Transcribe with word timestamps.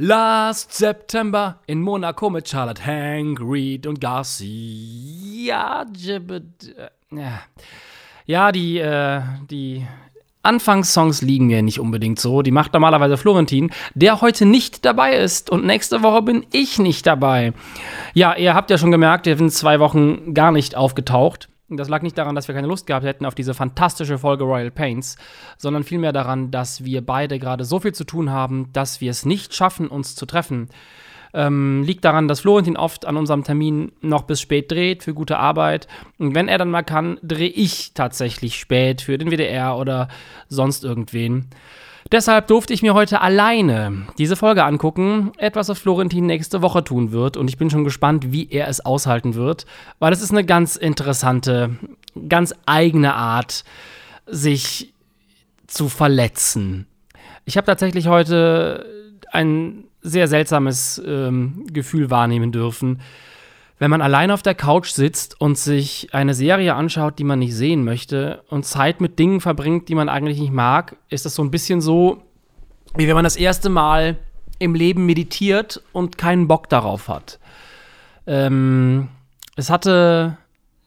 Last 0.00 0.72
September 0.74 1.58
in 1.66 1.82
Monaco 1.82 2.30
mit 2.30 2.48
Charlotte 2.48 2.86
Hank, 2.86 3.40
Reed 3.40 3.84
und 3.84 4.00
Garcia. 4.00 5.84
Ja, 7.10 7.40
ja 8.24 8.52
die, 8.52 8.78
äh, 8.78 9.22
die 9.50 9.84
Anfangssongs 10.44 11.20
liegen 11.22 11.48
mir 11.48 11.62
nicht 11.62 11.80
unbedingt 11.80 12.20
so. 12.20 12.42
Die 12.42 12.52
macht 12.52 12.74
normalerweise 12.74 13.16
Florentin, 13.16 13.72
der 13.94 14.20
heute 14.20 14.46
nicht 14.46 14.84
dabei 14.84 15.16
ist. 15.16 15.50
Und 15.50 15.66
nächste 15.66 16.00
Woche 16.04 16.22
bin 16.22 16.46
ich 16.52 16.78
nicht 16.78 17.04
dabei. 17.04 17.52
Ja, 18.14 18.36
ihr 18.36 18.54
habt 18.54 18.70
ja 18.70 18.78
schon 18.78 18.92
gemerkt, 18.92 19.26
wir 19.26 19.36
sind 19.36 19.52
zwei 19.52 19.80
Wochen 19.80 20.32
gar 20.32 20.52
nicht 20.52 20.76
aufgetaucht. 20.76 21.48
Das 21.70 21.88
lag 21.88 22.00
nicht 22.00 22.16
daran, 22.16 22.34
dass 22.34 22.48
wir 22.48 22.54
keine 22.54 22.66
Lust 22.66 22.86
gehabt 22.86 23.04
hätten 23.04 23.26
auf 23.26 23.34
diese 23.34 23.52
fantastische 23.52 24.16
Folge 24.16 24.44
Royal 24.44 24.70
Pains, 24.70 25.16
sondern 25.58 25.84
vielmehr 25.84 26.12
daran, 26.12 26.50
dass 26.50 26.84
wir 26.84 27.04
beide 27.04 27.38
gerade 27.38 27.64
so 27.64 27.78
viel 27.78 27.92
zu 27.92 28.04
tun 28.04 28.30
haben, 28.30 28.70
dass 28.72 29.02
wir 29.02 29.10
es 29.10 29.26
nicht 29.26 29.54
schaffen, 29.54 29.88
uns 29.88 30.14
zu 30.14 30.24
treffen. 30.24 30.68
Ähm, 31.34 31.82
liegt 31.82 32.06
daran, 32.06 32.26
dass 32.26 32.40
Florentin 32.40 32.78
oft 32.78 33.04
an 33.04 33.18
unserem 33.18 33.44
Termin 33.44 33.92
noch 34.00 34.22
bis 34.22 34.40
spät 34.40 34.72
dreht 34.72 35.02
für 35.02 35.12
gute 35.12 35.38
Arbeit. 35.38 35.86
Und 36.18 36.34
wenn 36.34 36.48
er 36.48 36.56
dann 36.56 36.70
mal 36.70 36.82
kann, 36.82 37.18
drehe 37.22 37.50
ich 37.50 37.92
tatsächlich 37.92 38.56
spät 38.56 39.02
für 39.02 39.18
den 39.18 39.30
WDR 39.30 39.76
oder 39.76 40.08
sonst 40.48 40.84
irgendwen. 40.84 41.50
Deshalb 42.10 42.46
durfte 42.46 42.72
ich 42.72 42.82
mir 42.82 42.94
heute 42.94 43.20
alleine 43.20 44.06
diese 44.16 44.36
Folge 44.36 44.64
angucken, 44.64 45.32
etwas, 45.36 45.68
was 45.68 45.78
Florentin 45.78 46.26
nächste 46.26 46.62
Woche 46.62 46.82
tun 46.84 47.12
wird. 47.12 47.36
Und 47.36 47.48
ich 47.48 47.58
bin 47.58 47.70
schon 47.70 47.84
gespannt, 47.84 48.32
wie 48.32 48.48
er 48.50 48.68
es 48.68 48.84
aushalten 48.84 49.34
wird, 49.34 49.66
weil 49.98 50.12
es 50.12 50.22
ist 50.22 50.30
eine 50.30 50.44
ganz 50.44 50.76
interessante, 50.76 51.76
ganz 52.28 52.54
eigene 52.66 53.14
Art, 53.14 53.64
sich 54.26 54.92
zu 55.66 55.88
verletzen. 55.88 56.86
Ich 57.44 57.56
habe 57.56 57.66
tatsächlich 57.66 58.08
heute 58.08 58.86
ein 59.32 59.84
sehr 60.00 60.28
seltsames 60.28 61.02
ähm, 61.04 61.66
Gefühl 61.72 62.10
wahrnehmen 62.10 62.52
dürfen 62.52 63.00
wenn 63.78 63.90
man 63.90 64.02
allein 64.02 64.30
auf 64.30 64.42
der 64.42 64.54
Couch 64.54 64.90
sitzt 64.90 65.40
und 65.40 65.56
sich 65.56 66.08
eine 66.12 66.34
Serie 66.34 66.74
anschaut, 66.74 67.18
die 67.18 67.24
man 67.24 67.38
nicht 67.38 67.54
sehen 67.54 67.84
möchte 67.84 68.42
und 68.48 68.64
Zeit 68.64 69.00
mit 69.00 69.18
Dingen 69.18 69.40
verbringt, 69.40 69.88
die 69.88 69.94
man 69.94 70.08
eigentlich 70.08 70.40
nicht 70.40 70.52
mag, 70.52 70.96
ist 71.08 71.24
das 71.24 71.34
so 71.34 71.42
ein 71.42 71.50
bisschen 71.50 71.80
so, 71.80 72.22
wie 72.96 73.06
wenn 73.06 73.14
man 73.14 73.24
das 73.24 73.36
erste 73.36 73.68
Mal 73.68 74.16
im 74.58 74.74
Leben 74.74 75.06
meditiert 75.06 75.82
und 75.92 76.18
keinen 76.18 76.48
Bock 76.48 76.68
darauf 76.68 77.08
hat. 77.08 77.38
Ähm, 78.26 79.08
es 79.56 79.70
hatte 79.70 80.36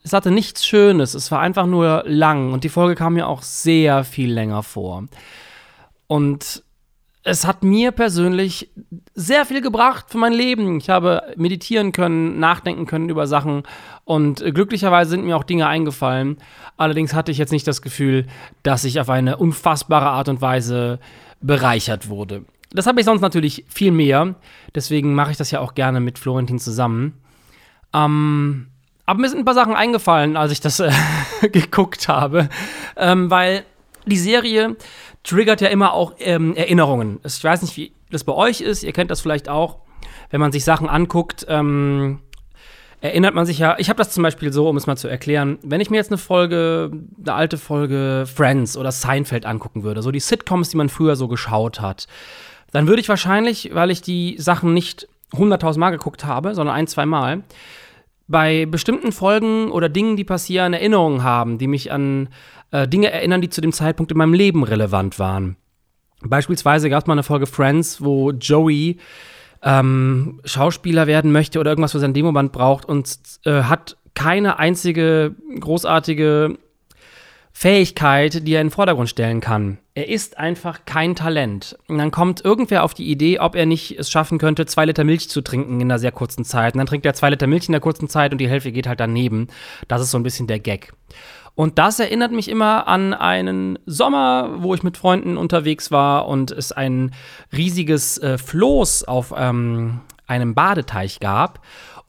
es 0.03 0.13
hatte 0.13 0.31
nichts 0.31 0.65
Schönes, 0.65 1.13
es 1.13 1.31
war 1.31 1.39
einfach 1.39 1.67
nur 1.67 2.03
lang 2.07 2.53
und 2.53 2.63
die 2.63 2.69
Folge 2.69 2.95
kam 2.95 3.13
mir 3.13 3.27
auch 3.27 3.43
sehr 3.43 4.03
viel 4.03 4.31
länger 4.33 4.63
vor. 4.63 5.05
Und 6.07 6.63
es 7.23 7.45
hat 7.45 7.63
mir 7.63 7.91
persönlich 7.91 8.71
sehr 9.13 9.45
viel 9.45 9.61
gebracht 9.61 10.05
für 10.09 10.17
mein 10.17 10.33
Leben. 10.33 10.77
Ich 10.77 10.89
habe 10.89 11.33
meditieren 11.35 11.91
können, 11.91 12.39
nachdenken 12.39 12.87
können 12.87 13.09
über 13.09 13.27
Sachen 13.27 13.63
und 14.05 14.43
glücklicherweise 14.43 15.11
sind 15.11 15.25
mir 15.25 15.37
auch 15.37 15.43
Dinge 15.43 15.67
eingefallen. 15.67 16.37
Allerdings 16.77 17.13
hatte 17.13 17.31
ich 17.31 17.37
jetzt 17.37 17.51
nicht 17.51 17.67
das 17.67 17.81
Gefühl, 17.81 18.25
dass 18.63 18.83
ich 18.83 18.99
auf 18.99 19.09
eine 19.09 19.37
unfassbare 19.37 20.09
Art 20.09 20.29
und 20.29 20.41
Weise 20.41 20.99
bereichert 21.41 22.09
wurde. 22.09 22.45
Das 22.71 22.87
habe 22.87 22.99
ich 22.99 23.05
sonst 23.05 23.21
natürlich 23.21 23.65
viel 23.67 23.91
mehr. 23.91 24.35
Deswegen 24.73 25.13
mache 25.13 25.31
ich 25.31 25.37
das 25.37 25.51
ja 25.51 25.59
auch 25.59 25.75
gerne 25.75 25.99
mit 25.99 26.17
Florentin 26.17 26.57
zusammen. 26.57 27.21
Ähm, 27.93 28.67
aber 29.05 29.19
mir 29.19 29.29
sind 29.29 29.39
ein 29.39 29.45
paar 29.45 29.53
Sachen 29.53 29.75
eingefallen, 29.75 30.37
als 30.37 30.53
ich 30.53 30.61
das 30.61 30.79
äh, 30.79 30.91
geguckt 31.51 32.07
habe, 32.07 32.49
ähm, 32.95 33.29
weil 33.29 33.65
die 34.05 34.17
Serie 34.17 34.77
triggert 35.23 35.61
ja 35.61 35.67
immer 35.67 35.93
auch 35.93 36.13
ähm, 36.19 36.55
Erinnerungen. 36.55 37.19
Ich 37.23 37.43
weiß 37.43 37.61
nicht, 37.61 37.77
wie 37.77 37.91
das 38.09 38.23
bei 38.23 38.33
euch 38.33 38.61
ist. 38.61 38.83
Ihr 38.83 38.93
kennt 38.93 39.11
das 39.11 39.21
vielleicht 39.21 39.49
auch, 39.49 39.77
wenn 40.29 40.39
man 40.39 40.51
sich 40.51 40.63
Sachen 40.63 40.89
anguckt. 40.89 41.45
Ähm, 41.47 42.19
erinnert 43.01 43.33
man 43.33 43.45
sich 43.45 43.59
ja, 43.59 43.75
ich 43.79 43.89
habe 43.89 43.97
das 43.97 44.11
zum 44.11 44.23
Beispiel 44.23 44.53
so, 44.53 44.69
um 44.69 44.77
es 44.77 44.87
mal 44.87 44.95
zu 44.95 45.07
erklären, 45.07 45.57
wenn 45.63 45.81
ich 45.81 45.89
mir 45.89 45.97
jetzt 45.97 46.11
eine 46.11 46.19
Folge, 46.19 46.91
eine 47.19 47.33
alte 47.33 47.57
Folge 47.57 48.25
Friends 48.33 48.77
oder 48.77 48.91
Seinfeld 48.91 49.45
angucken 49.45 49.83
würde, 49.83 50.03
so 50.03 50.11
die 50.11 50.19
Sitcoms, 50.19 50.69
die 50.69 50.77
man 50.77 50.89
früher 50.89 51.15
so 51.15 51.27
geschaut 51.27 51.81
hat, 51.81 52.07
dann 52.71 52.87
würde 52.87 53.01
ich 53.01 53.09
wahrscheinlich, 53.09 53.71
weil 53.73 53.91
ich 53.91 54.01
die 54.01 54.35
Sachen 54.37 54.73
nicht 54.73 55.07
hunderttausend 55.33 55.79
Mal 55.79 55.89
geguckt 55.89 56.25
habe, 56.25 56.53
sondern 56.53 56.75
ein, 56.75 56.87
zwei 56.87 57.05
Mal, 57.05 57.43
bei 58.31 58.65
bestimmten 58.65 59.11
Folgen 59.11 59.69
oder 59.71 59.89
Dingen, 59.89 60.15
die 60.15 60.23
passieren, 60.23 60.73
Erinnerungen 60.73 61.23
haben, 61.23 61.57
die 61.57 61.67
mich 61.67 61.91
an 61.91 62.29
äh, 62.71 62.87
Dinge 62.87 63.11
erinnern, 63.11 63.41
die 63.41 63.49
zu 63.49 63.61
dem 63.61 63.73
Zeitpunkt 63.73 64.11
in 64.11 64.17
meinem 64.17 64.33
Leben 64.33 64.63
relevant 64.63 65.19
waren. 65.19 65.57
Beispielsweise 66.23 66.89
gab 66.89 67.03
es 67.03 67.07
mal 67.07 67.13
eine 67.13 67.23
Folge 67.23 67.47
Friends, 67.47 68.01
wo 68.01 68.31
Joey 68.31 68.97
ähm, 69.63 70.39
Schauspieler 70.45 71.07
werden 71.07 71.31
möchte 71.31 71.59
oder 71.59 71.71
irgendwas 71.71 71.91
für 71.91 71.99
sein 71.99 72.13
Demoband 72.13 72.51
braucht 72.51 72.85
und 72.85 73.17
äh, 73.45 73.63
hat 73.63 73.97
keine 74.13 74.59
einzige 74.59 75.35
großartige 75.59 76.57
Fähigkeit, 77.53 78.47
die 78.47 78.53
er 78.53 78.61
in 78.61 78.67
den 78.67 78.71
Vordergrund 78.71 79.09
stellen 79.09 79.41
kann. 79.41 79.77
Er 79.93 80.07
ist 80.07 80.37
einfach 80.37 80.85
kein 80.85 81.15
Talent. 81.15 81.77
Und 81.87 81.97
dann 81.97 82.11
kommt 82.11 82.43
irgendwer 82.43 82.83
auf 82.83 82.93
die 82.93 83.09
Idee, 83.09 83.39
ob 83.39 83.55
er 83.55 83.65
nicht 83.65 83.99
es 83.99 84.09
schaffen 84.09 84.37
könnte, 84.37 84.65
zwei 84.65 84.85
Liter 84.85 85.03
Milch 85.03 85.29
zu 85.29 85.41
trinken 85.41 85.81
in 85.81 85.91
einer 85.91 85.99
sehr 85.99 86.11
kurzen 86.11 86.45
Zeit. 86.45 86.73
Und 86.73 86.79
dann 86.79 86.87
trinkt 86.87 87.05
er 87.05 87.13
zwei 87.13 87.29
Liter 87.29 87.47
Milch 87.47 87.67
in 87.67 87.73
der 87.73 87.81
kurzen 87.81 88.07
Zeit 88.07 88.31
und 88.31 88.39
die 88.39 88.49
Hälfte 88.49 88.71
geht 88.71 88.87
halt 88.87 88.99
daneben. 88.99 89.47
Das 89.87 90.01
ist 90.01 90.11
so 90.11 90.17
ein 90.17 90.23
bisschen 90.23 90.47
der 90.47 90.59
Gag. 90.59 90.93
Und 91.53 91.77
das 91.77 91.99
erinnert 91.99 92.31
mich 92.31 92.47
immer 92.47 92.87
an 92.87 93.13
einen 93.13 93.77
Sommer, 93.85 94.63
wo 94.63 94.73
ich 94.73 94.83
mit 94.83 94.97
Freunden 94.97 95.37
unterwegs 95.37 95.91
war 95.91 96.27
und 96.27 96.51
es 96.51 96.71
ein 96.71 97.11
riesiges 97.55 98.17
äh, 98.17 98.37
Floß 98.37 99.03
auf 99.03 99.33
ähm, 99.35 99.99
einem 100.27 100.55
Badeteich 100.55 101.19
gab 101.19 101.59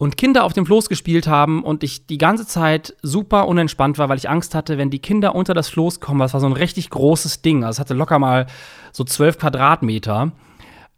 und 0.03 0.17
Kinder 0.17 0.43
auf 0.43 0.53
dem 0.53 0.67
Floß 0.67 0.89
gespielt 0.89 1.29
haben 1.29 1.63
und 1.63 1.85
ich 1.85 2.09
die 2.09 2.19
ganze 2.19 2.45
Zeit 2.45 2.97
super 3.03 3.47
unentspannt 3.47 3.99
war, 3.99 4.09
weil 4.09 4.19
ich 4.19 4.29
Angst 4.29 4.53
hatte, 4.53 4.77
wenn 4.77 4.91
die 4.91 4.99
Kinder 4.99 5.37
unter 5.37 5.55
das 5.55 5.69
Floß 5.69 6.01
kommen, 6.01 6.19
das 6.19 6.33
war 6.35 6.41
so 6.41 6.49
ein 6.49 6.55
richtig 6.55 6.91
großes 6.91 7.43
Ding, 7.43 7.63
also 7.63 7.77
es 7.77 7.79
hatte 7.79 7.95
locker 7.95 8.19
mal 8.19 8.49
so 8.91 9.05
zwölf 9.05 9.39
Quadratmeter, 9.39 10.33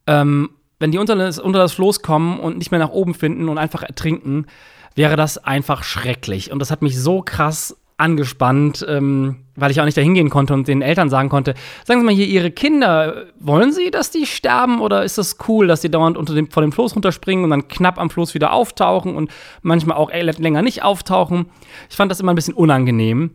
ähm, 0.07 0.49
wenn 0.79 0.91
die 0.91 0.97
unter 0.97 1.17
das, 1.17 1.39
unter 1.39 1.59
das 1.59 1.75
Floß 1.75 2.01
kommen 2.01 2.41
und 2.41 2.57
nicht 2.57 2.71
mehr 2.71 2.81
nach 2.81 2.93
oben 2.93 3.13
finden 3.13 3.51
und 3.51 3.59
einfach 3.59 3.83
ertrinken, 3.83 4.47
wäre 4.95 5.17
das 5.17 5.37
einfach 5.37 5.83
schrecklich. 5.83 6.51
Und 6.51 6.61
das 6.61 6.71
hat 6.71 6.81
mich 6.81 6.99
so 6.99 7.21
krass 7.21 7.77
angespannt, 8.05 8.85
ähm, 8.89 9.37
weil 9.57 9.71
ich 9.71 9.81
auch 9.81 9.85
nicht 9.85 9.97
dahin 9.97 10.15
gehen 10.15 10.31
konnte 10.31 10.53
und 10.53 10.69
den 10.69 10.83
Eltern 10.83 11.09
sagen 11.09 11.29
konnte, 11.29 11.55
sagen 11.85 12.01
Sie 12.01 12.07
mal 12.07 12.15
hier, 12.15 12.27
Ihre 12.27 12.51
Kinder, 12.51 13.25
wollen 13.41 13.73
Sie, 13.73 13.91
dass 13.91 14.11
die 14.11 14.27
sterben 14.27 14.81
oder 14.81 15.05
ist 15.05 15.17
das 15.17 15.39
cool, 15.49 15.67
dass 15.67 15.81
die 15.81 15.91
dauernd 15.91 16.17
unter 16.17 16.35
dem, 16.35 16.51
vor 16.51 16.63
dem 16.63 16.73
Floß 16.73 16.95
runterspringen 16.95 17.45
und 17.45 17.51
dann 17.51 17.69
knapp 17.69 17.99
am 17.99 18.11
Floß 18.11 18.35
wieder 18.35 18.53
auftauchen 18.53 19.17
und 19.17 19.31
manchmal 19.63 19.97
auch 19.97 20.13
länger 20.13 20.63
nicht 20.63 20.83
auftauchen? 20.83 21.47
Ich 21.89 21.97
fand 21.97 22.11
das 22.11 22.21
immer 22.21 22.33
ein 22.33 22.37
bisschen 22.37 22.55
unangenehm. 22.55 23.31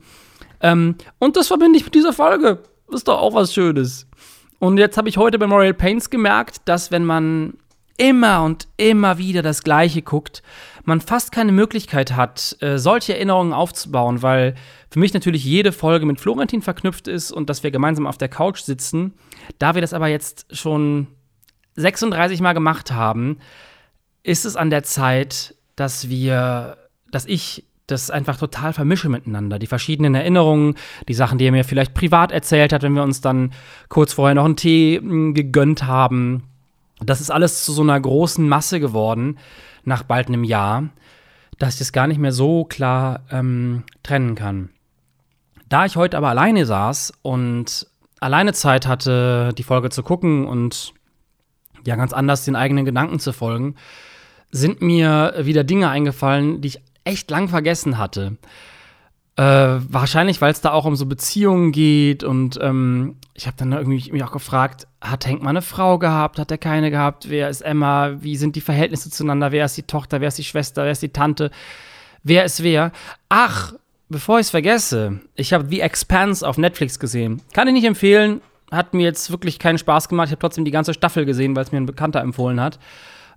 Ähm, 0.62 0.96
und 1.18 1.36
das 1.36 1.48
verbinde 1.48 1.78
ich 1.78 1.86
mit 1.86 1.96
dieser 1.96 2.14
Folge. 2.14 2.60
Ist 2.92 3.08
doch 3.08 3.20
auch 3.20 3.34
was 3.34 3.54
Schönes. 3.54 4.08
Und 4.60 4.78
jetzt 4.78 4.98
habe 4.98 5.10
ich 5.10 5.18
heute 5.18 5.40
bei 5.40 5.48
Memorial 5.48 5.74
Paints 5.74 6.10
gemerkt, 6.10 6.62
dass 6.66 6.92
wenn 6.92 7.06
man 7.06 7.54
immer 8.00 8.44
und 8.44 8.68
immer 8.78 9.18
wieder 9.18 9.42
das 9.42 9.62
Gleiche 9.62 10.02
guckt, 10.02 10.42
man 10.86 11.02
fast 11.02 11.32
keine 11.32 11.52
Möglichkeit 11.52 12.16
hat, 12.16 12.58
äh, 12.62 12.80
solche 12.80 13.14
Erinnerungen 13.14 13.54
aufzubauen, 13.54 14.24
weil 14.24 14.56
für 14.90 15.00
mich 15.00 15.14
natürlich 15.14 15.44
jede 15.44 15.72
Folge 15.72 16.06
mit 16.06 16.20
Florentin 16.20 16.62
verknüpft 16.62 17.08
ist 17.08 17.32
und 17.32 17.50
dass 17.50 17.62
wir 17.62 17.72
gemeinsam 17.72 18.08
auf 18.08 18.18
der 18.18 18.30
Couch 18.30 18.62
sitzen. 18.62 19.14
Da 19.60 19.76
wir 19.76 19.82
das 19.82 19.94
aber 19.94 20.08
jetzt 20.08 20.48
schon 20.56 21.08
36 21.76 22.42
Mal 22.42 22.54
gemacht 22.54 22.92
haben, 22.92 23.38
ist 24.24 24.46
es 24.46 24.56
an 24.56 24.70
der 24.70 24.84
Zeit, 24.84 25.56
dass 25.76 26.10
wir, 26.10 26.78
dass 27.12 27.26
ich 27.26 27.66
das 27.86 28.10
einfach 28.10 28.38
total 28.38 28.72
vermische 28.74 29.10
miteinander. 29.10 29.60
Die 29.60 29.68
verschiedenen 29.68 30.16
Erinnerungen, 30.16 30.76
die 31.08 31.14
Sachen, 31.14 31.38
die 31.38 31.46
er 31.46 31.52
mir 31.52 31.66
vielleicht 31.66 31.94
privat 31.94 32.32
erzählt 32.32 32.72
hat, 32.72 32.84
wenn 32.84 32.94
wir 32.94 33.04
uns 33.04 33.20
dann 33.22 33.52
kurz 33.90 34.14
vorher 34.14 34.36
noch 34.36 34.46
einen 34.46 34.56
Tee 34.56 35.00
hm, 35.00 35.34
gegönnt 35.34 35.84
haben. 35.84 36.44
Das 37.06 37.22
ist 37.22 37.32
alles 37.32 37.64
zu 37.64 37.72
so 37.72 37.82
einer 37.82 38.00
großen 38.00 38.48
Masse 38.48 38.80
geworden 38.80 39.38
nach 39.84 40.04
bald 40.04 40.28
einem 40.28 40.44
Jahr, 40.44 40.90
dass 41.58 41.74
ich 41.74 41.80
das 41.80 41.92
gar 41.92 42.08
nicht 42.08 42.20
mehr 42.20 42.32
so 42.32 42.66
klar 42.66 43.22
ähm, 43.32 43.84
trennen 44.04 44.36
kann. 44.36 44.70
Da 45.68 45.86
ich 45.86 45.96
heute 45.96 46.18
aber 46.18 46.30
alleine 46.30 46.66
saß 46.66 47.14
und 47.22 47.88
alleine 48.20 48.54
Zeit 48.54 48.88
hatte, 48.88 49.54
die 49.58 49.64
Folge 49.64 49.90
zu 49.90 50.04
gucken 50.04 50.46
und 50.48 50.94
ja 51.86 51.96
ganz 51.96 52.12
anders 52.12 52.44
den 52.44 52.56
eigenen 52.56 52.86
Gedanken 52.86 53.20
zu 53.20 53.32
folgen, 53.32 53.76
sind 54.52 54.82
mir 54.82 55.36
wieder 55.40 55.64
Dinge 55.64 55.90
eingefallen, 55.90 56.62
die 56.62 56.70
ich 56.70 56.82
echt 57.04 57.30
lang 57.30 57.48
vergessen 57.48 57.98
hatte. 57.98 58.38
Äh, 59.36 59.44
wahrscheinlich, 59.44 60.42
weil 60.42 60.52
es 60.52 60.62
da 60.62 60.72
auch 60.72 60.86
um 60.86 60.96
so 60.96 61.06
Beziehungen 61.06 61.72
geht 61.72 62.24
und 62.24 62.60
ähm, 62.62 63.18
ich 63.40 63.48
habe 63.48 63.56
dann 63.56 63.72
irgendwie 63.72 64.12
mich 64.12 64.24
auch 64.24 64.34
gefragt, 64.34 64.86
hat 65.00 65.26
Henk 65.26 65.42
mal 65.42 65.52
eine 65.52 65.62
Frau 65.62 65.98
gehabt, 65.98 66.40
hat 66.40 66.52
er 66.52 66.58
keine 66.58 66.92
gehabt, 66.92 67.30
wer 67.30 67.50
ist 67.50 67.62
Emma, 67.62 68.18
wie 68.20 68.36
sind 68.36 68.58
die 68.58 68.62
Verhältnisse 68.62 69.10
zueinander, 69.10 69.54
wer 69.54 69.64
ist 69.64 69.78
die 69.78 69.84
Tochter, 69.84 70.20
wer 70.20 70.28
ist 70.28 70.38
die 70.38 70.44
Schwester, 70.44 70.84
wer 70.84 70.92
ist 70.92 71.02
die 71.02 71.14
Tante, 71.14 71.50
wer 72.22 72.44
ist 72.44 72.64
wer? 72.64 72.92
Ach, 73.30 73.74
bevor 74.10 74.40
ich 74.40 74.48
es 74.48 74.50
vergesse, 74.50 75.22
ich 75.36 75.54
habe 75.54 75.70
The 75.70 75.80
Expanse 75.80 76.46
auf 76.46 76.58
Netflix 76.58 77.00
gesehen. 77.00 77.42
Kann 77.54 77.70
ich 77.70 77.74
nicht 77.74 77.86
empfehlen, 77.86 78.42
hat 78.72 78.94
mir 78.94 79.04
jetzt 79.04 79.32
wirklich 79.32 79.58
keinen 79.58 79.78
Spaß 79.78 80.10
gemacht. 80.10 80.28
Ich 80.28 80.32
habe 80.32 80.42
trotzdem 80.42 80.66
die 80.66 80.72
ganze 80.72 80.94
Staffel 80.94 81.24
gesehen, 81.24 81.56
weil 81.56 81.64
es 81.64 81.72
mir 81.72 81.80
ein 81.80 81.86
Bekannter 81.86 82.20
empfohlen 82.20 82.60
hat. 82.60 82.78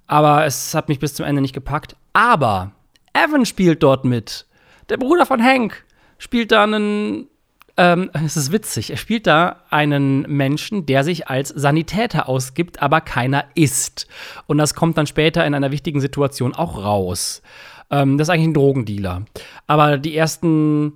Aber 0.08 0.44
es 0.44 0.75
hat 0.75 0.88
mich 0.88 0.98
bis 0.98 1.14
zum 1.14 1.26
Ende 1.26 1.40
nicht 1.40 1.55
gepackt. 1.55 1.94
Aber 2.12 2.72
Evan 3.14 3.46
spielt 3.46 3.84
dort 3.84 4.05
mit. 4.05 4.46
Der 4.88 4.96
Bruder 4.96 5.26
von 5.26 5.40
Hank 5.40 5.84
spielt 6.19 6.50
da 6.50 6.64
einen. 6.64 7.28
Ähm, 7.76 8.10
es 8.12 8.36
ist 8.36 8.52
witzig. 8.52 8.90
Er 8.90 8.96
spielt 8.96 9.26
da 9.26 9.62
einen 9.70 10.22
Menschen, 10.22 10.84
der 10.86 11.04
sich 11.04 11.28
als 11.28 11.48
Sanitäter 11.48 12.28
ausgibt, 12.28 12.82
aber 12.82 13.00
keiner 13.00 13.44
ist. 13.54 14.06
Und 14.46 14.58
das 14.58 14.74
kommt 14.74 14.98
dann 14.98 15.06
später 15.06 15.46
in 15.46 15.54
einer 15.54 15.70
wichtigen 15.70 16.00
Situation 16.00 16.54
auch 16.54 16.76
raus. 16.76 17.42
Ähm, 17.90 18.19
das 18.19 18.26
ist 18.28 18.30
eigentlich 18.30 18.48
ein 18.48 18.54
Drogendealer. 18.54 19.24
Aber 19.66 19.98
die 19.98 20.16
ersten 20.16 20.94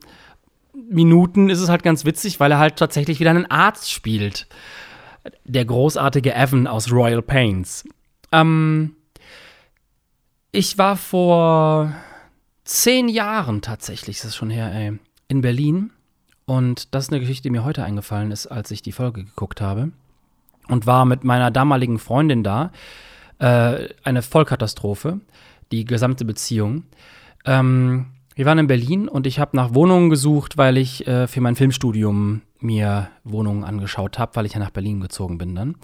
Minuten 0.75 1.49
ist 1.49 1.61
es 1.61 1.69
halt 1.69 1.82
ganz 1.82 2.05
witzig, 2.05 2.40
weil 2.40 2.52
er 2.52 2.58
halt 2.58 2.76
tatsächlich 2.76 3.20
wieder 3.20 3.31
einen 3.31 3.50
Arzt 3.50 3.90
spielt. 3.90 4.46
Der 5.44 5.64
großartige 5.64 6.34
Evan 6.34 6.67
aus 6.67 6.93
Royal 6.93 7.23
Pains. 7.23 7.84
Ähm, 8.32 8.96
ich 10.52 10.78
war 10.78 10.96
vor 10.96 11.94
zehn 12.64 13.08
Jahren 13.08 13.62
tatsächlich, 13.62 14.17
ist 14.17 14.26
das 14.26 14.37
schon 14.37 14.50
her, 14.50 14.70
ey, 14.73 14.99
in 15.28 15.40
Berlin. 15.40 15.90
Und 16.46 16.94
das 16.94 17.04
ist 17.04 17.12
eine 17.12 17.20
Geschichte, 17.20 17.43
die 17.43 17.50
mir 17.50 17.64
heute 17.64 17.84
eingefallen 17.84 18.31
ist, 18.31 18.46
als 18.46 18.70
ich 18.70 18.81
die 18.81 18.93
Folge 18.93 19.25
geguckt 19.25 19.60
habe. 19.60 19.90
Und 20.69 20.87
war 20.87 21.04
mit 21.04 21.25
meiner 21.25 21.50
damaligen 21.50 21.98
Freundin 21.98 22.43
da. 22.43 22.70
Äh, 23.38 23.88
eine 24.02 24.22
Vollkatastrophe, 24.22 25.20
die 25.70 25.84
gesamte 25.84 26.25
Beziehung. 26.25 26.84
Ähm, 27.44 28.06
wir 28.34 28.46
waren 28.46 28.58
in 28.58 28.66
Berlin 28.66 29.08
und 29.08 29.26
ich 29.26 29.38
habe 29.38 29.56
nach 29.56 29.75
Wohnungen 29.75 30.10
gesucht, 30.10 30.56
weil 30.56 30.76
ich 30.76 31.06
äh, 31.06 31.26
für 31.26 31.40
mein 31.40 31.56
Filmstudium 31.56 32.43
mir 32.60 33.08
Wohnungen 33.25 33.64
angeschaut 33.64 34.19
habe, 34.19 34.37
weil 34.37 34.46
ich 34.46 34.54
ja 34.54 34.60
nach 34.60 34.70
Berlin 34.70 35.00
gezogen 35.00 35.38
bin 35.38 35.54
dann. 35.54 35.76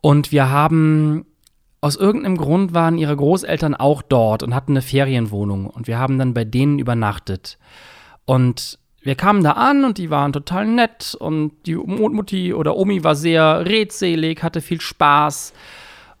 Und 0.00 0.32
wir 0.32 0.50
haben 0.50 1.24
aus 1.80 1.96
irgendeinem 1.96 2.36
Grund 2.36 2.74
waren 2.74 2.98
ihre 2.98 3.16
Großeltern 3.16 3.74
auch 3.74 4.02
dort 4.02 4.42
und 4.42 4.54
hatten 4.54 4.72
eine 4.72 4.82
Ferienwohnung 4.82 5.66
und 5.66 5.88
wir 5.88 5.98
haben 5.98 6.18
dann 6.18 6.34
bei 6.34 6.44
denen 6.44 6.78
übernachtet. 6.78 7.58
Und 8.24 8.78
wir 9.02 9.14
kamen 9.16 9.42
da 9.42 9.52
an 9.52 9.84
und 9.84 9.98
die 9.98 10.10
waren 10.10 10.32
total 10.32 10.66
nett 10.66 11.16
und 11.18 11.52
die 11.66 11.74
Mutti 11.74 12.54
oder 12.54 12.76
Omi 12.76 13.02
war 13.02 13.16
sehr 13.16 13.64
redselig, 13.66 14.42
hatte 14.42 14.60
viel 14.60 14.80
Spaß, 14.80 15.52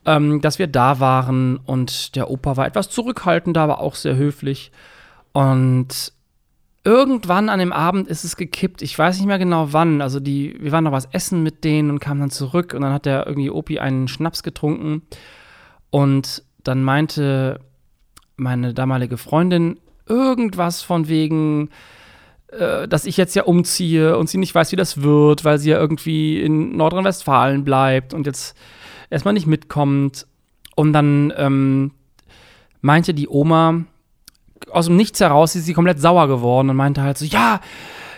ähm, 0.04 0.40
dass 0.40 0.58
wir 0.58 0.66
da 0.66 0.98
waren 0.98 1.58
und 1.58 2.16
der 2.16 2.28
Opa 2.30 2.56
war 2.56 2.66
etwas 2.66 2.90
zurückhaltend, 2.90 3.56
aber 3.56 3.80
auch 3.80 3.94
sehr 3.94 4.16
höflich. 4.16 4.72
Und 5.32 6.12
irgendwann 6.84 7.48
an 7.48 7.60
dem 7.60 7.72
Abend 7.72 8.08
ist 8.08 8.24
es 8.24 8.36
gekippt. 8.36 8.82
Ich 8.82 8.98
weiß 8.98 9.18
nicht 9.18 9.26
mehr 9.26 9.38
genau 9.38 9.72
wann. 9.72 10.00
Also 10.00 10.18
die, 10.18 10.56
wir 10.60 10.72
waren 10.72 10.84
noch 10.84 10.92
was 10.92 11.08
essen 11.12 11.44
mit 11.44 11.62
denen 11.62 11.90
und 11.90 12.00
kamen 12.00 12.20
dann 12.20 12.30
zurück 12.30 12.74
und 12.74 12.82
dann 12.82 12.92
hat 12.92 13.06
der 13.06 13.26
irgendwie 13.28 13.50
Opi 13.50 13.78
einen 13.78 14.08
Schnaps 14.08 14.42
getrunken 14.42 15.02
und 15.90 16.42
dann 16.64 16.82
meinte 16.82 17.60
meine 18.36 18.74
damalige 18.74 19.18
Freundin 19.18 19.78
irgendwas 20.08 20.82
von 20.82 21.06
wegen, 21.08 21.70
dass 22.88 23.06
ich 23.06 23.16
jetzt 23.16 23.34
ja 23.34 23.44
umziehe 23.44 24.16
und 24.18 24.28
sie 24.28 24.38
nicht 24.38 24.54
weiß, 24.54 24.72
wie 24.72 24.76
das 24.76 25.02
wird, 25.02 25.44
weil 25.44 25.58
sie 25.58 25.70
ja 25.70 25.78
irgendwie 25.78 26.40
in 26.40 26.76
Nordrhein-Westfalen 26.76 27.64
bleibt 27.64 28.14
und 28.14 28.26
jetzt 28.26 28.56
erstmal 29.10 29.34
nicht 29.34 29.46
mitkommt. 29.46 30.26
Und 30.74 30.92
dann 30.92 31.32
ähm, 31.36 31.92
meinte 32.80 33.14
die 33.14 33.28
Oma, 33.28 33.84
aus 34.70 34.86
dem 34.86 34.96
Nichts 34.96 35.20
heraus 35.20 35.54
ist 35.54 35.66
sie 35.66 35.74
komplett 35.74 36.00
sauer 36.00 36.28
geworden 36.28 36.70
und 36.70 36.76
meinte 36.76 37.02
halt 37.02 37.18
so, 37.18 37.24
ja, 37.24 37.60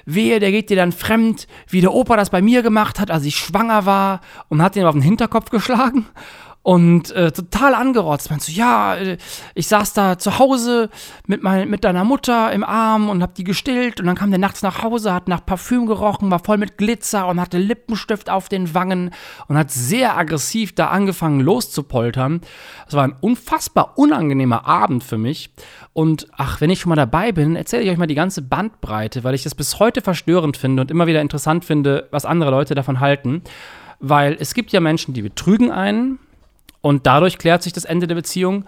wehe, 0.04 0.40
der 0.40 0.50
geht 0.50 0.70
dir 0.70 0.76
dann 0.76 0.92
fremd, 0.92 1.46
wie 1.68 1.80
der 1.80 1.94
Opa 1.94 2.16
das 2.16 2.30
bei 2.30 2.42
mir 2.42 2.62
gemacht 2.62 3.00
hat, 3.00 3.10
als 3.10 3.24
ich 3.24 3.36
schwanger 3.36 3.86
war 3.86 4.20
und 4.48 4.62
hat 4.62 4.76
ihn 4.76 4.84
auf 4.84 4.94
den 4.94 5.02
Hinterkopf 5.02 5.50
geschlagen 5.50 6.06
und 6.64 7.10
äh, 7.10 7.30
total 7.30 7.74
angerotzt. 7.74 8.30
Meinst 8.30 8.48
du, 8.48 8.52
ja, 8.52 8.96
äh, 8.96 9.18
ich 9.54 9.68
saß 9.68 9.92
da 9.92 10.18
zu 10.18 10.38
Hause 10.38 10.88
mit, 11.26 11.42
mein, 11.42 11.68
mit 11.68 11.84
deiner 11.84 12.04
Mutter 12.04 12.50
im 12.52 12.64
Arm 12.64 13.10
und 13.10 13.22
hab 13.22 13.34
die 13.34 13.44
gestillt 13.44 14.00
und 14.00 14.06
dann 14.06 14.16
kam 14.16 14.30
der 14.30 14.38
nachts 14.40 14.62
nach 14.62 14.82
Hause, 14.82 15.12
hat 15.12 15.28
nach 15.28 15.44
Parfüm 15.44 15.84
gerochen, 15.84 16.30
war 16.30 16.38
voll 16.42 16.56
mit 16.56 16.78
Glitzer 16.78 17.28
und 17.28 17.38
hatte 17.38 17.58
Lippenstift 17.58 18.30
auf 18.30 18.48
den 18.48 18.72
Wangen 18.72 19.10
und 19.46 19.58
hat 19.58 19.70
sehr 19.70 20.16
aggressiv 20.16 20.74
da 20.74 20.86
angefangen 20.86 21.40
loszupoltern. 21.40 22.40
Es 22.88 22.94
war 22.94 23.04
ein 23.04 23.16
unfassbar 23.20 23.98
unangenehmer 23.98 24.66
Abend 24.66 25.04
für 25.04 25.18
mich. 25.18 25.50
Und 25.92 26.28
ach, 26.32 26.62
wenn 26.62 26.70
ich 26.70 26.80
schon 26.80 26.88
mal 26.88 26.96
dabei 26.96 27.30
bin, 27.32 27.56
erzähle 27.56 27.82
ich 27.82 27.90
euch 27.90 27.98
mal 27.98 28.06
die 28.06 28.14
ganze 28.14 28.40
Bandbreite, 28.40 29.22
weil 29.22 29.34
ich 29.34 29.42
das 29.42 29.54
bis 29.54 29.80
heute 29.80 30.00
verstörend 30.00 30.56
finde 30.56 30.80
und 30.80 30.90
immer 30.90 31.06
wieder 31.06 31.20
interessant 31.20 31.66
finde, 31.66 32.08
was 32.10 32.24
andere 32.24 32.50
Leute 32.50 32.74
davon 32.74 33.00
halten. 33.00 33.42
Weil 34.00 34.34
es 34.40 34.54
gibt 34.54 34.72
ja 34.72 34.80
Menschen, 34.80 35.12
die 35.12 35.22
betrügen 35.22 35.70
einen, 35.70 36.18
und 36.84 37.06
dadurch 37.06 37.38
klärt 37.38 37.62
sich 37.62 37.72
das 37.72 37.86
Ende 37.86 38.06
der 38.06 38.14
Beziehung. 38.14 38.66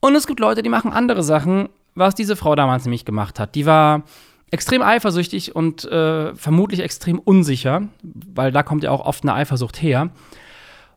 Und 0.00 0.16
es 0.16 0.26
gibt 0.26 0.40
Leute, 0.40 0.60
die 0.60 0.68
machen 0.68 0.92
andere 0.92 1.22
Sachen, 1.22 1.68
was 1.94 2.16
diese 2.16 2.34
Frau 2.34 2.56
damals 2.56 2.84
nämlich 2.84 3.04
gemacht 3.04 3.38
hat. 3.38 3.54
Die 3.54 3.64
war 3.64 4.02
extrem 4.50 4.82
eifersüchtig 4.82 5.54
und 5.54 5.84
äh, 5.84 6.34
vermutlich 6.34 6.80
extrem 6.80 7.20
unsicher, 7.20 7.82
weil 8.02 8.50
da 8.50 8.64
kommt 8.64 8.82
ja 8.82 8.90
auch 8.90 9.06
oft 9.06 9.22
eine 9.22 9.34
Eifersucht 9.34 9.80
her. 9.80 10.10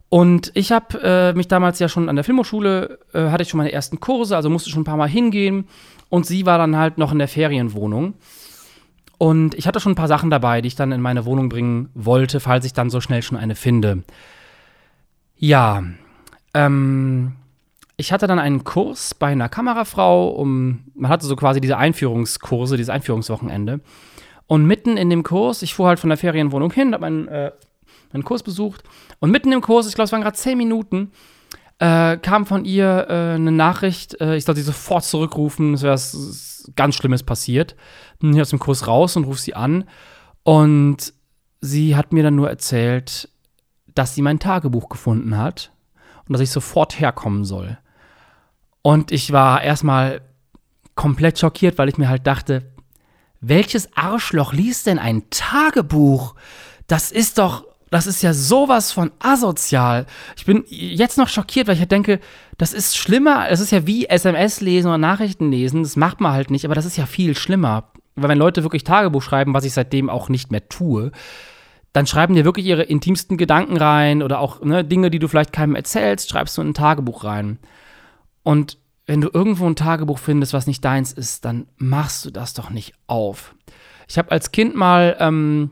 Und 0.10 0.50
ich 0.56 0.72
habe 0.72 1.00
äh, 1.04 1.34
mich 1.34 1.48
damals 1.48 1.78
ja 1.78 1.90
schon 1.90 2.10
an 2.10 2.16
der 2.16 2.26
Filmhochschule, 2.26 2.98
äh, 3.14 3.30
hatte 3.30 3.44
ich 3.44 3.50
schon 3.50 3.60
meine 3.60 3.72
ersten 3.72 4.00
Kurse, 4.00 4.36
also 4.36 4.50
musste 4.50 4.72
schon 4.72 4.82
ein 4.82 4.86
paar 4.86 4.98
Mal 4.98 5.08
hingehen. 5.08 5.68
Und 6.10 6.26
sie 6.26 6.48
war 6.48 6.58
dann 6.58 6.76
halt 6.76 6.98
noch 6.98 7.12
in 7.12 7.20
der 7.20 7.28
Ferienwohnung. 7.28 8.16
Und 9.20 9.54
ich 9.54 9.68
hatte 9.68 9.80
schon 9.80 9.92
ein 9.92 9.96
paar 9.96 10.08
Sachen 10.08 10.32
dabei, 10.32 10.62
die 10.62 10.70
ich 10.70 10.76
dann 10.76 10.92
in 10.92 11.02
meine 11.02 11.26
Wohnung 11.26 11.50
bringen 11.50 11.90
wollte, 11.94 12.40
falls 12.40 12.66
ich 12.66 12.74
dann 12.74 12.90
so 12.90 13.00
schnell 13.00 13.22
schon 13.22 13.38
eine 13.38 13.54
finde. 13.54 14.02
Ja, 15.36 15.84
ähm, 16.54 17.36
ich 17.98 18.12
hatte 18.12 18.28
dann 18.28 18.40
einen 18.40 18.64
Kurs 18.64 19.16
bei 19.16 19.28
einer 19.28 19.50
Kamerafrau, 19.50 20.30
um, 20.30 20.84
man 20.94 21.10
hatte 21.10 21.26
so 21.26 21.36
quasi 21.36 21.60
diese 21.60 21.78
Einführungskurse, 21.78 22.78
dieses 22.78 22.92
Einführungswochenende. 22.92 23.82
Und 24.46 24.66
mitten 24.66 24.98
in 24.98 25.10
dem 25.10 25.24
Kurs, 25.24 25.64
ich 25.64 25.74
fuhr 25.74 25.88
halt 25.88 26.00
von 26.00 26.10
der 26.10 26.18
Ferienwohnung 26.18 26.72
hin, 26.72 26.94
habe 26.94 27.02
meinen, 27.02 27.28
äh, 27.28 27.52
meinen 28.14 28.24
Kurs 28.24 28.44
besucht. 28.44 28.84
Und 29.20 29.32
mitten 29.32 29.52
im 29.52 29.62
Kurs, 29.62 29.88
ich 29.88 29.96
glaube, 29.96 30.06
es 30.06 30.12
waren 30.12 30.22
gerade 30.22 30.38
zehn 30.38 30.58
Minuten, 30.58 31.12
äh, 31.80 32.18
kam 32.18 32.46
von 32.46 32.66
ihr 32.66 33.08
äh, 33.10 33.36
eine 33.36 33.52
Nachricht, 33.52 34.22
äh, 34.22 34.36
ich 34.36 34.46
sollte 34.46 34.62
sie 34.62 34.68
sofort 34.68 35.04
zurückrufen, 35.04 35.74
es 35.74 35.84
wäre 35.84 36.00
ganz 36.76 36.96
Schlimmes 36.96 37.24
passiert. 37.24 37.76
Bin 38.20 38.34
hier 38.34 38.44
aus 38.44 38.50
dem 38.52 38.60
Kurs 38.60 38.88
raus 38.88 39.16
und 39.16 39.26
rufe 39.26 39.42
sie 39.42 39.56
an. 39.56 39.86
Und 40.44 41.14
sie 41.62 41.96
hat 41.96 42.14
mir 42.14 42.24
dann 42.24 42.36
nur 42.36 42.50
erzählt, 42.50 43.30
dass 43.94 44.14
sie 44.14 44.22
mein 44.22 44.40
Tagebuch 44.40 44.88
gefunden 44.88 45.38
hat 45.38 45.72
und 46.28 46.34
dass 46.34 46.42
ich 46.42 46.52
sofort 46.52 47.00
herkommen 47.00 47.46
soll. 47.46 47.78
Und 48.82 49.12
ich 49.12 49.32
war 49.32 49.62
erstmal 49.62 50.22
komplett 50.96 51.40
schockiert, 51.40 51.78
weil 51.78 51.90
ich 51.90 51.98
mir 51.98 52.10
halt 52.10 52.28
dachte, 52.28 52.64
welches 53.42 53.96
Arschloch 53.96 54.54
liest 54.54 54.88
denn 54.88 55.00
ein 55.00 55.24
Tagebuch? 55.30 56.36
Das 56.88 57.12
ist 57.12 57.38
doch, 57.38 57.66
das 57.90 58.08
ist 58.08 58.24
ja 58.24 58.34
sowas 58.34 58.92
von 58.92 59.12
asozial. 59.20 60.06
Ich 60.36 60.46
bin 60.46 60.64
jetzt 60.68 61.18
noch 61.18 61.30
schockiert, 61.30 61.68
weil 61.68 61.76
ich 61.76 61.82
halt 61.82 61.92
denke, 61.92 62.20
das 62.58 62.74
ist 62.74 62.98
schlimmer. 62.98 63.50
Es 63.50 63.60
ist 63.60 63.72
ja 63.72 63.86
wie 63.86 64.08
SMS 64.08 64.62
lesen 64.62 64.88
oder 64.88 64.98
Nachrichten 64.98 65.52
lesen. 65.52 65.84
Das 65.84 65.96
macht 65.96 66.20
man 66.20 66.34
halt 66.34 66.50
nicht, 66.50 66.66
aber 66.66 66.76
das 66.76 66.86
ist 66.86 66.98
ja 66.98 67.06
viel 67.06 67.38
schlimmer. 67.38 67.92
Weil 68.16 68.30
wenn 68.30 68.38
Leute 68.38 68.64
wirklich 68.64 68.84
Tagebuch 68.84 69.22
schreiben, 69.22 69.54
was 69.54 69.64
ich 69.64 69.74
seitdem 69.74 70.10
auch 70.10 70.30
nicht 70.30 70.52
mehr 70.52 70.68
tue, 70.68 71.12
dann 71.94 72.08
schreiben 72.08 72.36
dir 72.36 72.46
wirklich 72.46 72.66
ihre 72.66 72.84
intimsten 72.84 73.38
Gedanken 73.38 73.78
rein 73.78 74.22
oder 74.22 74.40
auch 74.40 74.62
ne, 74.62 74.84
Dinge, 74.84 75.10
die 75.10 75.20
du 75.20 75.28
vielleicht 75.28 75.54
keinem 75.54 75.76
erzählst, 75.76 76.30
schreibst 76.30 76.58
du 76.58 76.62
in 76.62 76.70
ein 76.70 76.74
Tagebuch 76.74 77.24
rein. 77.24 77.60
Und 78.44 78.78
wenn 79.08 79.22
du 79.22 79.30
irgendwo 79.34 79.66
ein 79.66 79.76
Tagebuch 79.76 80.20
findest, 80.20 80.54
was 80.54 80.68
nicht 80.68 80.84
deins 80.84 81.14
ist, 81.14 81.46
dann 81.46 81.68
machst 81.78 82.26
du 82.26 82.30
das 82.30 82.54
doch 82.54 82.70
nicht 82.70 82.94
auf. 83.08 83.56
Ich 84.08 84.18
habe 84.18 84.32
als 84.32 84.52
Kind 84.52 84.76
mal, 84.76 85.16
ähm, 85.20 85.72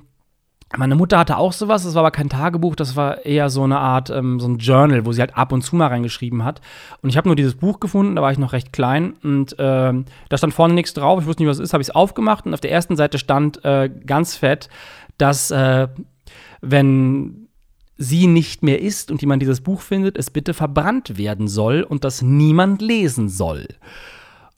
meine 0.75 0.95
Mutter 0.95 1.19
hatte 1.19 1.37
auch 1.37 1.53
sowas, 1.53 1.83
das 1.83 1.93
war 1.93 2.01
aber 2.01 2.11
kein 2.11 2.29
Tagebuch, 2.29 2.75
das 2.75 2.95
war 2.95 3.25
eher 3.25 3.49
so 3.49 3.63
eine 3.63 3.77
Art, 3.77 4.09
ähm, 4.09 4.39
so 4.39 4.47
ein 4.47 4.57
Journal, 4.57 5.05
wo 5.05 5.11
sie 5.11 5.21
halt 5.21 5.37
ab 5.37 5.51
und 5.51 5.61
zu 5.61 5.75
mal 5.75 5.87
reingeschrieben 5.87 6.43
hat. 6.43 6.61
Und 7.01 7.09
ich 7.09 7.17
habe 7.17 7.27
nur 7.27 7.35
dieses 7.35 7.55
Buch 7.55 7.79
gefunden, 7.79 8.15
da 8.15 8.21
war 8.21 8.31
ich 8.31 8.37
noch 8.37 8.53
recht 8.53 8.73
klein 8.73 9.13
und 9.21 9.59
äh, 9.59 9.93
da 10.29 10.37
stand 10.37 10.53
vorne 10.53 10.73
nichts 10.73 10.93
drauf, 10.93 11.21
ich 11.21 11.27
wusste 11.27 11.43
nicht, 11.43 11.49
was 11.49 11.59
es 11.59 11.65
ist, 11.65 11.73
habe 11.73 11.81
ich 11.81 11.89
es 11.89 11.95
aufgemacht 11.95 12.45
und 12.45 12.53
auf 12.53 12.61
der 12.61 12.71
ersten 12.71 12.95
Seite 12.95 13.19
stand 13.19 13.63
äh, 13.63 13.89
ganz 13.89 14.35
fett, 14.35 14.69
dass 15.17 15.51
äh, 15.51 15.87
wenn 16.61 17.47
sie 17.97 18.27
nicht 18.27 18.63
mehr 18.63 18.81
ist 18.81 19.11
und 19.11 19.21
jemand 19.21 19.41
dieses 19.41 19.61
Buch 19.61 19.81
findet, 19.81 20.17
es 20.17 20.29
bitte 20.29 20.53
verbrannt 20.53 21.17
werden 21.17 21.47
soll 21.47 21.81
und 21.81 22.03
das 22.03 22.21
niemand 22.21 22.81
lesen 22.81 23.29
soll. 23.29 23.67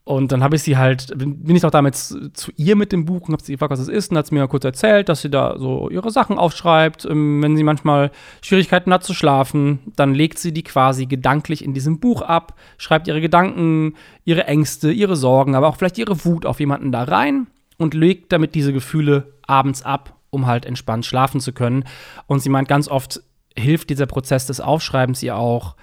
Und 0.08 0.32
dann 0.32 0.42
habe 0.42 0.56
ich 0.56 0.64
sie 0.64 0.78
halt, 0.78 1.14
bin 1.18 1.54
ich 1.54 1.66
auch 1.66 1.70
damit 1.70 1.96
zu 1.96 2.52
ihr 2.56 2.78
mit 2.78 2.94
dem 2.94 3.04
Buch 3.04 3.28
und 3.28 3.34
habe 3.34 3.44
sie 3.44 3.52
gefragt, 3.52 3.74
was 3.74 3.82
es 3.82 3.90
ist, 3.90 4.10
und 4.10 4.18
hat 4.18 4.28
sie 4.28 4.36
mir 4.36 4.48
kurz 4.48 4.64
erzählt, 4.64 5.10
dass 5.10 5.22
sie 5.22 5.30
da 5.30 5.56
so 5.60 5.90
ihre 5.90 6.12
Sachen 6.12 6.38
aufschreibt. 6.38 7.04
Ähm, 7.04 7.44
wenn 7.44 7.58
sie 7.58 7.64
manchmal 7.64 8.12
Schwierigkeiten 8.42 8.94
hat 8.94 9.04
zu 9.04 9.14
schlafen, 9.14 9.80
dann 9.98 10.14
legt 10.14 10.40
sie 10.40 10.54
die 10.54 10.64
quasi 10.64 11.08
gedanklich 11.08 11.62
in 11.62 11.74
diesem 11.74 12.00
Buch 12.00 12.22
ab, 12.22 12.56
schreibt 12.78 13.10
ihre 13.10 13.20
Gedanken, 13.20 13.96
ihre 14.24 14.46
Ängste, 14.46 14.94
ihre 14.94 15.18
Sorgen, 15.18 15.56
aber 15.56 15.68
auch 15.68 15.76
vielleicht 15.76 15.98
ihre 15.98 16.24
Wut 16.24 16.46
auf 16.46 16.62
jemanden 16.62 16.94
da 16.94 17.04
rein 17.04 17.48
und 17.78 17.94
legt 17.94 18.32
damit 18.32 18.56
diese 18.56 18.72
Gefühle 18.72 19.34
abends 19.46 19.84
ab 19.84 20.17
um 20.30 20.46
halt 20.46 20.66
entspannt 20.66 21.06
schlafen 21.06 21.40
zu 21.40 21.54
können. 21.54 21.84
Und 22.28 22.40
sie 22.40 22.50
meint, 22.50 22.68
ganz 22.68 22.88
oft 22.88 23.22
hilft 23.56 23.90
dieser 23.90 24.06
Prozess 24.06 24.46
des 24.46 24.62
Aufschreibens 24.62 25.24
ihr 25.24 25.36
auch, 25.36 25.76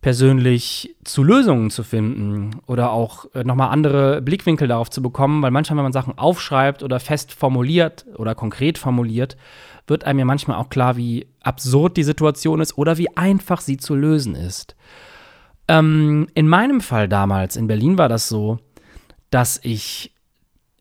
persönlich 0.00 0.94
zu 1.02 1.24
Lösungen 1.24 1.70
zu 1.70 1.82
finden 1.82 2.60
oder 2.66 2.92
auch 2.92 3.26
äh, 3.34 3.42
nochmal 3.42 3.70
andere 3.70 4.22
Blickwinkel 4.22 4.68
darauf 4.68 4.90
zu 4.90 5.02
bekommen, 5.02 5.42
weil 5.42 5.50
manchmal, 5.50 5.78
wenn 5.78 5.84
man 5.84 5.92
Sachen 5.92 6.16
aufschreibt 6.16 6.82
oder 6.82 7.00
fest 7.00 7.32
formuliert 7.32 8.06
oder 8.14 8.34
konkret 8.34 8.78
formuliert, 8.78 9.36
wird 9.88 10.04
einem 10.04 10.20
ja 10.20 10.24
manchmal 10.24 10.58
auch 10.58 10.68
klar, 10.68 10.96
wie 10.96 11.26
absurd 11.40 11.96
die 11.96 12.04
Situation 12.04 12.60
ist 12.60 12.78
oder 12.78 12.96
wie 12.98 13.16
einfach 13.16 13.60
sie 13.60 13.76
zu 13.76 13.96
lösen 13.96 14.36
ist. 14.36 14.76
Ähm, 15.66 16.28
in 16.34 16.48
meinem 16.48 16.80
Fall 16.80 17.08
damals 17.08 17.56
in 17.56 17.66
Berlin 17.66 17.98
war 17.98 18.08
das 18.08 18.28
so, 18.28 18.58
dass 19.30 19.58
ich 19.62 20.14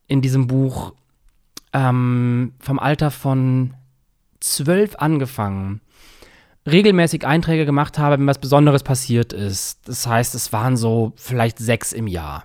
in 0.07 0.21
diesem 0.21 0.47
Buch 0.47 0.93
ähm, 1.73 2.53
vom 2.59 2.79
Alter 2.79 3.11
von 3.11 3.73
zwölf 4.39 4.95
angefangen 4.97 5.81
regelmäßig 6.67 7.25
Einträge 7.25 7.65
gemacht 7.65 7.97
habe, 7.97 8.19
wenn 8.19 8.27
was 8.27 8.39
Besonderes 8.39 8.83
passiert 8.83 9.33
ist. 9.33 9.87
Das 9.87 10.05
heißt, 10.05 10.35
es 10.35 10.51
waren 10.53 10.77
so 10.77 11.13
vielleicht 11.15 11.59
sechs 11.59 11.93
im 11.93 12.07
Jahr. 12.07 12.43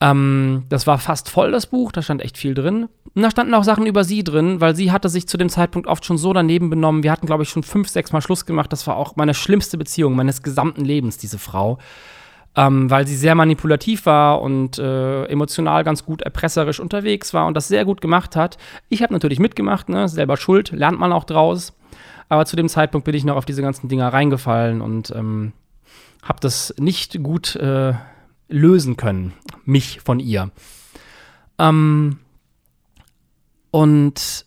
Ähm, 0.00 0.64
das 0.68 0.86
war 0.86 0.98
fast 0.98 1.28
voll, 1.28 1.50
das 1.50 1.66
Buch, 1.66 1.92
da 1.92 2.00
stand 2.02 2.22
echt 2.22 2.38
viel 2.38 2.54
drin. 2.54 2.88
Und 3.14 3.22
da 3.22 3.30
standen 3.30 3.54
auch 3.54 3.64
Sachen 3.64 3.86
über 3.86 4.04
sie 4.04 4.24
drin, 4.24 4.60
weil 4.60 4.74
sie 4.76 4.92
hatte 4.92 5.08
sich 5.08 5.28
zu 5.28 5.36
dem 5.36 5.48
Zeitpunkt 5.48 5.88
oft 5.88 6.04
schon 6.04 6.16
so 6.16 6.32
daneben 6.32 6.70
benommen. 6.70 7.02
Wir 7.02 7.10
hatten, 7.10 7.26
glaube 7.26 7.42
ich, 7.42 7.50
schon 7.50 7.64
fünf, 7.64 7.88
sechs 7.88 8.12
Mal 8.12 8.22
Schluss 8.22 8.46
gemacht. 8.46 8.72
Das 8.72 8.86
war 8.86 8.96
auch 8.96 9.16
meine 9.16 9.34
schlimmste 9.34 9.76
Beziehung 9.76 10.14
meines 10.14 10.42
gesamten 10.42 10.84
Lebens, 10.84 11.18
diese 11.18 11.38
Frau. 11.38 11.78
Ähm, 12.56 12.90
weil 12.90 13.06
sie 13.06 13.16
sehr 13.16 13.36
manipulativ 13.36 14.06
war 14.06 14.42
und 14.42 14.76
äh, 14.78 15.24
emotional 15.26 15.84
ganz 15.84 16.04
gut 16.04 16.22
erpresserisch 16.22 16.80
unterwegs 16.80 17.32
war 17.32 17.46
und 17.46 17.54
das 17.54 17.68
sehr 17.68 17.84
gut 17.84 18.00
gemacht 18.00 18.34
hat. 18.34 18.58
Ich 18.88 19.02
habe 19.02 19.12
natürlich 19.12 19.38
mitgemacht, 19.38 19.88
ne? 19.88 20.08
selber 20.08 20.36
schuld, 20.36 20.72
lernt 20.72 20.98
man 20.98 21.12
auch 21.12 21.22
draus. 21.22 21.72
Aber 22.28 22.46
zu 22.46 22.56
dem 22.56 22.68
Zeitpunkt 22.68 23.04
bin 23.04 23.14
ich 23.14 23.24
noch 23.24 23.36
auf 23.36 23.44
diese 23.44 23.62
ganzen 23.62 23.88
Dinger 23.88 24.12
reingefallen 24.12 24.80
und 24.80 25.12
ähm, 25.14 25.52
habe 26.22 26.40
das 26.40 26.74
nicht 26.78 27.22
gut 27.22 27.56
äh, 27.56 27.94
lösen 28.48 28.96
können, 28.96 29.32
mich 29.64 30.00
von 30.00 30.20
ihr. 30.20 30.50
Ähm, 31.58 32.18
und 33.70 34.46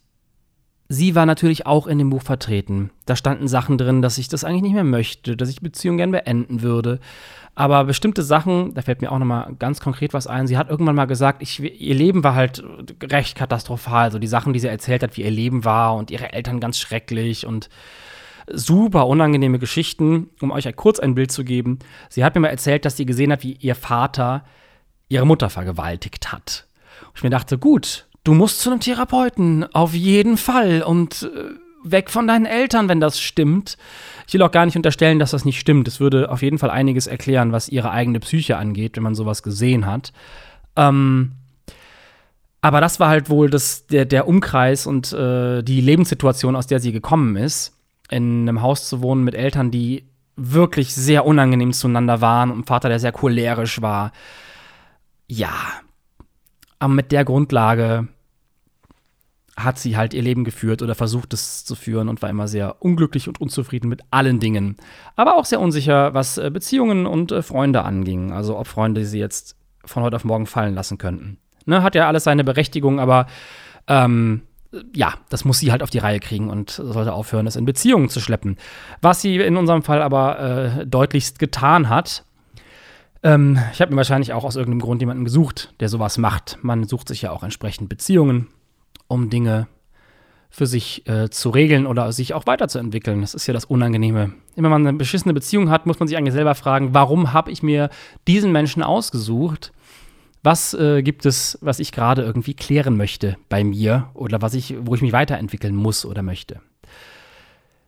sie 0.89 1.15
war 1.15 1.25
natürlich 1.25 1.65
auch 1.65 1.87
in 1.87 1.97
dem 1.97 2.09
Buch 2.09 2.23
vertreten. 2.23 2.91
Da 3.05 3.15
standen 3.15 3.47
Sachen 3.47 3.77
drin, 3.77 4.01
dass 4.01 4.17
ich 4.17 4.27
das 4.27 4.43
eigentlich 4.43 4.63
nicht 4.63 4.73
mehr 4.73 4.83
möchte, 4.83 5.37
dass 5.37 5.49
ich 5.49 5.61
Beziehungen 5.61 5.97
gerne 5.97 6.11
beenden 6.11 6.61
würde. 6.61 6.99
Aber 7.55 7.83
bestimmte 7.83 8.23
Sachen, 8.23 8.73
da 8.73 8.81
fällt 8.81 9.01
mir 9.01 9.11
auch 9.11 9.19
noch 9.19 9.27
mal 9.27 9.55
ganz 9.59 9.79
konkret 9.79 10.13
was 10.13 10.25
ein. 10.25 10.47
Sie 10.47 10.57
hat 10.57 10.69
irgendwann 10.69 10.95
mal 10.95 11.05
gesagt, 11.05 11.43
ich, 11.43 11.59
ihr 11.59 11.93
Leben 11.93 12.23
war 12.23 12.33
halt 12.33 12.63
recht 13.03 13.37
katastrophal. 13.37 14.11
So 14.11 14.17
die 14.17 14.27
Sachen, 14.27 14.53
die 14.53 14.59
sie 14.59 14.67
erzählt 14.67 15.03
hat, 15.03 15.17
wie 15.17 15.21
ihr 15.21 15.31
Leben 15.31 15.63
war 15.63 15.95
und 15.95 16.09
ihre 16.09 16.33
Eltern 16.33 16.59
ganz 16.59 16.79
schrecklich 16.79 17.45
und 17.45 17.69
super 18.47 19.07
unangenehme 19.07 19.59
Geschichten, 19.59 20.29
um 20.41 20.51
euch 20.51 20.73
kurz 20.75 20.99
ein 20.99 21.15
Bild 21.15 21.31
zu 21.31 21.43
geben. 21.43 21.79
Sie 22.09 22.23
hat 22.23 22.35
mir 22.35 22.41
mal 22.41 22.47
erzählt, 22.47 22.85
dass 22.85 22.97
sie 22.97 23.05
gesehen 23.05 23.31
hat, 23.31 23.43
wie 23.43 23.53
ihr 23.53 23.75
Vater 23.75 24.43
ihre 25.07 25.27
Mutter 25.27 25.49
vergewaltigt 25.49 26.31
hat. 26.31 26.65
Und 27.01 27.17
ich 27.17 27.23
mir 27.23 27.29
dachte, 27.29 27.57
gut, 27.59 28.07
du 28.23 28.33
musst 28.33 28.61
zu 28.61 28.71
einem 28.71 28.79
Therapeuten, 28.79 29.63
auf 29.73 29.93
jeden 29.93 30.37
Fall. 30.37 30.81
Und 30.81 31.29
äh, 31.33 31.53
weg 31.83 32.09
von 32.09 32.27
deinen 32.27 32.45
Eltern, 32.45 32.89
wenn 32.89 32.99
das 32.99 33.19
stimmt. 33.19 33.77
Ich 34.27 34.33
will 34.33 34.41
auch 34.41 34.51
gar 34.51 34.65
nicht 34.65 34.75
unterstellen, 34.75 35.19
dass 35.19 35.31
das 35.31 35.45
nicht 35.45 35.59
stimmt. 35.59 35.87
Es 35.87 35.99
würde 35.99 36.31
auf 36.31 36.41
jeden 36.41 36.57
Fall 36.57 36.69
einiges 36.69 37.07
erklären, 37.07 37.51
was 37.51 37.69
ihre 37.69 37.91
eigene 37.91 38.19
Psyche 38.19 38.57
angeht, 38.57 38.95
wenn 38.95 39.03
man 39.03 39.15
sowas 39.15 39.43
gesehen 39.43 39.85
hat. 39.85 40.13
Ähm, 40.75 41.33
aber 42.61 42.79
das 42.79 42.99
war 42.99 43.09
halt 43.09 43.29
wohl 43.29 43.49
das, 43.49 43.87
der, 43.87 44.05
der 44.05 44.27
Umkreis 44.27 44.87
und 44.87 45.11
äh, 45.11 45.61
die 45.63 45.81
Lebenssituation, 45.81 46.55
aus 46.55 46.67
der 46.67 46.79
sie 46.79 46.93
gekommen 46.93 47.35
ist. 47.35 47.77
In 48.09 48.47
einem 48.47 48.61
Haus 48.61 48.87
zu 48.87 49.01
wohnen 49.01 49.23
mit 49.23 49.35
Eltern, 49.35 49.69
die 49.69 50.05
wirklich 50.35 50.93
sehr 50.93 51.25
unangenehm 51.25 51.73
zueinander 51.73 52.21
waren 52.21 52.51
und 52.51 52.65
Vater, 52.65 52.89
der 52.89 52.99
sehr 52.99 53.11
cholerisch 53.11 53.81
war. 53.81 54.11
Ja. 55.27 55.53
Aber 56.79 56.93
mit 56.93 57.11
der 57.11 57.25
Grundlage 57.25 58.07
hat 59.55 59.77
sie 59.77 59.97
halt 59.97 60.13
ihr 60.13 60.21
Leben 60.21 60.43
geführt 60.43 60.81
oder 60.81 60.95
versucht 60.95 61.33
es 61.33 61.63
zu 61.63 61.75
führen 61.75 62.09
und 62.09 62.21
war 62.21 62.29
immer 62.29 62.47
sehr 62.47 62.81
unglücklich 62.81 63.27
und 63.27 63.39
unzufrieden 63.39 63.87
mit 63.87 64.01
allen 64.09 64.39
Dingen. 64.39 64.77
Aber 65.15 65.35
auch 65.35 65.45
sehr 65.45 65.59
unsicher, 65.59 66.13
was 66.13 66.37
äh, 66.37 66.49
Beziehungen 66.49 67.05
und 67.05 67.31
äh, 67.31 67.41
Freunde 67.43 67.83
anging. 67.83 68.31
Also 68.31 68.57
ob 68.57 68.67
Freunde 68.67 69.05
sie 69.05 69.19
jetzt 69.19 69.55
von 69.85 70.01
heute 70.03 70.15
auf 70.15 70.25
morgen 70.25 70.47
fallen 70.47 70.73
lassen 70.73 70.97
könnten. 70.97 71.37
Ne, 71.65 71.83
hat 71.83 71.95
ja 71.95 72.07
alles 72.07 72.23
seine 72.23 72.43
Berechtigung, 72.43 72.99
aber 72.99 73.27
ähm, 73.87 74.41
ja, 74.93 75.13
das 75.29 75.45
muss 75.45 75.59
sie 75.59 75.71
halt 75.71 75.83
auf 75.83 75.91
die 75.91 75.99
Reihe 75.99 76.19
kriegen 76.19 76.49
und 76.49 76.71
sollte 76.71 77.13
aufhören, 77.13 77.45
es 77.45 77.55
in 77.55 77.65
Beziehungen 77.65 78.09
zu 78.09 78.19
schleppen. 78.19 78.57
Was 79.01 79.21
sie 79.21 79.37
in 79.37 79.55
unserem 79.55 79.83
Fall 79.83 80.01
aber 80.01 80.39
äh, 80.39 80.87
deutlichst 80.87 81.37
getan 81.37 81.89
hat. 81.89 82.25
Ähm, 83.21 83.59
ich 83.71 83.81
habe 83.81 83.91
mir 83.91 83.97
wahrscheinlich 83.97 84.33
auch 84.33 84.43
aus 84.43 84.55
irgendeinem 84.55 84.81
Grund 84.81 85.01
jemanden 85.01 85.25
gesucht, 85.25 85.75
der 85.79 85.89
sowas 85.89 86.17
macht. 86.17 86.57
Man 86.63 86.85
sucht 86.85 87.07
sich 87.07 87.21
ja 87.21 87.31
auch 87.31 87.43
entsprechend 87.43 87.87
Beziehungen 87.87 88.47
um 89.13 89.29
Dinge 89.29 89.67
für 90.49 90.67
sich 90.67 91.07
äh, 91.07 91.29
zu 91.29 91.49
regeln 91.49 91.87
oder 91.87 92.11
sich 92.11 92.33
auch 92.33 92.45
weiterzuentwickeln. 92.45 93.21
Das 93.21 93.33
ist 93.33 93.47
ja 93.47 93.53
das 93.53 93.65
Unangenehme. 93.65 94.33
Immer 94.55 94.65
wenn 94.67 94.71
man 94.71 94.87
eine 94.87 94.97
beschissene 94.97 95.33
Beziehung 95.33 95.71
hat, 95.71 95.87
muss 95.87 95.99
man 95.99 96.07
sich 96.07 96.15
eigentlich 96.15 96.35
selber 96.35 96.53
fragen, 96.53 96.93
warum 96.93 97.33
habe 97.33 97.49
ich 97.49 97.63
mir 97.63 97.89
diesen 98.27 98.51
Menschen 98.51 98.83
ausgesucht? 98.83 99.71
Was 100.43 100.75
äh, 100.75 101.01
gibt 101.01 101.25
es, 101.25 101.57
was 101.61 101.79
ich 101.79 101.91
gerade 101.91 102.21
irgendwie 102.21 102.53
klären 102.53 102.97
möchte 102.97 103.37
bei 103.49 103.63
mir 103.63 104.09
oder 104.13 104.41
was 104.41 104.53
ich, 104.53 104.75
wo 104.81 104.93
ich 104.93 105.01
mich 105.01 105.13
weiterentwickeln 105.13 105.75
muss 105.75 106.05
oder 106.05 106.21
möchte? 106.21 106.59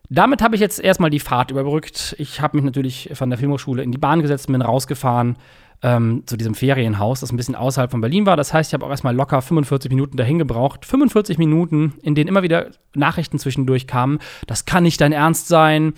Damit 0.08 0.42
habe 0.42 0.54
ich 0.54 0.60
jetzt 0.60 0.80
erstmal 0.80 1.10
die 1.10 1.20
Fahrt 1.20 1.50
überbrückt. 1.50 2.16
Ich 2.18 2.40
habe 2.40 2.56
mich 2.56 2.64
natürlich 2.64 3.10
von 3.14 3.30
der 3.30 3.38
Filmhochschule 3.38 3.82
in 3.82 3.92
die 3.92 3.98
Bahn 3.98 4.22
gesetzt, 4.22 4.46
bin 4.46 4.62
rausgefahren, 4.62 5.36
ähm, 5.82 6.22
zu 6.26 6.36
diesem 6.36 6.54
Ferienhaus, 6.54 7.20
das 7.20 7.32
ein 7.32 7.36
bisschen 7.36 7.54
außerhalb 7.54 7.90
von 7.90 8.00
Berlin 8.00 8.26
war. 8.26 8.36
Das 8.36 8.52
heißt, 8.52 8.70
ich 8.70 8.74
habe 8.74 8.86
auch 8.86 8.90
erstmal 8.90 9.14
locker 9.14 9.42
45 9.42 9.90
Minuten 9.90 10.16
dahin 10.16 10.38
gebraucht. 10.38 10.84
45 10.86 11.38
Minuten, 11.38 11.94
in 12.02 12.14
denen 12.14 12.28
immer 12.28 12.42
wieder 12.42 12.70
Nachrichten 12.94 13.38
zwischendurch 13.38 13.86
kamen. 13.86 14.18
Das 14.46 14.64
kann 14.64 14.84
nicht 14.84 15.00
dein 15.00 15.12
Ernst 15.12 15.48
sein. 15.48 15.94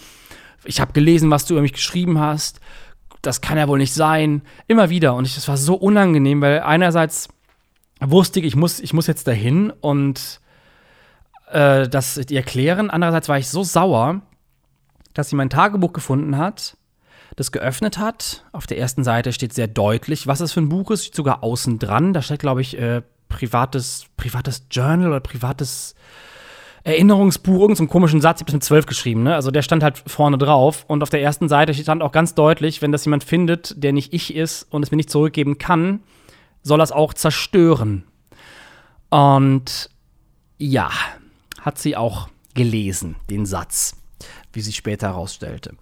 Ich 0.64 0.80
habe 0.80 0.92
gelesen, 0.92 1.30
was 1.30 1.46
du 1.46 1.54
über 1.54 1.62
mich 1.62 1.72
geschrieben 1.72 2.18
hast. 2.18 2.60
Das 3.22 3.40
kann 3.40 3.58
ja 3.58 3.68
wohl 3.68 3.78
nicht 3.78 3.94
sein. 3.94 4.42
Immer 4.66 4.90
wieder. 4.90 5.14
Und 5.14 5.36
das 5.36 5.48
war 5.48 5.56
so 5.56 5.74
unangenehm, 5.74 6.40
weil 6.40 6.60
einerseits 6.60 7.28
wusste 8.00 8.40
ich, 8.40 8.46
ich 8.46 8.56
muss, 8.56 8.80
ich 8.80 8.92
muss 8.92 9.06
jetzt 9.06 9.26
dahin 9.26 9.70
und 9.80 10.40
äh, 11.50 11.88
das 11.88 12.16
erklären. 12.16 12.90
Andererseits 12.90 13.28
war 13.28 13.38
ich 13.38 13.48
so 13.48 13.62
sauer, 13.62 14.22
dass 15.14 15.30
sie 15.30 15.36
mein 15.36 15.50
Tagebuch 15.50 15.92
gefunden 15.92 16.36
hat 16.36 16.77
das 17.38 17.52
geöffnet 17.52 17.98
hat. 17.98 18.44
Auf 18.52 18.66
der 18.66 18.78
ersten 18.78 19.04
Seite 19.04 19.32
steht 19.32 19.52
sehr 19.52 19.68
deutlich, 19.68 20.26
was 20.26 20.40
es 20.40 20.52
für 20.52 20.60
ein 20.60 20.68
Buch 20.68 20.90
ist, 20.90 21.04
steht 21.04 21.14
sogar 21.14 21.44
außen 21.44 21.78
dran. 21.78 22.12
Da 22.12 22.20
steht, 22.20 22.40
glaube 22.40 22.60
ich, 22.60 22.78
äh, 22.78 23.02
privates, 23.28 24.06
privates 24.16 24.64
Journal 24.70 25.08
oder 25.08 25.20
privates 25.20 25.94
Erinnerungsbuch, 26.84 27.60
irgendeinen 27.60 27.88
komischen 27.88 28.20
Satz, 28.20 28.38
ich 28.38 28.42
habe 28.42 28.50
es 28.50 28.54
mit 28.54 28.64
zwölf 28.64 28.86
geschrieben, 28.86 29.22
ne? 29.22 29.34
Also 29.34 29.50
der 29.50 29.62
stand 29.62 29.82
halt 29.82 30.02
vorne 30.06 30.38
drauf 30.38 30.84
und 30.88 31.02
auf 31.02 31.10
der 31.10 31.22
ersten 31.22 31.48
Seite 31.48 31.74
stand 31.74 32.02
auch 32.02 32.12
ganz 32.12 32.34
deutlich, 32.34 32.82
wenn 32.82 32.92
das 32.92 33.04
jemand 33.04 33.24
findet, 33.24 33.82
der 33.82 33.92
nicht 33.92 34.14
ich 34.14 34.34
ist 34.34 34.62
und 34.70 34.82
es 34.82 34.90
mir 34.90 34.96
nicht 34.96 35.10
zurückgeben 35.10 35.58
kann, 35.58 36.00
soll 36.62 36.80
es 36.80 36.92
auch 36.92 37.14
zerstören. 37.14 38.04
Und 39.10 39.90
ja, 40.56 40.90
hat 41.60 41.78
sie 41.78 41.96
auch 41.96 42.28
gelesen, 42.54 43.16
den 43.28 43.44
Satz, 43.44 43.96
wie 44.52 44.60
sie 44.60 44.72
später 44.72 45.08
herausstellte. 45.08 45.74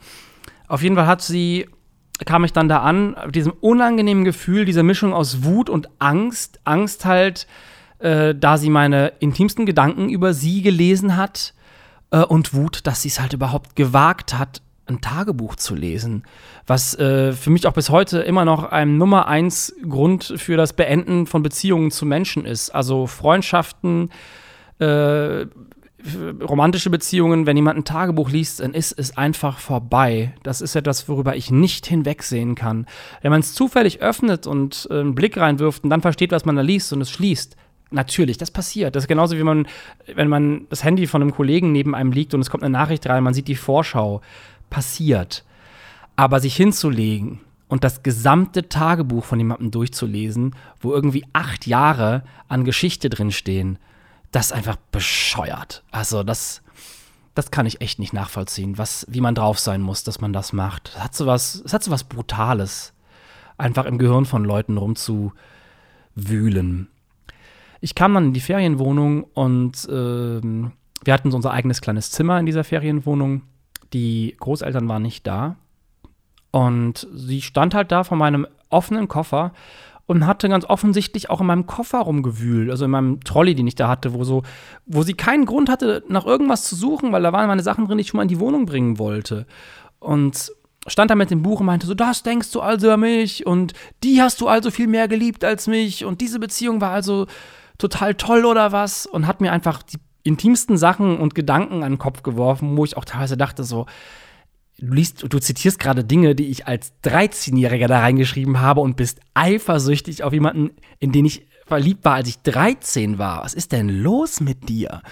Auf 0.69 0.83
jeden 0.83 0.97
Fall 0.97 1.07
hat 1.07 1.23
sie, 1.23 1.69
kam 2.25 2.45
ich 2.45 2.53
dann 2.53 2.69
da 2.69 2.81
an, 2.81 3.17
mit 3.27 3.35
diesem 3.35 3.53
unangenehmen 3.53 4.25
Gefühl, 4.25 4.65
dieser 4.65 4.83
Mischung 4.83 5.13
aus 5.13 5.45
Wut 5.45 5.71
und 5.71 5.89
Angst. 5.99 6.61
Angst 6.65 7.05
halt, 7.05 7.47
äh, 7.99 8.35
da 8.35 8.59
sie 8.59 8.71
meine 8.71 9.09
intimsten 9.21 9.67
Gedanken 9.67 10.09
über 10.09 10.35
sie 10.35 10.63
gelesen 10.63 11.17
hat. 11.17 11.55
Äh, 12.11 12.23
und 12.23 12.55
Wut, 12.55 12.87
dass 12.87 13.03
sie 13.03 13.09
es 13.09 13.21
halt 13.21 13.33
überhaupt 13.33 13.77
gewagt 13.77 14.39
hat, 14.39 14.63
ein 14.87 15.01
Tagebuch 15.01 15.57
zu 15.57 15.75
lesen. 15.75 16.23
Was 16.67 16.95
äh, 16.99 17.33
für 17.33 17.51
mich 17.51 17.67
auch 17.67 17.73
bis 17.73 17.91
heute 17.91 18.21
immer 18.21 18.45
noch 18.45 18.65
ein 18.65 18.99
Nummer 18.99 19.27
eins 19.27 19.75
Grund 19.89 20.35
für 20.37 20.57
das 20.57 20.73
Beenden 20.73 21.27
von 21.27 21.43
Beziehungen 21.43 21.91
zu 21.91 22.07
Menschen 22.07 22.45
ist. 22.45 22.71
Also 22.71 23.07
Freundschaften, 23.07 24.11
äh, 24.79 25.47
romantische 26.43 26.91
Beziehungen, 26.91 27.47
wenn 27.47 27.57
jemand 27.57 27.79
ein 27.79 27.85
Tagebuch 27.85 28.31
liest, 28.31 28.61
dann 28.61 28.75
ist 28.75 28.93
es 28.93 29.17
einfach 29.17 29.59
vorbei. 29.59 30.33
Das 30.43 30.61
ist 30.61 30.75
etwas, 30.75 31.09
worüber 31.09 31.37
ich 31.37 31.51
nicht 31.51 31.87
hinwegsehen 31.87 32.55
kann. 32.55 32.87
Wenn 33.23 33.31
man 33.31 33.41
es 33.41 33.55
zufällig 33.55 34.01
öffnet 34.01 34.47
und 34.47 34.89
äh, 34.91 35.01
einen 35.01 35.15
Blick 35.15 35.37
reinwirft 35.37 35.85
und 35.85 35.91
dann 35.91 36.03
versteht, 36.03 36.33
was 36.33 36.45
man 36.45 36.57
da 36.57 36.63
liest 36.63 36.93
und 36.93 37.01
es 37.01 37.11
schließt, 37.11 37.57
Natürlich, 37.91 38.37
das 38.37 38.51
passiert. 38.51 38.97
Das 38.97 39.05
ist 39.05 39.09
genauso 39.09 39.39
wie 39.39 39.45
man, 39.45 39.69
wenn 40.13 40.29
man 40.29 40.67
das 40.71 40.83
Handy 40.83 41.07
von 41.07 41.23
einem 41.23 41.33
Kollegen 41.33 41.71
neben 41.71 41.95
einem 41.95 42.11
liegt 42.11 42.35
und 42.35 42.41
es 42.41 42.51
kommt 42.51 42.65
eine 42.65 42.73
Nachricht 42.73 43.09
rein, 43.09 43.23
man 43.23 43.33
sieht 43.33 43.49
die 43.49 43.55
Vorschau. 43.55 44.23
Passiert. 44.71 45.45
Aber 46.17 46.41
sich 46.41 46.57
hinzulegen 46.57 47.41
und 47.69 47.85
das 47.85 48.03
gesamte 48.03 48.69
Tagebuch 48.69 49.25
von 49.25 49.39
jemandem 49.39 49.71
durchzulesen, 49.71 50.57
wo 50.81 50.93
irgendwie 50.93 51.25
acht 51.33 51.67
Jahre 51.67 52.25
an 52.49 52.65
Geschichte 52.65 53.09
drinstehen, 53.09 53.79
das 54.31 54.47
ist 54.47 54.53
einfach 54.53 54.77
bescheuert. 54.91 55.83
Also 55.91 56.23
das, 56.23 56.63
das 57.35 57.51
kann 57.51 57.67
ich 57.67 57.81
echt 57.81 57.99
nicht 57.99 58.13
nachvollziehen, 58.13 58.79
was, 58.79 59.07
wie 59.09 59.21
man 59.21 59.35
drauf 59.35 59.59
sein 59.59 59.83
muss, 59.83 60.05
dass 60.05 60.21
man 60.21 60.33
das 60.33 60.53
macht. 60.53 60.93
Es 60.97 61.03
hat 61.03 61.15
so 61.15 61.27
was, 61.27 61.65
hat 61.71 61.83
so 61.83 61.91
was 61.91 62.05
Brutales, 62.05 62.93
einfach 63.59 63.87
im 63.87 63.99
Gehirn 63.99 64.27
von 64.27 64.45
Leuten 64.45 64.77
rumzuwühlen. 64.77 66.89
Ich 67.81 67.95
kam 67.95 68.15
dann 68.15 68.27
in 68.27 68.33
die 68.33 68.41
Ferienwohnung 68.41 69.25
und 69.25 69.87
ähm, 69.91 70.73
wir 71.05 71.15
hatten 71.15 71.31
so 71.31 71.37
unser 71.37 71.53
eigenes 71.53 71.81
kleines 71.81 72.11
Zimmer 72.11 72.41
in 72.41 72.47
dieser 72.47 72.65
Ferienwohnung. 72.65 73.43
Die 73.93 74.37
Großeltern 74.41 74.89
waren 74.89 75.03
nicht 75.03 75.27
da. 75.27 75.57
Und 76.51 77.07
sie 77.13 77.43
stand 77.43 77.75
halt 77.75 77.93
da 77.93 78.03
vor 78.03 78.17
meinem 78.17 78.47
offenen 78.71 79.09
Koffer 79.09 79.53
und 80.07 80.27
hatte 80.27 80.49
ganz 80.49 80.65
offensichtlich 80.65 81.31
auch 81.31 81.41
in 81.41 81.47
meinem 81.47 81.67
Koffer 81.67 81.99
rumgewühlt, 81.99 82.71
also 82.71 82.85
in 82.85 82.91
meinem 82.91 83.21
Trolley, 83.25 83.55
den 83.55 83.67
ich 83.67 83.75
da 83.75 83.89
hatte, 83.89 84.15
wo 84.15 84.25
so, 84.25 84.43
wo 84.87 85.03
sie 85.03 85.15
keinen 85.15 85.47
Grund 85.47 85.69
hatte, 85.69 86.05
nach 86.09 86.25
irgendwas 86.25 86.65
zu 86.65 86.77
suchen, 86.77 87.13
weil 87.13 87.23
da 87.23 87.33
waren 87.33 87.49
meine 87.49 87.63
Sachen 87.63 87.87
drin, 87.87 87.99
die 87.99 88.03
ich 88.03 88.09
schon 88.09 88.19
mal 88.19 88.23
in 88.23 88.29
die 88.29 88.41
Wohnung 88.41 88.67
bringen 88.67 88.99
wollte. 88.99 89.47
Und 89.99 90.53
stand 90.87 91.11
da 91.11 91.17
mit 91.17 91.31
dem 91.31 91.43
Buch 91.43 91.61
und 91.61 91.67
meinte 91.67 91.87
so, 91.87 91.95
das 91.95 92.23
denkst 92.23 92.53
du 92.53 92.61
also 92.61 92.91
an 92.91 93.01
mich 93.01 93.45
und 93.47 93.73
die 94.05 94.23
hast 94.23 94.41
du 94.41 94.47
also 94.47 94.71
viel 94.71 94.87
mehr 94.87 95.09
geliebt 95.09 95.45
als 95.45 95.67
mich 95.67 96.05
und 96.05 96.21
diese 96.21 96.39
Beziehung 96.39 96.81
war 96.81 96.93
also 96.93 97.27
total 97.79 98.15
toll 98.15 98.45
oder 98.45 98.71
was 98.71 99.07
und 99.07 99.27
hat 99.27 99.41
mir 99.41 99.53
einfach 99.53 99.83
die 99.83 99.99
intimsten 100.23 100.77
Sachen 100.77 101.19
und 101.19 101.35
Gedanken 101.35 101.83
an 101.83 101.93
den 101.93 101.99
Kopf 101.99 102.23
geworfen, 102.23 102.77
wo 102.77 102.85
ich 102.85 102.97
auch 102.97 103.05
teilweise 103.05 103.37
dachte 103.37 103.65
so, 103.65 103.87
du 104.79 104.95
liest, 104.95 105.25
du 105.29 105.39
zitierst 105.39 105.79
gerade 105.79 106.05
Dinge, 106.05 106.35
die 106.35 106.47
ich 106.47 106.67
als 106.67 106.93
13-Jähriger 107.05 107.87
da 107.87 108.01
reingeschrieben 108.01 108.61
habe 108.61 108.81
und 108.81 108.97
bist 108.97 109.21
eifersüchtig 109.35 110.23
auf 110.23 110.33
jemanden, 110.33 110.71
in 110.99 111.13
den 111.13 111.25
ich 111.25 111.47
verliebt 111.67 112.05
war, 112.05 112.15
als 112.15 112.29
ich 112.29 112.43
13 112.43 113.19
war. 113.19 113.45
Was 113.45 113.55
ist 113.55 113.73
denn 113.73 113.89
los 113.89 114.41
mit 114.41 114.69
dir? 114.69 115.03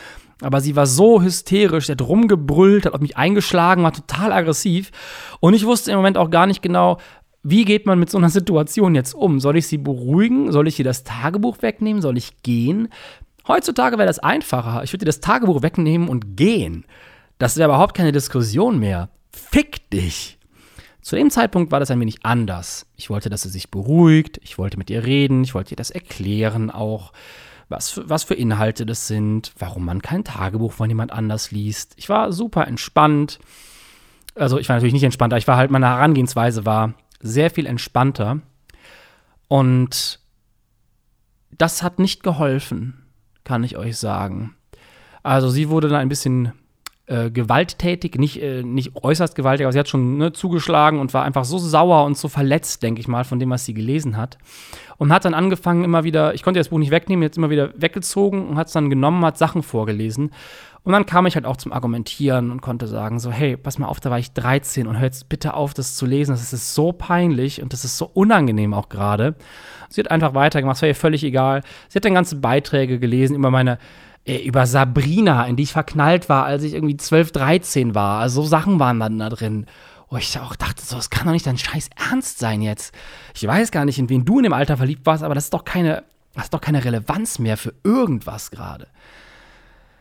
Aber 0.41 0.61
sie 0.61 0.77
war 0.77 0.87
so 0.87 1.23
hysterisch, 1.23 1.87
sie 1.87 1.93
hat 1.93 2.03
rumgebrüllt, 2.03 2.87
hat 2.87 2.95
auf 2.95 3.01
mich 3.01 3.17
eingeschlagen, 3.17 3.83
war 3.83 3.93
total 3.93 4.33
aggressiv. 4.33 4.91
Und 5.41 5.55
ich 5.55 5.65
wusste 5.65 5.91
im 5.91 5.97
Moment 5.97 6.19
auch 6.19 6.31
gar 6.31 6.47
nicht 6.47 6.63
genau, 6.63 6.99
wie 7.43 7.65
geht 7.65 7.87
man 7.87 7.99
mit 7.99 8.11
so 8.11 8.19
einer 8.19 8.31
Situation 8.31 8.95
jetzt 8.95 9.15
um? 9.15 9.39
Soll 9.39 9.57
ich 9.57 9.67
sie 9.67 9.79
beruhigen? 9.79 10.51
Soll 10.51 10.67
ich 10.67 10.79
ihr 10.79 10.85
das 10.85 11.05
Tagebuch 11.05 11.61
wegnehmen? 11.61 12.03
Soll 12.03 12.17
ich 12.17 12.43
gehen? 12.43 12.89
Heutzutage 13.47 13.99
wäre 13.99 14.07
das 14.07 14.19
einfacher. 14.19 14.83
Ich 14.83 14.93
würde 14.93 15.05
ihr 15.05 15.07
das 15.07 15.21
Tagebuch 15.21 15.63
wegnehmen 15.63 16.09
und 16.09 16.37
gehen. 16.37 16.87
Das 17.39 17.57
wäre 17.57 17.69
überhaupt 17.69 17.95
keine 17.95 18.13
Diskussion 18.13 18.79
mehr. 18.79 19.11
Fick 19.35 19.91
dich! 19.91 20.39
Zu 21.03 21.17
dem 21.17 21.31
Zeitpunkt 21.31 21.71
war 21.71 21.81
das 21.81 21.91
ein 21.91 22.01
wenig 22.01 22.25
anders. 22.25 22.87
Ich 22.97 23.11
wollte, 23.11 23.29
dass 23.29 23.43
sie 23.43 23.51
sich 23.51 23.71
beruhigt, 23.71 24.41
ich 24.43 24.57
wollte 24.57 24.79
mit 24.79 24.89
ihr 24.89 25.05
reden, 25.05 25.45
ich 25.45 25.55
wollte 25.55 25.75
ihr 25.75 25.77
das 25.77 25.91
erklären 25.91 26.71
auch, 26.71 27.13
was 27.69 27.91
für, 27.91 28.09
was 28.09 28.25
für 28.25 28.35
Inhalte 28.35 28.87
das 28.87 29.07
sind, 29.07 29.53
warum 29.59 29.85
man 29.85 30.01
kein 30.01 30.25
Tagebuch 30.25 30.73
von 30.73 30.89
jemand 30.89 31.13
anders 31.13 31.51
liest. 31.51 31.93
Ich 31.97 32.09
war 32.09 32.33
super 32.33 32.67
entspannt. 32.67 33.39
Also 34.35 34.59
ich 34.59 34.69
war 34.69 34.77
natürlich 34.77 34.95
nicht 34.95 35.05
entspannter, 35.05 35.37
ich 35.37 35.47
war 35.47 35.59
halt, 35.59 35.71
meine 35.71 35.89
Herangehensweise 35.89 36.65
war 36.65 36.95
sehr 37.21 37.51
viel 37.51 37.67
entspannter. 37.67 38.41
Und 39.49 40.21
das 41.51 41.83
hat 41.83 41.99
nicht 41.99 42.23
geholfen, 42.23 43.05
kann 43.45 43.63
ich 43.63 43.77
euch 43.77 43.99
sagen. 43.99 44.57
Also 45.23 45.51
sie 45.51 45.69
wurde 45.69 45.89
dann 45.89 46.01
ein 46.01 46.09
bisschen 46.09 46.53
äh, 47.07 47.31
gewalttätig, 47.31 48.17
nicht, 48.17 48.41
äh, 48.43 48.63
nicht 48.63 48.93
äußerst 48.97 49.35
gewaltig, 49.35 49.67
aber 49.67 49.73
sie 49.73 49.79
hat 49.79 49.89
schon 49.89 50.17
ne, 50.17 50.33
zugeschlagen 50.33 50.99
und 50.99 51.13
war 51.13 51.25
einfach 51.25 51.45
so 51.45 51.59
sauer 51.59 52.05
und 52.05 52.17
so 52.17 52.29
verletzt, 52.29 52.83
denke 52.83 53.01
ich 53.01 53.09
mal, 53.09 53.25
von 53.25 53.39
dem, 53.39 53.51
was 53.51 53.67
sie 53.67 53.75
gelesen 53.75 54.17
hat. 54.17 54.39
Und 54.97 55.13
hat 55.13 55.25
dann 55.25 55.35
angefangen, 55.35 55.85
immer 55.85 56.05
wieder, 56.05 56.35
ich 56.35 56.43
konnte 56.43 56.61
das 56.61 56.69
Buch 56.69 56.79
nicht 56.79 56.91
wegnehmen, 56.91 57.23
jetzt 57.23 57.37
immer 57.37 57.51
wieder 57.51 57.71
weggezogen 57.77 58.49
und 58.49 58.57
hat 58.57 58.69
es 58.69 58.73
dann 58.73 58.89
genommen, 58.89 59.25
hat 59.25 59.37
Sachen 59.37 59.63
vorgelesen. 59.63 60.31
Und 60.85 60.93
dann 60.93 61.07
kam 61.07 61.27
ich 61.27 61.35
halt 61.35 61.47
auch 61.47 61.57
zum 61.57 61.73
Argumentieren 61.73 62.51
und 62.51 62.61
konnte 62.61 62.87
sagen: 62.87 63.19
So, 63.19 63.31
hey, 63.31 63.57
pass 63.57 63.79
mal 63.79 63.87
auf, 63.87 64.01
da 64.01 64.11
war 64.11 64.19
ich 64.19 64.33
13 64.33 64.87
und 64.87 64.97
hör 64.97 65.05
jetzt 65.05 65.31
bitte 65.31 65.55
auf, 65.55 65.73
das 65.73 65.97
zu 65.97 66.05
lesen. 66.05 66.33
Das 66.33 66.53
ist 66.53 66.75
so 66.75 66.93
peinlich 66.93 67.63
und 67.63 67.73
das 67.73 67.85
ist 67.85 67.97
so 67.97 68.11
unangenehm 68.13 68.75
auch 68.75 68.91
gerade. 68.91 69.35
Sie 69.89 70.01
hat 70.01 70.11
einfach 70.11 70.35
weitergemacht, 70.35 70.77
es 70.77 70.83
war 70.83 70.89
ihr 70.89 70.95
völlig 70.95 71.25
egal. 71.25 71.63
Sie 71.89 71.97
hat 71.97 72.05
dann 72.05 72.15
ganze 72.15 72.37
Beiträge 72.37 72.99
gelesen 72.99 73.35
über 73.35 73.51
meine 73.51 73.79
äh, 74.25 74.39
über 74.39 74.67
Sabrina, 74.67 75.47
in 75.47 75.57
die 75.57 75.65
ich 75.65 75.73
verknallt 75.73 76.29
war, 76.29 76.45
als 76.45 76.63
ich 76.63 76.75
irgendwie 76.75 76.97
12, 76.97 77.33
13 77.33 77.95
war. 77.95 78.21
Also 78.21 78.43
so 78.43 78.49
Sachen 78.49 78.79
waren 78.79 79.01
dann 79.01 79.19
da 79.19 79.29
drin. 79.29 79.67
Wo 80.11 80.19
ich 80.19 80.39
auch 80.39 80.55
dachte, 80.55 80.85
so, 80.85 80.97
das 80.97 81.11
kann 81.11 81.27
doch 81.27 81.33
nicht 81.33 81.47
dein 81.47 81.59
scheiß 81.59 81.91
Ernst 82.11 82.39
sein 82.39 82.63
jetzt. 82.63 82.95
Ich 83.35 83.45
weiß 83.47 83.71
gar 83.71 83.85
nicht, 83.85 83.99
in 83.99 84.09
wen 84.09 84.25
du 84.25 84.39
in 84.39 84.45
dem 84.45 84.53
Alter 84.53 84.77
verliebt 84.77 85.07
warst, 85.07 85.25
aber 85.25 85.35
das 85.35 85.45
ist 85.45 85.55
doch 85.55 85.65
keine, 85.65 86.05
das 86.35 86.45
ist 86.45 86.55
doch 86.55 86.61
keine 86.61 86.85
Relevanz 86.85 87.39
mehr 87.39 87.57
für 87.57 87.75
irgendwas 87.83 88.51
gerade. 88.51 88.87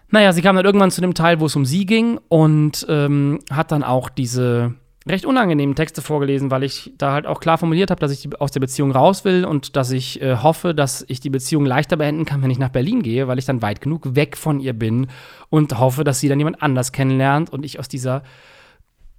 Naja, 0.10 0.32
sie 0.32 0.44
kam 0.44 0.56
dann 0.56 0.66
irgendwann 0.66 0.92
zu 0.92 1.02
dem 1.02 1.16
Teil, 1.16 1.40
wo 1.40 1.48
es 1.48 1.56
um 1.56 1.66
sie 1.66 1.88
ging 1.88 2.20
und 2.28 2.86
ähm, 2.90 3.40
hat 3.50 3.72
dann 3.72 3.82
auch 3.82 4.10
diese 4.10 4.76
recht 5.08 5.26
unangenehmen 5.26 5.76
Texte 5.76 6.02
vorgelesen, 6.02 6.50
weil 6.50 6.64
ich 6.64 6.94
da 6.98 7.12
halt 7.14 7.26
auch 7.26 7.40
klar 7.40 7.58
formuliert 7.58 7.92
habe, 7.92 8.00
dass 8.00 8.12
ich 8.12 8.40
aus 8.40 8.52
der 8.52 8.62
Beziehung 8.62 8.92
raus 8.92 9.26
will 9.26 9.46
und 9.46 9.76
dass 9.76 9.92
ich 9.92 10.22
äh, 10.22 10.38
hoffe, 10.38 10.74
dass 10.74 11.04
ich 11.08 11.20
die 11.20 11.30
Beziehung 11.30 11.66
leichter 11.66 11.98
beenden 11.98 12.26
kann, 12.26 12.42
wenn 12.42 12.52
ich 12.52 12.60
nach 12.60 12.70
Berlin 12.70 13.02
gehe, 13.04 13.28
weil 13.28 13.38
ich 13.38 13.46
dann 13.46 13.62
weit 13.62 13.82
genug 13.82 14.16
weg 14.16 14.38
von 14.38 14.60
ihr 14.60 14.74
bin 14.74 15.08
und 15.50 15.78
hoffe, 15.78 16.04
dass 16.04 16.20
sie 16.20 16.30
dann 16.30 16.40
jemand 16.40 16.62
anders 16.62 16.92
kennenlernt 16.92 17.52
und 17.52 17.66
ich 17.66 17.80
aus 17.80 17.90
dieser 17.90 18.24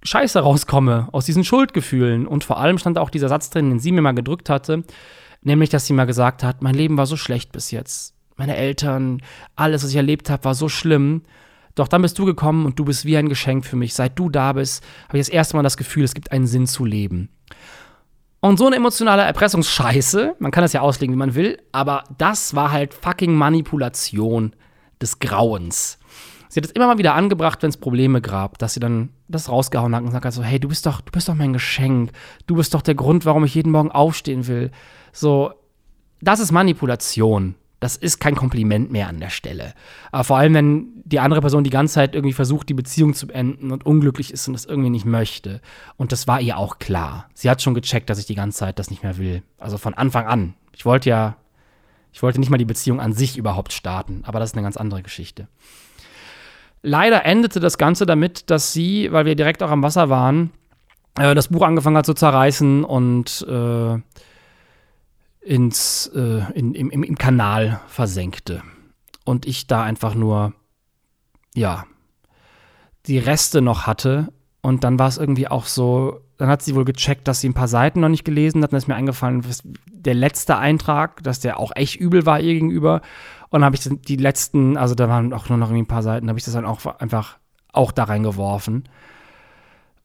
Scheiße 0.03 0.39
rauskomme, 0.39 1.09
aus 1.11 1.25
diesen 1.25 1.43
Schuldgefühlen. 1.43 2.27
Und 2.27 2.43
vor 2.43 2.59
allem 2.59 2.77
stand 2.77 2.97
auch 2.97 3.09
dieser 3.09 3.29
Satz 3.29 3.49
drin, 3.49 3.69
den 3.69 3.79
sie 3.79 3.91
mir 3.91 4.01
mal 4.01 4.13
gedrückt 4.13 4.49
hatte, 4.49 4.83
nämlich, 5.41 5.69
dass 5.69 5.85
sie 5.85 5.93
mal 5.93 6.05
gesagt 6.05 6.43
hat, 6.43 6.61
mein 6.61 6.75
Leben 6.75 6.97
war 6.97 7.05
so 7.05 7.17
schlecht 7.17 7.51
bis 7.51 7.71
jetzt. 7.71 8.13
Meine 8.37 8.55
Eltern, 8.55 9.21
alles, 9.55 9.83
was 9.83 9.89
ich 9.91 9.95
erlebt 9.95 10.29
habe, 10.29 10.43
war 10.43 10.55
so 10.55 10.67
schlimm. 10.69 11.23
Doch 11.75 11.89
dann 11.89 12.01
bist 12.01 12.17
du 12.17 12.25
gekommen 12.25 12.65
und 12.65 12.79
du 12.79 12.85
bist 12.85 13.05
wie 13.05 13.17
ein 13.17 13.29
Geschenk 13.29 13.65
für 13.65 13.75
mich. 13.75 13.93
Seit 13.93 14.17
du 14.17 14.29
da 14.29 14.53
bist, 14.53 14.83
habe 15.09 15.17
ich 15.17 15.25
das 15.25 15.33
erste 15.33 15.57
Mal 15.57 15.63
das 15.63 15.77
Gefühl, 15.77 16.03
es 16.03 16.13
gibt 16.13 16.31
einen 16.31 16.47
Sinn 16.47 16.67
zu 16.67 16.85
leben. 16.85 17.29
Und 18.39 18.57
so 18.57 18.67
eine 18.67 18.77
emotionale 18.77 19.23
Erpressungsscheiße, 19.23 20.35
man 20.39 20.51
kann 20.51 20.61
das 20.61 20.73
ja 20.73 20.81
auslegen, 20.81 21.13
wie 21.13 21.19
man 21.19 21.35
will, 21.35 21.57
aber 21.71 22.03
das 22.17 22.55
war 22.55 22.71
halt 22.71 22.93
fucking 22.93 23.33
Manipulation 23.33 24.53
des 25.01 25.19
Grauens. 25.19 25.99
Sie 26.47 26.59
hat 26.59 26.65
es 26.65 26.71
immer 26.71 26.87
mal 26.87 26.97
wieder 26.97 27.15
angebracht, 27.15 27.61
wenn 27.63 27.69
es 27.69 27.77
Probleme 27.77 28.21
gab, 28.21 28.57
dass 28.59 28.75
sie 28.75 28.79
dann 28.79 29.09
das 29.27 29.49
rausgehauen 29.49 29.95
hat 29.95 30.03
und 30.03 30.13
hat 30.13 30.31
so, 30.31 30.43
hey, 30.43 30.59
du 30.59 30.69
bist 30.69 30.85
doch, 30.85 31.01
du 31.01 31.11
bist 31.11 31.27
doch 31.27 31.33
mein 31.33 31.53
Geschenk. 31.53 32.11
Du 32.47 32.55
bist 32.55 32.73
doch 32.73 32.81
der 32.81 32.95
Grund, 32.95 33.25
warum 33.25 33.43
ich 33.43 33.55
jeden 33.55 33.71
Morgen 33.71 33.91
aufstehen 33.91 34.47
will. 34.47 34.71
So, 35.11 35.51
das 36.21 36.39
ist 36.39 36.51
Manipulation 36.51 37.55
das 37.85 37.97
ist 37.97 38.19
kein 38.19 38.35
Kompliment 38.35 38.91
mehr 38.91 39.07
an 39.07 39.19
der 39.19 39.29
Stelle. 39.29 39.75
Aber 40.11 40.23
vor 40.23 40.37
allem, 40.37 40.55
wenn 40.55 40.87
die 41.03 41.19
andere 41.19 41.41
Person 41.41 41.63
die 41.63 41.69
ganze 41.69 41.93
Zeit 41.93 42.15
irgendwie 42.15 42.33
versucht, 42.33 42.67
die 42.67 42.73
Beziehung 42.73 43.13
zu 43.13 43.27
beenden 43.27 43.71
und 43.71 43.85
unglücklich 43.85 44.33
ist 44.33 44.47
und 44.47 44.55
das 44.55 44.65
irgendwie 44.65 44.89
nicht 44.89 45.05
möchte. 45.05 45.61
Und 45.95 46.11
das 46.11 46.27
war 46.27 46.41
ihr 46.41 46.57
auch 46.57 46.79
klar. 46.79 47.29
Sie 47.35 47.47
hat 47.47 47.61
schon 47.61 47.75
gecheckt, 47.75 48.09
dass 48.09 48.17
ich 48.17 48.25
die 48.25 48.33
ganze 48.33 48.57
Zeit 48.57 48.79
das 48.79 48.89
nicht 48.89 49.03
mehr 49.03 49.19
will. 49.19 49.43
Also 49.59 49.77
von 49.77 49.93
Anfang 49.93 50.25
an. 50.25 50.55
Ich 50.73 50.83
wollte 50.83 51.11
ja, 51.11 51.37
ich 52.11 52.23
wollte 52.23 52.39
nicht 52.39 52.49
mal 52.49 52.57
die 52.57 52.65
Beziehung 52.65 52.99
an 52.99 53.13
sich 53.13 53.37
überhaupt 53.37 53.71
starten, 53.71 54.23
aber 54.25 54.39
das 54.39 54.49
ist 54.49 54.55
eine 54.55 54.63
ganz 54.63 54.77
andere 54.77 55.03
Geschichte. 55.03 55.47
Leider 56.81 57.23
endete 57.23 57.59
das 57.59 57.77
Ganze 57.77 58.07
damit, 58.07 58.49
dass 58.49 58.73
sie, 58.73 59.11
weil 59.11 59.25
wir 59.25 59.35
direkt 59.35 59.61
auch 59.61 59.69
am 59.69 59.83
Wasser 59.83 60.09
waren, 60.09 60.49
äh, 61.19 61.35
das 61.35 61.49
Buch 61.49 61.61
angefangen 61.61 61.97
hat 61.97 62.07
zu 62.07 62.15
zerreißen 62.15 62.83
und 62.83 63.45
äh, 63.47 63.99
ins, 65.45 66.07
äh, 66.15 66.41
in, 66.53 66.73
im, 66.73 67.03
im 67.03 67.17
Kanal 67.17 67.79
versenkte. 67.87 68.63
Und 69.23 69.45
ich 69.45 69.67
da 69.67 69.83
einfach 69.83 70.15
nur, 70.15 70.53
ja, 71.53 71.85
die 73.05 73.19
Reste 73.19 73.61
noch 73.61 73.87
hatte. 73.87 74.33
Und 74.61 74.83
dann 74.83 74.97
war 74.97 75.07
es 75.07 75.17
irgendwie 75.17 75.47
auch 75.47 75.65
so, 75.65 76.21
dann 76.37 76.49
hat 76.49 76.63
sie 76.63 76.75
wohl 76.75 76.85
gecheckt, 76.85 77.27
dass 77.27 77.41
sie 77.41 77.49
ein 77.49 77.53
paar 77.53 77.67
Seiten 77.67 77.99
noch 77.99 78.09
nicht 78.09 78.25
gelesen 78.25 78.63
hat. 78.63 78.73
Dann 78.73 78.77
ist 78.79 78.87
mir 78.87 78.95
eingefallen, 78.95 79.45
der 79.87 80.15
letzte 80.15 80.57
Eintrag, 80.57 81.23
dass 81.23 81.39
der 81.39 81.59
auch 81.59 81.71
echt 81.75 81.95
übel 81.95 82.25
war 82.25 82.39
ihr 82.39 82.53
gegenüber. 82.53 83.01
Und 83.49 83.61
dann 83.61 83.65
habe 83.65 83.75
ich 83.75 83.87
die 84.07 84.17
letzten, 84.17 84.77
also 84.77 84.95
da 84.95 85.07
waren 85.07 85.31
auch 85.33 85.49
nur 85.49 85.57
noch 85.59 85.67
irgendwie 85.67 85.83
ein 85.83 85.87
paar 85.87 86.03
Seiten, 86.03 86.27
habe 86.27 86.39
ich 86.39 86.45
das 86.45 86.55
dann 86.55 86.65
auch 86.65 86.85
einfach 86.99 87.37
auch 87.71 87.91
da 87.91 88.05
reingeworfen 88.05 88.85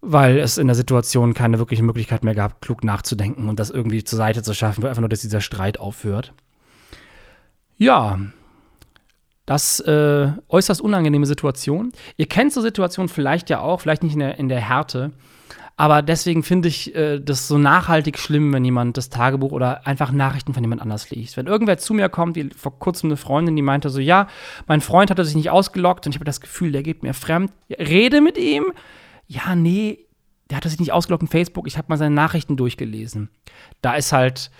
weil 0.00 0.38
es 0.38 0.58
in 0.58 0.66
der 0.66 0.76
Situation 0.76 1.34
keine 1.34 1.58
wirkliche 1.58 1.82
Möglichkeit 1.82 2.24
mehr 2.24 2.34
gab, 2.34 2.60
klug 2.60 2.84
nachzudenken 2.84 3.48
und 3.48 3.60
das 3.60 3.70
irgendwie 3.70 4.04
zur 4.04 4.16
Seite 4.16 4.42
zu 4.42 4.54
schaffen, 4.54 4.84
einfach 4.86 5.00
nur, 5.00 5.08
dass 5.08 5.20
dieser 5.20 5.40
Streit 5.40 5.78
aufhört. 5.78 6.32
Ja, 7.76 8.18
das 9.46 9.80
äh, 9.80 10.28
äußerst 10.48 10.80
unangenehme 10.80 11.26
Situation. 11.26 11.92
Ihr 12.16 12.26
kennt 12.26 12.52
so 12.52 12.60
Situationen 12.60 13.08
vielleicht 13.08 13.50
ja 13.50 13.60
auch, 13.60 13.80
vielleicht 13.80 14.02
nicht 14.02 14.14
in 14.14 14.20
der, 14.20 14.38
in 14.38 14.48
der 14.48 14.60
Härte, 14.60 15.12
aber 15.80 16.02
deswegen 16.02 16.42
finde 16.42 16.68
ich 16.68 16.94
äh, 16.94 17.20
das 17.20 17.48
so 17.48 17.56
nachhaltig 17.56 18.18
schlimm, 18.18 18.52
wenn 18.52 18.64
jemand 18.66 18.98
das 18.98 19.08
Tagebuch 19.08 19.50
oder 19.50 19.86
einfach 19.86 20.12
Nachrichten 20.12 20.52
von 20.52 20.62
jemand 20.62 20.82
anders 20.82 21.08
liest. 21.10 21.38
Wenn 21.38 21.46
irgendwer 21.46 21.78
zu 21.78 21.94
mir 21.94 22.10
kommt, 22.10 22.36
wie 22.36 22.50
vor 22.54 22.78
kurzem 22.78 23.08
eine 23.08 23.16
Freundin, 23.16 23.56
die 23.56 23.62
meinte 23.62 23.88
so, 23.88 23.98
ja, 23.98 24.28
mein 24.66 24.82
Freund 24.82 25.10
hatte 25.10 25.24
sich 25.24 25.36
nicht 25.36 25.48
ausgelockt 25.48 26.04
und 26.04 26.12
ich 26.12 26.16
habe 26.16 26.26
das 26.26 26.42
Gefühl, 26.42 26.70
der 26.70 26.82
geht 26.82 27.02
mir 27.02 27.14
fremd. 27.14 27.50
Rede 27.70 28.20
mit 28.20 28.36
ihm, 28.36 28.74
ja, 29.30 29.54
nee, 29.54 30.06
der 30.50 30.56
hat 30.56 30.64
sich 30.64 30.80
nicht 30.80 30.92
ausgeloggt 30.92 31.22
in 31.22 31.28
Facebook, 31.28 31.68
ich 31.68 31.78
habe 31.78 31.86
mal 31.88 31.96
seine 31.96 32.14
Nachrichten 32.14 32.56
durchgelesen. 32.56 33.30
Da 33.80 33.94
ist 33.94 34.12
halt, 34.12 34.50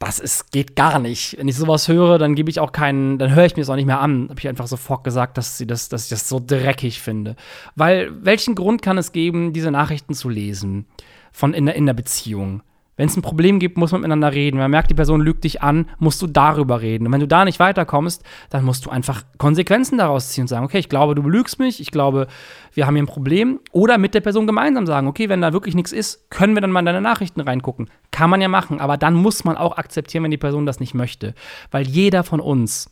das 0.00 0.18
ist, 0.18 0.50
geht 0.50 0.74
gar 0.74 0.98
nicht. 0.98 1.38
Wenn 1.38 1.46
ich 1.46 1.54
sowas 1.54 1.86
höre, 1.86 2.18
dann 2.18 2.34
gebe 2.34 2.50
ich 2.50 2.58
auch 2.58 2.72
keinen, 2.72 3.18
dann 3.18 3.32
höre 3.32 3.46
ich 3.46 3.54
mir 3.54 3.62
es 3.62 3.70
auch 3.70 3.76
nicht 3.76 3.86
mehr 3.86 4.00
an. 4.00 4.28
Habe 4.30 4.40
ich 4.40 4.48
einfach 4.48 4.66
sofort 4.66 5.04
gesagt, 5.04 5.38
dass, 5.38 5.58
sie 5.58 5.66
das, 5.68 5.88
dass 5.88 6.04
ich 6.04 6.08
das 6.08 6.28
so 6.28 6.42
dreckig 6.44 7.00
finde. 7.00 7.36
Weil, 7.76 8.12
welchen 8.24 8.56
Grund 8.56 8.82
kann 8.82 8.98
es 8.98 9.12
geben, 9.12 9.52
diese 9.52 9.70
Nachrichten 9.70 10.14
zu 10.14 10.28
lesen? 10.28 10.86
Von 11.30 11.54
in 11.54 11.68
in 11.68 11.86
der 11.86 11.94
Beziehung? 11.94 12.64
Wenn 12.96 13.08
es 13.08 13.16
ein 13.16 13.22
Problem 13.22 13.58
gibt, 13.58 13.76
muss 13.76 13.90
man 13.90 14.02
miteinander 14.02 14.32
reden. 14.32 14.56
Wenn 14.56 14.64
man 14.64 14.70
merkt, 14.70 14.90
die 14.90 14.94
Person 14.94 15.20
lügt 15.20 15.42
dich 15.44 15.62
an, 15.62 15.90
musst 15.98 16.22
du 16.22 16.28
darüber 16.28 16.80
reden. 16.80 17.06
Und 17.06 17.12
wenn 17.12 17.20
du 17.20 17.26
da 17.26 17.44
nicht 17.44 17.58
weiterkommst, 17.58 18.22
dann 18.50 18.64
musst 18.64 18.86
du 18.86 18.90
einfach 18.90 19.22
Konsequenzen 19.38 19.98
daraus 19.98 20.28
ziehen 20.28 20.42
und 20.42 20.48
sagen, 20.48 20.64
okay, 20.64 20.78
ich 20.78 20.88
glaube, 20.88 21.14
du 21.14 21.22
belügst 21.22 21.58
mich, 21.58 21.80
ich 21.80 21.90
glaube, 21.90 22.28
wir 22.72 22.86
haben 22.86 22.94
hier 22.94 23.02
ein 23.02 23.08
Problem. 23.08 23.58
Oder 23.72 23.98
mit 23.98 24.14
der 24.14 24.20
Person 24.20 24.46
gemeinsam 24.46 24.86
sagen, 24.86 25.08
okay, 25.08 25.28
wenn 25.28 25.40
da 25.40 25.52
wirklich 25.52 25.74
nichts 25.74 25.92
ist, 25.92 26.30
können 26.30 26.54
wir 26.54 26.60
dann 26.60 26.70
mal 26.70 26.80
in 26.80 26.86
deine 26.86 27.00
Nachrichten 27.00 27.40
reingucken. 27.40 27.90
Kann 28.12 28.30
man 28.30 28.40
ja 28.40 28.48
machen, 28.48 28.80
aber 28.80 28.96
dann 28.96 29.14
muss 29.14 29.44
man 29.44 29.56
auch 29.56 29.76
akzeptieren, 29.76 30.22
wenn 30.22 30.30
die 30.30 30.36
Person 30.36 30.66
das 30.66 30.78
nicht 30.78 30.94
möchte. 30.94 31.34
Weil 31.72 31.86
jeder 31.88 32.22
von 32.22 32.40
uns 32.40 32.90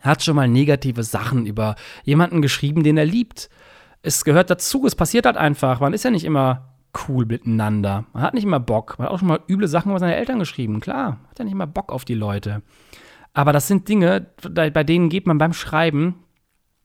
hat 0.00 0.22
schon 0.22 0.36
mal 0.36 0.48
negative 0.48 1.02
Sachen 1.02 1.44
über 1.44 1.74
jemanden 2.04 2.40
geschrieben, 2.40 2.82
den 2.82 2.96
er 2.96 3.04
liebt. 3.04 3.50
Es 4.02 4.24
gehört 4.24 4.50
dazu, 4.50 4.86
es 4.86 4.94
passiert 4.94 5.26
halt 5.26 5.36
einfach. 5.36 5.80
Man 5.80 5.92
ist 5.92 6.04
ja 6.04 6.10
nicht 6.10 6.24
immer 6.24 6.75
cool 7.08 7.26
miteinander. 7.26 8.04
Man 8.12 8.22
hat 8.22 8.34
nicht 8.34 8.44
immer 8.44 8.60
Bock. 8.60 8.98
Man 8.98 9.06
hat 9.06 9.14
auch 9.14 9.18
schon 9.18 9.28
mal 9.28 9.40
üble 9.48 9.68
Sachen 9.68 9.90
über 9.90 9.98
seine 9.98 10.16
Eltern 10.16 10.38
geschrieben. 10.38 10.80
Klar, 10.80 11.18
hat 11.28 11.38
ja 11.38 11.44
nicht 11.44 11.52
immer 11.52 11.66
Bock 11.66 11.92
auf 11.92 12.04
die 12.04 12.14
Leute. 12.14 12.62
Aber 13.32 13.52
das 13.52 13.68
sind 13.68 13.88
Dinge, 13.88 14.26
bei 14.42 14.84
denen 14.84 15.08
geht 15.08 15.26
man 15.26 15.38
beim 15.38 15.52
Schreiben 15.52 16.14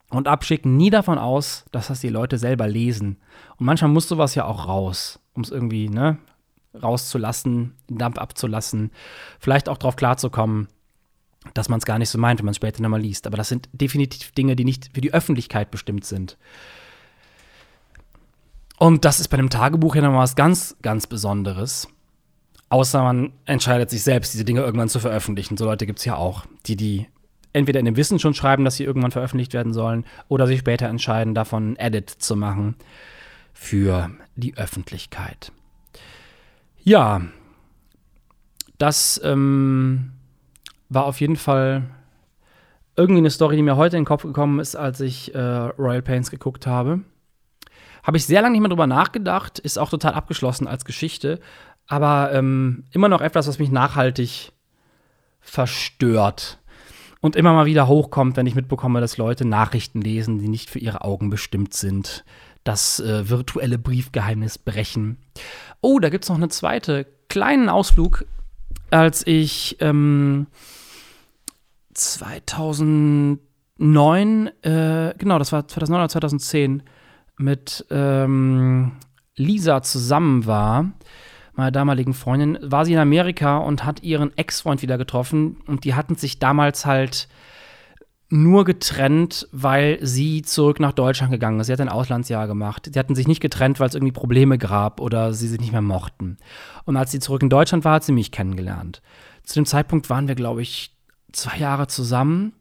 und 0.09 0.27
Abschicken 0.27 0.75
nie 0.75 0.89
davon 0.89 1.17
aus, 1.17 1.65
dass 1.71 1.87
das 1.87 2.01
die 2.01 2.09
Leute 2.09 2.37
selber 2.37 2.67
lesen. 2.67 3.17
Und 3.57 3.65
manchmal 3.65 3.91
muss 3.91 4.09
sowas 4.09 4.35
ja 4.35 4.45
auch 4.45 4.67
raus, 4.67 5.19
um 5.33 5.43
es 5.43 5.51
irgendwie, 5.51 5.89
ne, 5.89 6.17
rauszulassen, 6.81 7.75
den 7.89 7.97
Dampf 7.97 8.17
abzulassen, 8.17 8.91
vielleicht 9.39 9.69
auch 9.69 9.77
darauf 9.77 9.95
klarzukommen, 9.95 10.67
dass 11.53 11.69
man 11.69 11.79
es 11.79 11.85
gar 11.85 11.99
nicht 11.99 12.09
so 12.09 12.17
meint, 12.17 12.39
wenn 12.39 12.45
man 12.45 12.51
es 12.51 12.57
später 12.57 12.81
nochmal 12.81 13.01
liest. 13.01 13.27
Aber 13.27 13.37
das 13.37 13.49
sind 13.49 13.69
definitiv 13.71 14.31
Dinge, 14.31 14.55
die 14.55 14.65
nicht 14.65 14.91
für 14.93 15.01
die 15.01 15.13
Öffentlichkeit 15.13 15.71
bestimmt 15.71 16.05
sind. 16.05 16.37
Und 18.81 19.05
das 19.05 19.19
ist 19.19 19.27
bei 19.27 19.37
einem 19.37 19.51
Tagebuch 19.51 19.93
ja 19.93 20.01
nochmal 20.01 20.23
was 20.23 20.35
ganz, 20.35 20.75
ganz 20.81 21.05
Besonderes. 21.05 21.87
Außer 22.69 23.03
man 23.03 23.31
entscheidet 23.45 23.91
sich 23.91 24.01
selbst, 24.01 24.33
diese 24.33 24.43
Dinge 24.43 24.61
irgendwann 24.61 24.89
zu 24.89 24.99
veröffentlichen. 24.99 25.55
So 25.55 25.65
Leute 25.65 25.85
gibt 25.85 25.99
es 25.99 26.05
ja 26.05 26.15
auch, 26.15 26.47
die 26.65 26.77
die 26.77 27.05
entweder 27.53 27.79
in 27.79 27.85
dem 27.85 27.95
Wissen 27.95 28.17
schon 28.17 28.33
schreiben, 28.33 28.65
dass 28.65 28.77
sie 28.77 28.83
irgendwann 28.83 29.11
veröffentlicht 29.11 29.53
werden 29.53 29.71
sollen, 29.71 30.03
oder 30.29 30.47
sich 30.47 30.61
später 30.61 30.87
entscheiden, 30.87 31.35
davon 31.35 31.73
ein 31.73 31.75
Edit 31.75 32.09
zu 32.09 32.35
machen 32.35 32.73
für 33.53 34.09
die 34.35 34.57
Öffentlichkeit. 34.57 35.51
Ja, 36.81 37.21
das 38.79 39.21
ähm, 39.23 40.13
war 40.89 41.05
auf 41.05 41.21
jeden 41.21 41.35
Fall 41.35 41.83
irgendwie 42.95 43.19
eine 43.19 43.29
Story, 43.29 43.57
die 43.57 43.61
mir 43.61 43.77
heute 43.77 43.97
in 43.97 44.01
den 44.01 44.07
Kopf 44.07 44.23
gekommen 44.23 44.59
ist, 44.59 44.75
als 44.75 45.01
ich 45.01 45.35
äh, 45.35 45.39
Royal 45.39 46.01
Pains 46.01 46.31
geguckt 46.31 46.65
habe. 46.65 47.01
Habe 48.03 48.17
ich 48.17 48.25
sehr 48.25 48.41
lange 48.41 48.53
nicht 48.53 48.61
mehr 48.61 48.69
drüber 48.69 48.87
nachgedacht, 48.87 49.59
ist 49.59 49.77
auch 49.77 49.89
total 49.89 50.13
abgeschlossen 50.13 50.67
als 50.67 50.85
Geschichte, 50.85 51.39
aber 51.87 52.31
ähm, 52.33 52.85
immer 52.91 53.09
noch 53.09 53.21
etwas, 53.21 53.47
was 53.47 53.59
mich 53.59 53.71
nachhaltig 53.71 54.51
verstört 55.39 56.59
und 57.19 57.35
immer 57.35 57.53
mal 57.53 57.65
wieder 57.65 57.87
hochkommt, 57.87 58.37
wenn 58.37 58.47
ich 58.47 58.55
mitbekomme, 58.55 59.01
dass 59.01 59.17
Leute 59.17 59.45
Nachrichten 59.45 60.01
lesen, 60.01 60.39
die 60.39 60.47
nicht 60.47 60.69
für 60.69 60.79
ihre 60.79 61.03
Augen 61.03 61.29
bestimmt 61.29 61.73
sind, 61.73 62.23
das 62.63 62.99
äh, 62.99 63.29
virtuelle 63.29 63.77
Briefgeheimnis 63.77 64.57
brechen. 64.57 65.17
Oh, 65.81 65.99
da 65.99 66.09
gibt 66.09 66.25
es 66.25 66.29
noch 66.29 66.37
eine 66.37 66.49
zweite 66.49 67.07
kleinen 67.29 67.69
Ausflug, 67.69 68.25
als 68.89 69.25
ich 69.25 69.77
ähm, 69.79 70.47
2009, 71.93 74.47
äh, 74.63 75.13
genau, 75.17 75.39
das 75.39 75.51
war 75.51 75.67
2009 75.67 76.01
oder 76.01 76.09
2010, 76.09 76.83
mit 77.41 77.85
ähm, 77.89 78.93
Lisa 79.35 79.81
zusammen 79.81 80.45
war, 80.45 80.91
meiner 81.53 81.71
damaligen 81.71 82.13
Freundin, 82.13 82.57
war 82.61 82.85
sie 82.85 82.93
in 82.93 82.99
Amerika 82.99 83.57
und 83.57 83.83
hat 83.83 84.03
ihren 84.03 84.35
Ex-Freund 84.37 84.81
wieder 84.81 84.97
getroffen. 84.97 85.57
Und 85.67 85.83
die 85.83 85.95
hatten 85.95 86.15
sich 86.15 86.39
damals 86.39 86.85
halt 86.85 87.27
nur 88.29 88.63
getrennt, 88.63 89.47
weil 89.51 89.99
sie 90.01 90.41
zurück 90.41 90.79
nach 90.79 90.93
Deutschland 90.93 91.31
gegangen 91.31 91.59
ist. 91.59 91.67
Sie 91.67 91.73
hat 91.73 91.81
ein 91.81 91.89
Auslandsjahr 91.89 92.47
gemacht. 92.47 92.89
Sie 92.91 92.97
hatten 92.97 93.13
sich 93.13 93.27
nicht 93.27 93.41
getrennt, 93.41 93.79
weil 93.79 93.89
es 93.89 93.95
irgendwie 93.95 94.13
Probleme 94.13 94.57
gab 94.57 95.01
oder 95.01 95.33
sie 95.33 95.49
sich 95.49 95.59
nicht 95.59 95.73
mehr 95.73 95.81
mochten. 95.81 96.37
Und 96.85 96.95
als 96.95 97.11
sie 97.11 97.19
zurück 97.19 97.43
in 97.43 97.49
Deutschland 97.49 97.83
war, 97.83 97.95
hat 97.95 98.05
sie 98.05 98.13
mich 98.13 98.31
kennengelernt. 98.31 99.01
Zu 99.43 99.55
dem 99.55 99.65
Zeitpunkt 99.65 100.09
waren 100.09 100.29
wir, 100.29 100.35
glaube 100.35 100.61
ich, 100.61 100.95
zwei 101.33 101.57
Jahre 101.57 101.87
zusammen. 101.87 102.53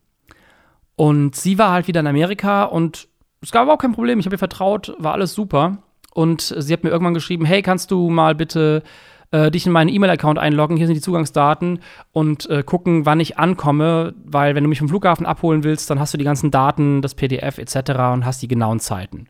Und 0.97 1.37
sie 1.37 1.57
war 1.57 1.71
halt 1.71 1.87
wieder 1.87 2.01
in 2.01 2.09
Amerika 2.09 2.64
und 2.64 3.09
es 3.42 3.53
gab 3.53 3.68
auch 3.68 3.79
kein 3.79 3.92
Problem. 3.92 4.18
Ich 4.18 4.26
habe 4.26 4.35
ihr 4.35 4.38
vertraut, 4.38 4.94
war 4.98 5.12
alles 5.12 5.35
super. 5.35 5.79
Und 6.12 6.55
sie 6.57 6.72
hat 6.72 6.85
mir 6.85 6.90
irgendwann 6.90 7.14
geschrieben: 7.14 7.44
Hey, 7.44 7.62
kannst 7.62 7.90
du 7.90 8.11
mal 8.11 8.35
bitte 8.35 8.83
äh, 9.31 9.50
dich 9.50 9.66
in 9.66 9.72
meinen 9.72 9.88
E-Mail-Account 9.88 10.38
einloggen? 10.38 10.76
Hier 10.76 10.87
sind 10.87 10.96
die 10.96 11.03
Zugangsdaten 11.03 11.81
und 12.12 12.48
äh, 12.50 12.62
gucken, 12.62 13.07
wann 13.07 13.20
ich 13.20 13.38
ankomme. 13.38 14.14
Weil, 14.24 14.55
wenn 14.55 14.64
du 14.64 14.68
mich 14.68 14.81
vom 14.81 14.88
Flughafen 14.88 15.26
abholen 15.26 15.64
willst, 15.64 15.88
dann 15.88 16.00
hast 16.00 16.12
du 16.12 16.18
die 16.18 16.24
ganzen 16.24 16.50
Daten, 16.50 17.00
das 17.00 17.14
PDF 17.14 17.59
etc. 17.59 17.90
und 18.12 18.26
hast 18.26 18.42
die 18.42 18.48
genauen 18.48 18.81
Zeiten. 18.81 19.29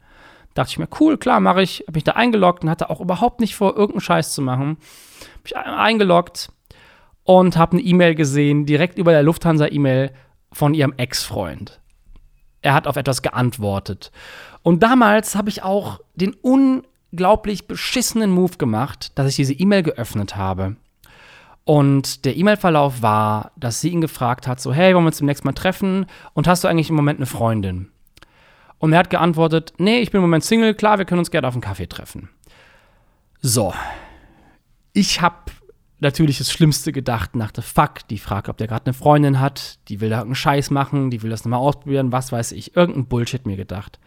Dachte 0.55 0.71
ich 0.71 0.79
mir, 0.79 0.89
cool, 0.99 1.17
klar, 1.17 1.39
mache 1.39 1.63
ich. 1.63 1.85
Habe 1.87 1.97
mich 1.97 2.05
da 2.05 2.13
eingeloggt 2.13 2.65
und 2.65 2.71
hatte 2.71 2.91
auch 2.91 3.01
überhaupt 3.01 3.39
nicht 3.39 3.55
vor, 3.55 3.77
irgendeinen 3.77 4.01
Scheiß 4.01 4.33
zu 4.33 4.43
machen. 4.43 4.79
Hab 5.37 5.45
mich 5.45 5.57
eingeloggt 5.57 6.51
und 7.23 7.57
habe 7.57 7.73
eine 7.73 7.83
E-Mail 7.83 8.17
gesehen, 8.17 8.67
direkt 8.67 8.99
über 8.99 9.13
der 9.13 9.23
Lufthansa-E-Mail 9.23 10.11
von 10.53 10.75
ihrem 10.75 10.95
Ex-Freund 10.97 11.81
er 12.63 12.75
hat 12.75 12.87
auf 12.87 12.97
etwas 12.97 13.23
geantwortet. 13.23 14.11
Und 14.63 14.83
damals 14.83 15.35
habe 15.35 15.49
ich 15.49 15.63
auch 15.63 16.01
den 16.15 16.35
unglaublich 16.35 17.67
beschissenen 17.67 18.31
Move 18.31 18.57
gemacht, 18.59 19.13
dass 19.19 19.29
ich 19.29 19.37
diese 19.37 19.55
E-Mail 19.55 19.83
geöffnet 19.83 20.37
habe. 20.37 20.77
Und 21.65 22.25
der 22.25 22.37
E-Mail-Verlauf 22.37 23.03
war, 23.03 23.53
dass 23.57 23.81
sie 23.81 23.91
ihn 23.91 24.01
gefragt 24.01 24.47
hat, 24.47 24.61
so, 24.61 24.73
hey, 24.73 24.95
wollen 24.95 25.05
wir 25.05 25.09
uns 25.09 25.19
demnächst 25.19 25.45
mal 25.45 25.53
treffen? 25.53 26.07
Und 26.35 26.49
hast 26.49 26.65
du 26.65 26.69
eigentlich 26.69 26.91
im 26.91 26.97
Moment 26.97 27.19
eine 27.19 27.27
Freundin? 27.27 27.91
Und 28.79 28.93
er 28.93 28.99
hat 28.99 29.11
geantwortet, 29.11 29.75
nee, 29.79 30.01
ich 30.01 30.11
bin 30.11 30.19
im 30.19 30.23
Moment 30.23 30.43
Single, 30.43 30.75
klar, 30.75 30.99
wir 30.99 31.05
können 31.05 31.19
uns 31.19 31.31
gerne 31.31 31.47
auf 31.47 31.55
einen 31.55 31.61
Kaffee 31.61 31.87
treffen. 31.87 32.31
So. 33.41 33.75
Ich 34.93 35.21
habe 35.21 35.37
natürlich 36.01 36.39
das 36.39 36.51
Schlimmste 36.51 36.93
gedacht 36.93 37.37
nach 37.37 37.51
der 37.51 37.63
Fuck, 37.63 38.09
die 38.09 38.19
fragt, 38.19 38.49
ob 38.49 38.57
der 38.57 38.67
gerade 38.67 38.87
eine 38.87 38.95
Freundin 38.95 39.41
hat, 39.41 39.79
die 39.89 40.01
will 40.01 40.11
da 40.11 40.19
irgendeinen 40.19 40.37
Scheiß 40.37 40.71
machen, 40.71 41.11
die 41.11 41.23
will 41.23 41.31
das 41.31 41.45
nochmal 41.45 41.61
ausprobieren, 41.61 42.13
was 42.13 42.33
weiß 42.33 42.53
ich, 42.53 42.77
irgendein 42.77 43.07
Bullshit 43.07 43.47
mir 43.47 43.57
gedacht. 43.57 43.99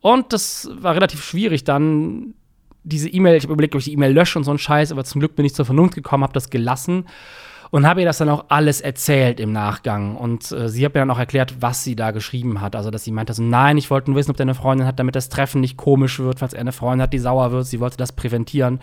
Und 0.00 0.32
das 0.32 0.68
war 0.72 0.94
relativ 0.94 1.24
schwierig 1.24 1.64
dann, 1.64 2.34
diese 2.82 3.08
E-Mail, 3.08 3.36
ich 3.36 3.44
habe 3.44 3.52
überlegt, 3.52 3.74
ob 3.74 3.80
ich 3.80 3.84
die 3.84 3.92
E-Mail 3.92 4.12
lösche 4.12 4.38
und 4.38 4.44
so 4.44 4.50
ein 4.50 4.58
Scheiß, 4.58 4.92
aber 4.92 5.04
zum 5.04 5.20
Glück 5.20 5.36
bin 5.36 5.44
ich 5.44 5.54
zur 5.54 5.66
Vernunft 5.66 5.94
gekommen, 5.94 6.24
habe 6.24 6.32
das 6.32 6.50
gelassen 6.50 7.04
und 7.70 7.86
habe 7.86 8.00
ihr 8.00 8.06
das 8.06 8.18
dann 8.18 8.28
auch 8.28 8.46
alles 8.48 8.80
erzählt 8.80 9.38
im 9.38 9.52
Nachgang. 9.52 10.16
Und 10.16 10.50
äh, 10.50 10.68
sie 10.68 10.84
hat 10.84 10.94
mir 10.94 11.00
dann 11.00 11.10
auch 11.10 11.18
erklärt, 11.18 11.56
was 11.60 11.84
sie 11.84 11.94
da 11.94 12.10
geschrieben 12.10 12.60
hat. 12.60 12.74
Also, 12.74 12.90
dass 12.90 13.04
sie 13.04 13.12
meinte, 13.12 13.32
so, 13.32 13.42
nein, 13.42 13.78
ich 13.78 13.90
wollte 13.90 14.10
nur 14.10 14.18
wissen, 14.18 14.30
ob 14.30 14.36
der 14.36 14.44
eine 14.44 14.54
Freundin 14.54 14.86
hat, 14.86 14.98
damit 14.98 15.14
das 15.14 15.28
Treffen 15.28 15.60
nicht 15.60 15.76
komisch 15.76 16.18
wird, 16.18 16.40
falls 16.40 16.52
er 16.52 16.60
eine 16.60 16.72
Freundin 16.72 17.02
hat, 17.02 17.12
die 17.12 17.18
sauer 17.18 17.52
wird. 17.52 17.66
Sie 17.66 17.78
wollte 17.78 17.96
das 17.96 18.12
präventieren. 18.12 18.80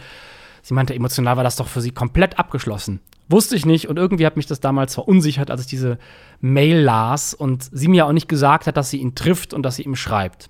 Sie 0.61 0.73
meinte, 0.73 0.93
emotional 0.93 1.37
war 1.37 1.43
das 1.43 1.55
doch 1.55 1.67
für 1.67 1.81
sie 1.81 1.91
komplett 1.91 2.39
abgeschlossen. 2.39 2.99
Wusste 3.29 3.55
ich 3.55 3.65
nicht 3.65 3.89
und 3.89 3.97
irgendwie 3.97 4.25
hat 4.25 4.37
mich 4.37 4.45
das 4.45 4.59
damals 4.59 4.93
verunsichert, 4.93 5.51
als 5.51 5.61
ich 5.61 5.67
diese 5.67 5.97
Mail 6.39 6.79
las 6.79 7.33
und 7.33 7.67
sie 7.71 7.89
mir 7.89 8.05
auch 8.05 8.13
nicht 8.13 8.29
gesagt 8.29 8.67
hat, 8.67 8.77
dass 8.77 8.89
sie 8.89 8.97
ihn 8.97 9.15
trifft 9.15 9.53
und 9.53 9.63
dass 9.63 9.75
sie 9.75 9.83
ihm 9.83 9.95
schreibt. 9.95 10.49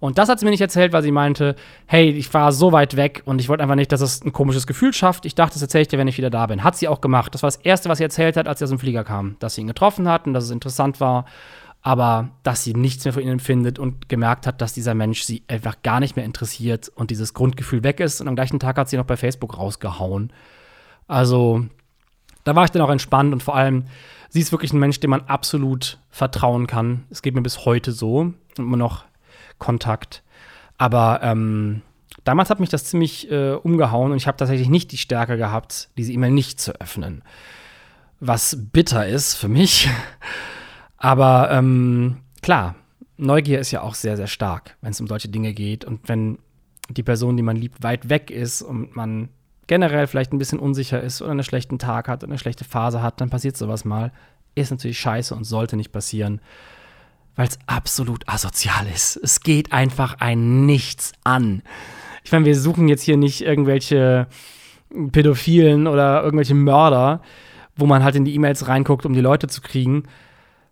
Und 0.00 0.18
das 0.18 0.28
hat 0.28 0.38
sie 0.38 0.44
mir 0.44 0.52
nicht 0.52 0.60
erzählt, 0.60 0.92
weil 0.92 1.02
sie 1.02 1.10
meinte, 1.10 1.56
hey, 1.86 2.10
ich 2.10 2.32
war 2.32 2.52
so 2.52 2.72
weit 2.72 2.96
weg 2.96 3.22
und 3.24 3.40
ich 3.40 3.48
wollte 3.48 3.62
einfach 3.62 3.74
nicht, 3.74 3.90
dass 3.90 4.00
es 4.00 4.24
ein 4.24 4.32
komisches 4.32 4.66
Gefühl 4.66 4.92
schafft. 4.92 5.26
Ich 5.26 5.34
dachte, 5.34 5.54
das 5.54 5.62
erzähle 5.62 5.82
ich 5.82 5.88
dir, 5.88 5.98
wenn 5.98 6.08
ich 6.08 6.18
wieder 6.18 6.30
da 6.30 6.46
bin. 6.46 6.62
Hat 6.62 6.76
sie 6.76 6.86
auch 6.86 7.00
gemacht. 7.00 7.34
Das 7.34 7.42
war 7.42 7.48
das 7.48 7.56
Erste, 7.56 7.88
was 7.88 7.98
sie 7.98 8.04
erzählt 8.04 8.36
hat, 8.36 8.46
als 8.46 8.60
sie 8.60 8.64
aus 8.64 8.70
dem 8.70 8.78
Flieger 8.78 9.02
kam. 9.02 9.36
Dass 9.40 9.54
sie 9.54 9.62
ihn 9.62 9.66
getroffen 9.66 10.08
hat 10.08 10.26
und 10.26 10.34
dass 10.34 10.44
es 10.44 10.50
interessant 10.50 11.00
war 11.00 11.24
aber 11.82 12.30
dass 12.42 12.64
sie 12.64 12.74
nichts 12.74 13.04
mehr 13.04 13.14
von 13.14 13.22
ihnen 13.22 13.32
empfindet 13.32 13.78
und 13.78 14.08
gemerkt 14.08 14.46
hat, 14.46 14.60
dass 14.60 14.72
dieser 14.72 14.94
Mensch 14.94 15.22
sie 15.22 15.42
einfach 15.48 15.76
gar 15.82 16.00
nicht 16.00 16.16
mehr 16.16 16.24
interessiert 16.24 16.88
und 16.88 17.10
dieses 17.10 17.34
Grundgefühl 17.34 17.82
weg 17.82 18.00
ist. 18.00 18.20
Und 18.20 18.28
am 18.28 18.34
gleichen 18.34 18.58
Tag 18.58 18.76
hat 18.76 18.88
sie 18.88 18.96
noch 18.96 19.04
bei 19.04 19.16
Facebook 19.16 19.56
rausgehauen. 19.56 20.32
Also, 21.06 21.66
da 22.44 22.54
war 22.54 22.64
ich 22.64 22.70
dann 22.70 22.82
auch 22.82 22.90
entspannt 22.90 23.32
und 23.32 23.42
vor 23.42 23.54
allem, 23.56 23.84
sie 24.28 24.40
ist 24.40 24.52
wirklich 24.52 24.72
ein 24.72 24.80
Mensch, 24.80 25.00
dem 25.00 25.10
man 25.10 25.22
absolut 25.22 25.98
vertrauen 26.10 26.66
kann. 26.66 27.04
Es 27.10 27.22
geht 27.22 27.34
mir 27.34 27.42
bis 27.42 27.64
heute 27.64 27.92
so 27.92 28.18
und 28.18 28.36
immer 28.58 28.76
noch 28.76 29.04
Kontakt. 29.58 30.22
Aber 30.78 31.20
ähm, 31.22 31.82
damals 32.24 32.50
hat 32.50 32.60
mich 32.60 32.68
das 32.68 32.84
ziemlich 32.84 33.30
äh, 33.30 33.52
umgehauen 33.52 34.12
und 34.12 34.16
ich 34.16 34.26
habe 34.26 34.36
tatsächlich 34.36 34.68
nicht 34.68 34.92
die 34.92 34.98
Stärke 34.98 35.36
gehabt, 35.36 35.90
diese 35.96 36.12
E-Mail 36.12 36.30
nicht 36.30 36.60
zu 36.60 36.72
öffnen. 36.80 37.22
Was 38.20 38.56
bitter 38.72 39.06
ist 39.06 39.34
für 39.34 39.48
mich. 39.48 39.88
Aber 40.98 41.50
ähm, 41.50 42.18
klar, 42.42 42.74
Neugier 43.16 43.58
ist 43.60 43.70
ja 43.70 43.82
auch 43.82 43.94
sehr, 43.94 44.16
sehr 44.16 44.26
stark, 44.26 44.76
wenn 44.80 44.90
es 44.90 45.00
um 45.00 45.06
solche 45.06 45.28
Dinge 45.28 45.54
geht. 45.54 45.84
Und 45.84 46.08
wenn 46.08 46.38
die 46.90 47.02
Person, 47.02 47.36
die 47.36 47.42
man 47.42 47.56
liebt, 47.56 47.82
weit 47.82 48.08
weg 48.08 48.30
ist 48.30 48.62
und 48.62 48.94
man 48.94 49.28
generell 49.66 50.06
vielleicht 50.06 50.32
ein 50.32 50.38
bisschen 50.38 50.58
unsicher 50.58 51.00
ist 51.00 51.22
oder 51.22 51.32
einen 51.32 51.44
schlechten 51.44 51.78
Tag 51.78 52.08
hat 52.08 52.22
oder 52.22 52.32
eine 52.32 52.38
schlechte 52.38 52.64
Phase 52.64 53.02
hat, 53.02 53.20
dann 53.20 53.30
passiert 53.30 53.56
sowas 53.56 53.84
mal. 53.84 54.12
Ist 54.54 54.70
natürlich 54.70 54.98
scheiße 54.98 55.34
und 55.34 55.44
sollte 55.44 55.76
nicht 55.76 55.92
passieren, 55.92 56.40
weil 57.36 57.46
es 57.46 57.58
absolut 57.66 58.28
asozial 58.28 58.86
ist. 58.92 59.16
Es 59.16 59.40
geht 59.40 59.72
einfach 59.72 60.16
ein 60.20 60.66
Nichts 60.66 61.12
an. 61.22 61.62
Ich 62.24 62.32
meine, 62.32 62.46
wir 62.46 62.58
suchen 62.58 62.88
jetzt 62.88 63.02
hier 63.02 63.16
nicht 63.16 63.42
irgendwelche 63.42 64.26
Pädophilen 65.12 65.86
oder 65.86 66.22
irgendwelche 66.22 66.54
Mörder, 66.54 67.20
wo 67.76 67.86
man 67.86 68.02
halt 68.02 68.16
in 68.16 68.24
die 68.24 68.34
E-Mails 68.34 68.66
reinguckt, 68.68 69.06
um 69.06 69.12
die 69.12 69.20
Leute 69.20 69.46
zu 69.48 69.60
kriegen. 69.60 70.04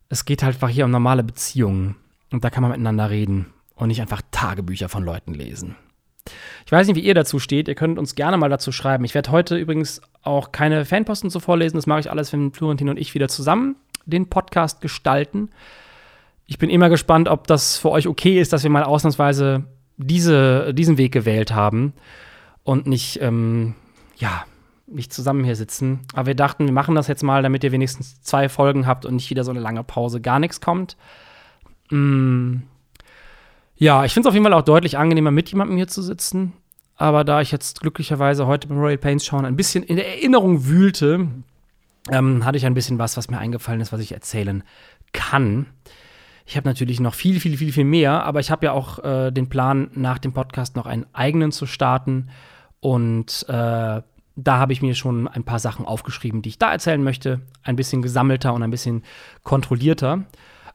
Es 0.08 0.24
geht 0.24 0.42
halt 0.42 0.56
einfach 0.56 0.68
hier 0.68 0.84
um 0.84 0.90
normale 0.90 1.24
Beziehungen. 1.24 1.96
Und 2.32 2.44
da 2.44 2.50
kann 2.50 2.62
man 2.62 2.72
miteinander 2.72 3.10
reden 3.10 3.46
und 3.74 3.88
nicht 3.88 4.00
einfach 4.00 4.22
Tagebücher 4.30 4.88
von 4.88 5.04
Leuten 5.04 5.34
lesen. 5.34 5.76
Ich 6.64 6.72
weiß 6.72 6.86
nicht, 6.86 6.96
wie 6.96 7.04
ihr 7.04 7.14
dazu 7.14 7.38
steht. 7.38 7.68
Ihr 7.68 7.76
könnt 7.76 7.98
uns 7.98 8.14
gerne 8.14 8.36
mal 8.36 8.50
dazu 8.50 8.72
schreiben. 8.72 9.04
Ich 9.04 9.14
werde 9.14 9.30
heute 9.30 9.56
übrigens 9.56 10.00
auch 10.22 10.50
keine 10.50 10.84
Fanposten 10.84 11.30
zu 11.30 11.38
vorlesen. 11.38 11.76
Das 11.76 11.86
mache 11.86 12.00
ich 12.00 12.10
alles, 12.10 12.32
wenn 12.32 12.52
Florentin 12.52 12.88
und 12.88 12.98
ich 12.98 13.14
wieder 13.14 13.28
zusammen 13.28 13.76
den 14.06 14.28
Podcast 14.28 14.80
gestalten. 14.80 15.50
Ich 16.46 16.58
bin 16.58 16.70
immer 16.70 16.88
gespannt, 16.88 17.28
ob 17.28 17.46
das 17.46 17.76
für 17.76 17.90
euch 17.90 18.06
okay 18.06 18.40
ist, 18.40 18.52
dass 18.52 18.62
wir 18.62 18.70
mal 18.70 18.84
ausnahmsweise 18.84 19.64
diese, 19.96 20.72
diesen 20.74 20.96
Weg 20.96 21.12
gewählt 21.12 21.52
haben 21.52 21.92
und 22.62 22.86
nicht, 22.86 23.20
ähm, 23.20 23.74
ja, 24.16 24.44
nicht 24.86 25.12
zusammen 25.12 25.44
hier 25.44 25.56
sitzen. 25.56 26.00
Aber 26.14 26.26
wir 26.26 26.34
dachten, 26.34 26.66
wir 26.66 26.72
machen 26.72 26.94
das 26.94 27.08
jetzt 27.08 27.22
mal, 27.22 27.42
damit 27.42 27.64
ihr 27.64 27.72
wenigstens 27.72 28.20
zwei 28.22 28.48
Folgen 28.48 28.86
habt 28.86 29.04
und 29.04 29.14
nicht 29.14 29.30
wieder 29.30 29.44
so 29.44 29.50
eine 29.50 29.60
lange 29.60 29.82
Pause, 29.84 30.20
gar 30.20 30.38
nichts 30.38 30.60
kommt. 30.60 30.96
Mm. 31.90 32.58
Ja, 33.78 34.04
ich 34.04 34.14
finde 34.14 34.26
es 34.26 34.30
auf 34.30 34.34
jeden 34.34 34.44
Fall 34.44 34.54
auch 34.54 34.62
deutlich 34.62 34.96
angenehmer, 34.96 35.30
mit 35.30 35.50
jemandem 35.50 35.76
hier 35.76 35.88
zu 35.88 36.02
sitzen. 36.02 36.54
Aber 36.96 37.24
da 37.24 37.42
ich 37.42 37.52
jetzt 37.52 37.80
glücklicherweise 37.80 38.46
heute 38.46 38.68
beim 38.68 38.78
Royal 38.78 38.96
Pains 38.96 39.26
schauen 39.26 39.44
ein 39.44 39.56
bisschen 39.56 39.82
in 39.82 39.96
der 39.96 40.08
Erinnerung 40.08 40.66
wühlte, 40.66 41.28
ähm, 42.10 42.44
hatte 42.44 42.56
ich 42.56 42.64
ein 42.64 42.74
bisschen 42.74 42.98
was, 42.98 43.18
was 43.18 43.28
mir 43.28 43.38
eingefallen 43.38 43.80
ist, 43.80 43.92
was 43.92 44.00
ich 44.00 44.12
erzählen 44.12 44.62
kann. 45.12 45.66
Ich 46.46 46.56
habe 46.56 46.68
natürlich 46.68 47.00
noch 47.00 47.12
viel, 47.12 47.40
viel, 47.40 47.58
viel, 47.58 47.72
viel 47.72 47.84
mehr, 47.84 48.24
aber 48.24 48.40
ich 48.40 48.50
habe 48.50 48.66
ja 48.66 48.72
auch 48.72 49.00
äh, 49.04 49.30
den 49.30 49.48
Plan, 49.48 49.90
nach 49.94 50.18
dem 50.18 50.32
Podcast 50.32 50.76
noch 50.76 50.86
einen 50.86 51.04
eigenen 51.12 51.52
zu 51.52 51.66
starten. 51.66 52.28
Und 52.80 53.44
äh, 53.48 54.00
da 54.36 54.58
habe 54.58 54.72
ich 54.74 54.82
mir 54.82 54.94
schon 54.94 55.26
ein 55.26 55.44
paar 55.44 55.58
Sachen 55.58 55.86
aufgeschrieben, 55.86 56.42
die 56.42 56.50
ich 56.50 56.58
da 56.58 56.70
erzählen 56.70 57.02
möchte. 57.02 57.40
Ein 57.62 57.76
bisschen 57.76 58.02
gesammelter 58.02 58.52
und 58.52 58.62
ein 58.62 58.70
bisschen 58.70 59.02
kontrollierter. 59.42 60.24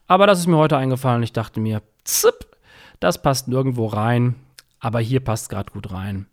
Aber 0.08 0.28
das 0.28 0.40
ist 0.40 0.48
mir 0.48 0.58
heute 0.58 0.78
eingefallen. 0.78 1.24
Ich 1.24 1.32
dachte 1.32 1.60
mir, 1.60 1.82
zipp, 2.04 2.48
das 3.00 3.22
passt 3.22 3.48
nirgendwo 3.48 3.86
rein. 3.86 4.36
Aber 4.80 5.00
hier 5.00 5.20
passt 5.20 5.50
gerade 5.50 5.72
gut 5.72 5.92
rein. 5.92 6.26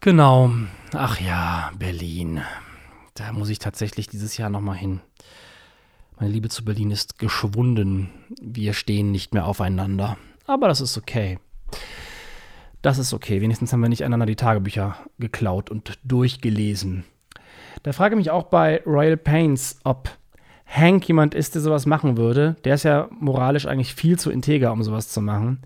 Genau. 0.00 0.50
Ach 0.92 1.20
ja, 1.20 1.70
Berlin. 1.78 2.42
Da 3.14 3.32
muss 3.32 3.48
ich 3.48 3.60
tatsächlich 3.60 4.08
dieses 4.08 4.36
Jahr 4.36 4.50
noch 4.50 4.60
mal 4.60 4.76
hin. 4.76 5.00
Meine 6.18 6.32
Liebe 6.32 6.48
zu 6.48 6.64
Berlin 6.64 6.90
ist 6.90 7.18
geschwunden. 7.18 8.10
Wir 8.40 8.74
stehen 8.74 9.12
nicht 9.12 9.32
mehr 9.32 9.46
aufeinander. 9.46 10.16
Aber 10.46 10.66
das 10.66 10.80
ist 10.80 10.98
okay. 10.98 11.38
Das 12.84 12.98
ist 12.98 13.14
okay. 13.14 13.40
Wenigstens 13.40 13.72
haben 13.72 13.80
wir 13.80 13.88
nicht 13.88 14.04
einander 14.04 14.26
die 14.26 14.36
Tagebücher 14.36 14.98
geklaut 15.18 15.70
und 15.70 15.98
durchgelesen. 16.04 17.04
Da 17.82 17.94
frage 17.94 18.14
ich 18.14 18.18
mich 18.18 18.30
auch 18.30 18.42
bei 18.42 18.82
Royal 18.84 19.16
Pains, 19.16 19.80
ob 19.84 20.10
Hank 20.66 21.08
jemand 21.08 21.34
ist, 21.34 21.54
der 21.54 21.62
sowas 21.62 21.86
machen 21.86 22.18
würde. 22.18 22.56
Der 22.64 22.74
ist 22.74 22.82
ja 22.82 23.08
moralisch 23.18 23.64
eigentlich 23.64 23.94
viel 23.94 24.18
zu 24.18 24.30
integer, 24.30 24.70
um 24.70 24.82
sowas 24.82 25.08
zu 25.08 25.22
machen. 25.22 25.62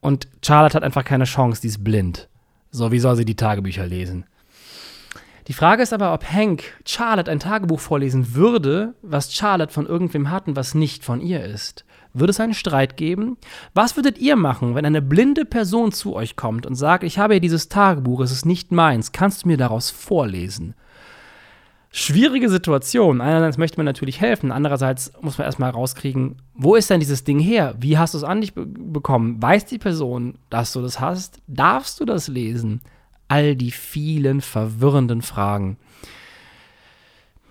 Und 0.00 0.26
Charlotte 0.44 0.74
hat 0.74 0.82
einfach 0.82 1.04
keine 1.04 1.22
Chance, 1.22 1.60
die 1.60 1.68
ist 1.68 1.84
blind. 1.84 2.28
So, 2.72 2.90
wie 2.90 2.98
soll 2.98 3.14
sie 3.14 3.24
die 3.24 3.36
Tagebücher 3.36 3.86
lesen? 3.86 4.24
Die 5.46 5.52
Frage 5.52 5.82
ist 5.82 5.92
aber, 5.92 6.14
ob 6.14 6.24
Hank 6.24 6.62
Charlotte 6.86 7.30
ein 7.30 7.38
Tagebuch 7.38 7.80
vorlesen 7.80 8.34
würde, 8.34 8.94
was 9.02 9.34
Charlotte 9.34 9.72
von 9.72 9.86
irgendwem 9.86 10.30
hat 10.30 10.48
und 10.48 10.56
was 10.56 10.74
nicht 10.74 11.04
von 11.04 11.20
ihr 11.20 11.44
ist. 11.44 11.84
Würde 12.14 12.30
es 12.30 12.40
einen 12.40 12.54
Streit 12.54 12.96
geben? 12.96 13.36
Was 13.74 13.96
würdet 13.96 14.18
ihr 14.18 14.36
machen, 14.36 14.74
wenn 14.74 14.86
eine 14.86 15.02
blinde 15.02 15.44
Person 15.44 15.92
zu 15.92 16.14
euch 16.14 16.36
kommt 16.36 16.64
und 16.64 16.76
sagt, 16.76 17.04
ich 17.04 17.18
habe 17.18 17.34
hier 17.34 17.40
dieses 17.40 17.68
Tagebuch, 17.68 18.20
es 18.20 18.32
ist 18.32 18.46
nicht 18.46 18.72
meins, 18.72 19.12
kannst 19.12 19.44
du 19.44 19.48
mir 19.48 19.58
daraus 19.58 19.90
vorlesen? 19.90 20.74
Schwierige 21.90 22.48
Situation. 22.48 23.20
Einerseits 23.20 23.58
möchte 23.58 23.76
man 23.76 23.86
natürlich 23.86 24.20
helfen, 24.20 24.50
andererseits 24.50 25.12
muss 25.20 25.38
man 25.38 25.44
erstmal 25.44 25.70
rauskriegen, 25.70 26.36
wo 26.54 26.74
ist 26.74 26.88
denn 26.88 27.00
dieses 27.00 27.22
Ding 27.22 27.38
her? 27.38 27.74
Wie 27.78 27.98
hast 27.98 28.14
du 28.14 28.18
es 28.18 28.24
an 28.24 28.40
dich 28.40 28.54
be 28.54 28.64
bekommen? 28.66 29.42
Weiß 29.42 29.66
die 29.66 29.78
Person, 29.78 30.38
dass 30.50 30.72
du 30.72 30.80
das 30.80 31.00
hast? 31.00 31.42
Darfst 31.46 32.00
du 32.00 32.04
das 32.04 32.28
lesen? 32.28 32.80
All 33.34 33.56
die 33.56 33.72
vielen 33.72 34.40
verwirrenden 34.40 35.20
Fragen. 35.20 35.76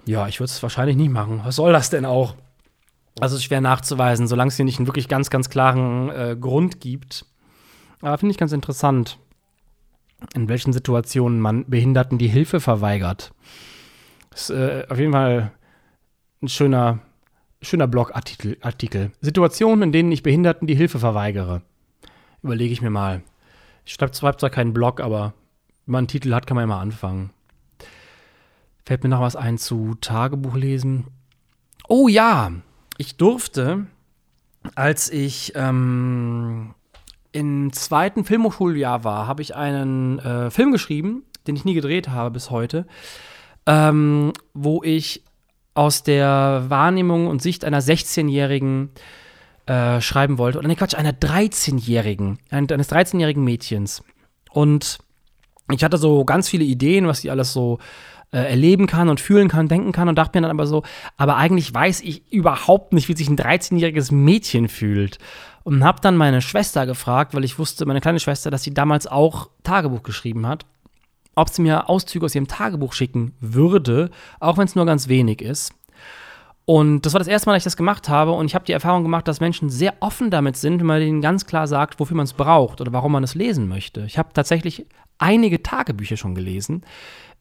Ja, 0.06 0.30
ich 0.30 0.40
würde 0.40 0.50
es 0.50 0.64
wahrscheinlich 0.64 0.96
nicht 0.96 1.12
machen. 1.12 1.42
Was 1.44 1.58
soll 1.58 1.74
das 1.74 1.90
denn 1.90 2.06
auch? 2.06 2.36
Also 3.20 3.38
schwer 3.38 3.60
nachzuweisen, 3.60 4.28
solange 4.28 4.48
es 4.48 4.56
hier 4.56 4.64
nicht 4.64 4.80
einen 4.80 4.88
wirklich 4.88 5.10
ganz, 5.10 5.30
ganz 5.30 5.50
klaren 5.50 6.10
äh, 6.10 6.38
Grund 6.40 6.80
gibt. 6.80 7.26
Aber 8.02 8.18
finde 8.18 8.32
ich 8.32 8.38
ganz 8.38 8.54
interessant, 8.54 9.20
in 10.34 10.48
welchen 10.48 10.72
Situationen 10.72 11.42
man 11.42 11.66
Behinderten 11.70 12.18
die 12.18 12.30
Hilfe 12.30 12.62
verweigert. 12.62 13.34
Ist 14.34 14.52
äh, 14.52 14.86
auf 14.90 14.98
jeden 14.98 15.12
Fall 15.12 15.52
ein 16.42 16.48
schöner, 16.48 17.00
schöner 17.62 17.88
Blogartikel. 17.88 18.58
Artikel. 18.62 19.12
Situationen, 19.20 19.84
in 19.84 19.92
denen 19.92 20.12
ich 20.14 20.24
Behinderten 20.24 20.66
die 20.66 20.76
Hilfe 20.76 21.00
verweigere. 21.00 21.62
Überlege 22.42 22.74
ich 22.74 22.82
mir 22.82 22.90
mal. 22.90 23.22
Ich 23.86 23.94
schreibe 23.94 24.14
zwar 24.14 24.50
keinen 24.50 24.74
Blog, 24.74 25.02
aber 25.02 25.34
man 25.86 26.00
einen 26.00 26.08
Titel 26.08 26.34
hat, 26.34 26.48
kann 26.48 26.56
man 26.56 26.66
immer 26.66 26.80
anfangen. 26.80 27.32
Fällt 28.86 29.04
mir 29.04 29.10
noch 29.10 29.22
was 29.22 29.36
ein 29.36 29.58
zu 29.58 29.96
Tagebuch 30.02 30.56
lesen. 30.56 31.08
Oh 31.88 32.08
ja, 32.08 32.52
ich 32.98 33.18
durfte, 33.18 33.86
als 34.76 35.10
ich 35.10 35.54
ähm, 35.56 36.74
im 37.32 37.74
zweiten 37.74 38.26
Filmhochschuljahr 38.26 39.04
war, 39.04 39.28
habe 39.28 39.42
ich 39.42 39.56
einen 39.56 40.20
äh, 40.20 40.52
Film 40.52 40.72
geschrieben, 40.72 41.24
den 41.48 41.56
ich 41.56 41.66
nie 41.66 41.74
gedreht 41.74 42.10
habe 42.10 42.32
bis 42.32 42.50
heute, 42.50 42.86
ähm, 43.66 44.34
wo 44.54 44.84
ich 44.84 45.24
aus 45.74 46.04
der 46.04 46.66
Wahrnehmung 46.68 47.28
und 47.28 47.42
Sicht 47.42 47.66
einer 47.66 47.82
16-Jährigen 47.82 48.90
äh, 49.66 50.02
schreiben 50.02 50.38
wollte. 50.38 50.60
Oder 50.60 50.68
ne, 50.68 50.76
Quatsch, 50.76 50.96
einer 50.96 51.14
13-Jährigen, 51.14 52.38
eines 52.50 52.92
13-jährigen 52.92 53.44
Mädchens. 53.44 54.04
Und 54.52 55.00
ich 55.72 55.84
hatte 55.84 55.98
so 55.98 56.26
ganz 56.26 56.50
viele 56.50 56.64
Ideen, 56.64 57.08
was 57.08 57.22
sie 57.22 57.32
alles 57.32 57.54
so 57.54 57.80
äh, 58.32 58.50
erleben 58.50 58.88
kann 58.88 59.10
und 59.10 59.20
fühlen 59.20 59.48
kann, 59.48 59.68
denken 59.68 59.92
kann 59.92 60.10
und 60.10 60.16
dachte 60.16 60.38
mir 60.38 60.42
dann 60.42 60.52
aber 60.52 60.68
so, 60.68 60.84
aber 61.18 61.38
eigentlich 61.38 61.74
weiß 61.74 62.02
ich 62.02 62.32
überhaupt 62.32 62.92
nicht, 62.92 63.08
wie 63.08 63.16
sich 63.16 63.30
ein 63.30 63.38
13-jähriges 63.38 64.14
Mädchen 64.14 64.68
fühlt. 64.68 65.20
Und 65.64 65.84
habe 65.86 66.02
dann 66.02 66.18
meine 66.18 66.42
Schwester 66.42 66.86
gefragt, 66.86 67.34
weil 67.34 67.46
ich 67.46 67.58
wusste, 67.58 67.86
meine 67.86 68.02
kleine 68.02 68.20
Schwester, 68.20 68.52
dass 68.52 68.64
sie 68.64 68.74
damals 68.74 69.08
auch 69.08 69.50
Tagebuch 69.64 70.04
geschrieben 70.04 70.46
hat, 70.46 70.66
ob 71.36 71.50
sie 71.50 71.62
mir 71.62 71.90
Auszüge 71.90 72.26
aus 72.26 72.36
ihrem 72.36 72.50
Tagebuch 72.50 72.92
schicken 72.92 73.34
würde, 73.40 74.10
auch 74.42 74.58
wenn 74.58 74.66
es 74.66 74.76
nur 74.76 74.86
ganz 74.86 75.08
wenig 75.08 75.42
ist. 75.42 75.74
Und 76.66 77.06
das 77.06 77.14
war 77.14 77.20
das 77.20 77.28
erste 77.28 77.50
Mal, 77.50 77.54
dass 77.54 77.62
ich 77.62 77.66
das 77.66 77.78
gemacht 77.78 78.08
habe. 78.08 78.32
Und 78.32 78.46
ich 78.46 78.56
habe 78.56 78.66
die 78.66 78.72
Erfahrung 78.72 79.04
gemacht, 79.04 79.28
dass 79.28 79.42
Menschen 79.42 79.70
sehr 79.70 79.94
offen 80.00 80.30
damit 80.30 80.56
sind, 80.56 80.80
wenn 80.80 80.88
man 80.88 81.02
ihnen 81.02 81.22
ganz 81.22 81.46
klar 81.46 81.68
sagt, 81.68 82.00
wofür 82.00 82.16
man 82.16 82.26
es 82.26 82.34
braucht 82.34 82.80
oder 82.80 82.94
warum 82.94 83.12
man 83.12 83.24
es 83.24 83.36
lesen 83.36 83.68
möchte. 83.68 84.02
Ich 84.06 84.18
habe 84.18 84.30
tatsächlich 84.34 84.86
einige 85.24 85.64
Tagebücher 85.64 86.18
schon 86.18 86.36
gelesen 86.36 86.84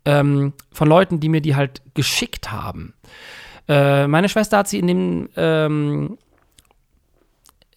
ähm, 0.05 0.53
von 0.71 0.88
Leuten, 0.88 1.18
die 1.18 1.29
mir 1.29 1.40
die 1.40 1.57
halt 1.57 1.83
geschickt 1.95 2.53
haben. 2.53 2.95
Äh, 3.68 4.07
meine 4.07 4.29
Schwester 4.29 4.59
hat 4.59 4.68
sie 4.68 4.79
in 4.79 4.87
dem, 4.87 5.29
ähm, 5.37 6.18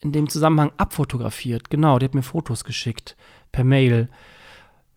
in 0.01 0.11
dem 0.11 0.29
Zusammenhang 0.29 0.71
abfotografiert. 0.77 1.69
Genau, 1.71 1.97
die 1.97 2.05
hat 2.05 2.13
mir 2.13 2.23
Fotos 2.23 2.63
geschickt 2.63 3.17
per 3.51 3.63
Mail. 3.63 4.09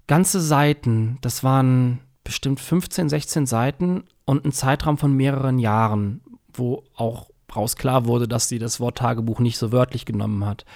Ganze 0.06 0.40
Seiten, 0.40 1.18
das 1.22 1.42
waren 1.42 2.00
bestimmt 2.22 2.60
15, 2.60 3.08
16 3.08 3.46
Seiten 3.46 4.04
und 4.26 4.44
ein 4.44 4.52
Zeitraum 4.52 4.98
von 4.98 5.14
mehreren 5.14 5.58
Jahren, 5.58 6.20
wo 6.52 6.84
auch 6.94 7.30
raus 7.54 7.76
klar 7.76 8.04
wurde, 8.04 8.28
dass 8.28 8.48
sie 8.48 8.58
das 8.58 8.80
Wort 8.80 8.98
Tagebuch 8.98 9.40
nicht 9.40 9.56
so 9.56 9.72
wörtlich 9.72 10.04
genommen 10.04 10.44
hat. 10.44 10.66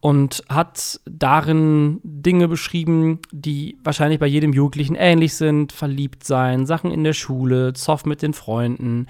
Und 0.00 0.44
hat 0.48 1.00
darin 1.04 2.00
Dinge 2.04 2.48
beschrieben, 2.48 3.20
die 3.32 3.78
wahrscheinlich 3.82 4.20
bei 4.20 4.26
jedem 4.26 4.52
Jugendlichen 4.52 4.94
ähnlich 4.94 5.34
sind. 5.34 5.72
Verliebt 5.72 6.24
sein, 6.24 6.66
Sachen 6.66 6.90
in 6.90 7.02
der 7.02 7.14
Schule, 7.14 7.72
Zoff 7.72 8.04
mit 8.04 8.22
den 8.22 8.34
Freunden, 8.34 9.06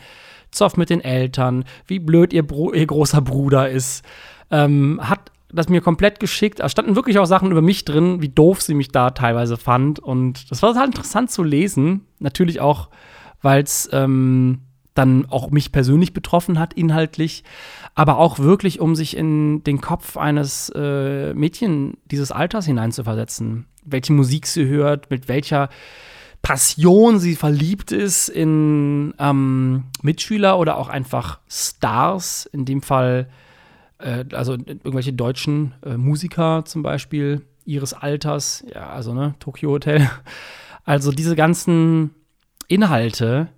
Zoff 0.50 0.76
mit 0.76 0.88
den 0.88 1.02
Eltern, 1.02 1.64
wie 1.86 1.98
blöd 1.98 2.32
ihr, 2.32 2.46
Bro 2.46 2.72
ihr 2.72 2.86
großer 2.86 3.20
Bruder 3.20 3.68
ist. 3.68 4.04
Ähm, 4.50 5.00
hat 5.02 5.32
das 5.52 5.68
mir 5.68 5.80
komplett 5.80 6.20
geschickt. 6.20 6.60
Da 6.60 6.68
standen 6.68 6.96
wirklich 6.96 7.18
auch 7.18 7.26
Sachen 7.26 7.50
über 7.50 7.62
mich 7.62 7.84
drin, 7.84 8.20
wie 8.20 8.28
doof 8.28 8.62
sie 8.62 8.74
mich 8.74 8.88
da 8.88 9.10
teilweise 9.10 9.56
fand. 9.56 9.98
Und 9.98 10.50
das 10.50 10.62
war 10.62 10.74
halt 10.74 10.88
interessant 10.88 11.30
zu 11.30 11.42
lesen. 11.42 12.06
Natürlich 12.18 12.60
auch, 12.60 12.90
weil 13.42 13.62
es 13.62 13.88
ähm, 13.92 14.62
dann 14.96 15.26
auch 15.26 15.50
mich 15.50 15.72
persönlich 15.72 16.12
betroffen 16.12 16.58
hat, 16.58 16.72
inhaltlich, 16.74 17.44
aber 17.94 18.18
auch 18.18 18.38
wirklich, 18.38 18.80
um 18.80 18.96
sich 18.96 19.16
in 19.16 19.62
den 19.64 19.80
Kopf 19.80 20.16
eines 20.16 20.70
äh, 20.74 21.34
Mädchen 21.34 21.98
dieses 22.06 22.32
Alters 22.32 22.66
hineinzuversetzen. 22.66 23.66
Welche 23.84 24.12
Musik 24.12 24.46
sie 24.46 24.66
hört, 24.66 25.10
mit 25.10 25.28
welcher 25.28 25.68
Passion 26.42 27.18
sie 27.18 27.34
verliebt 27.34 27.92
ist 27.92 28.28
in 28.28 29.14
ähm, 29.18 29.84
Mitschüler 30.02 30.58
oder 30.58 30.76
auch 30.78 30.88
einfach 30.88 31.40
Stars, 31.48 32.46
in 32.52 32.64
dem 32.64 32.82
Fall, 32.82 33.28
äh, 33.98 34.24
also 34.32 34.52
irgendwelche 34.52 35.12
deutschen 35.12 35.74
äh, 35.84 35.96
Musiker 35.96 36.64
zum 36.64 36.82
Beispiel 36.82 37.42
ihres 37.64 37.92
Alters, 37.92 38.64
ja, 38.72 38.90
also 38.90 39.12
ne, 39.12 39.34
Tokyo 39.40 39.70
Hotel. 39.72 40.08
Also 40.88 41.10
diese 41.10 41.34
ganzen 41.34 42.14
Inhalte, 42.68 43.48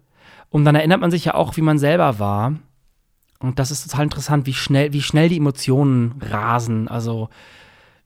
und 0.51 0.65
dann 0.65 0.75
erinnert 0.75 1.01
man 1.01 1.11
sich 1.11 1.25
ja 1.25 1.35
auch, 1.35 1.57
wie 1.57 1.63
man 1.63 1.79
selber 1.79 2.19
war. 2.19 2.55
Und 3.41 3.59
das 3.59 3.71
ist 3.71 3.89
total 3.89 4.05
interessant, 4.05 4.47
wie 4.47 4.55
schnell, 4.55 4.93
wie 4.93 5.03
schnell 5.03 5.29
die 5.29 5.37
Emotionen 5.37 6.15
rasen. 6.21 6.89
Also, 6.89 7.29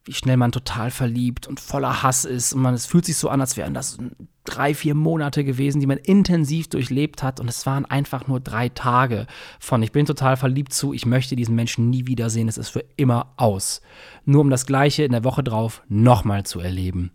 wie 0.04 0.12
schnell 0.12 0.36
man 0.36 0.50
total 0.50 0.90
verliebt 0.90 1.46
und 1.46 1.60
voller 1.60 2.02
Hass 2.02 2.24
ist. 2.24 2.52
Und 2.52 2.62
man, 2.62 2.74
es 2.74 2.86
fühlt 2.86 3.04
sich 3.04 3.16
so 3.16 3.28
an, 3.28 3.40
als 3.40 3.56
wären 3.56 3.72
das 3.72 3.98
drei, 4.44 4.74
vier 4.74 4.94
Monate 4.94 5.44
gewesen, 5.44 5.80
die 5.80 5.86
man 5.86 5.98
intensiv 5.98 6.68
durchlebt 6.68 7.22
hat. 7.22 7.38
Und 7.38 7.48
es 7.48 7.64
waren 7.66 7.84
einfach 7.84 8.26
nur 8.26 8.40
drei 8.40 8.68
Tage 8.68 9.26
von 9.60 9.82
ich 9.82 9.92
bin 9.92 10.04
total 10.04 10.36
verliebt 10.36 10.72
zu, 10.72 10.92
ich 10.92 11.06
möchte 11.06 11.36
diesen 11.36 11.54
Menschen 11.54 11.88
nie 11.88 12.06
wiedersehen, 12.06 12.48
es 12.48 12.58
ist 12.58 12.70
für 12.70 12.84
immer 12.96 13.32
aus. 13.36 13.80
Nur 14.24 14.40
um 14.40 14.50
das 14.50 14.66
Gleiche 14.66 15.04
in 15.04 15.12
der 15.12 15.24
Woche 15.24 15.44
drauf 15.44 15.82
nochmal 15.88 16.44
zu 16.44 16.58
erleben. 16.58 17.12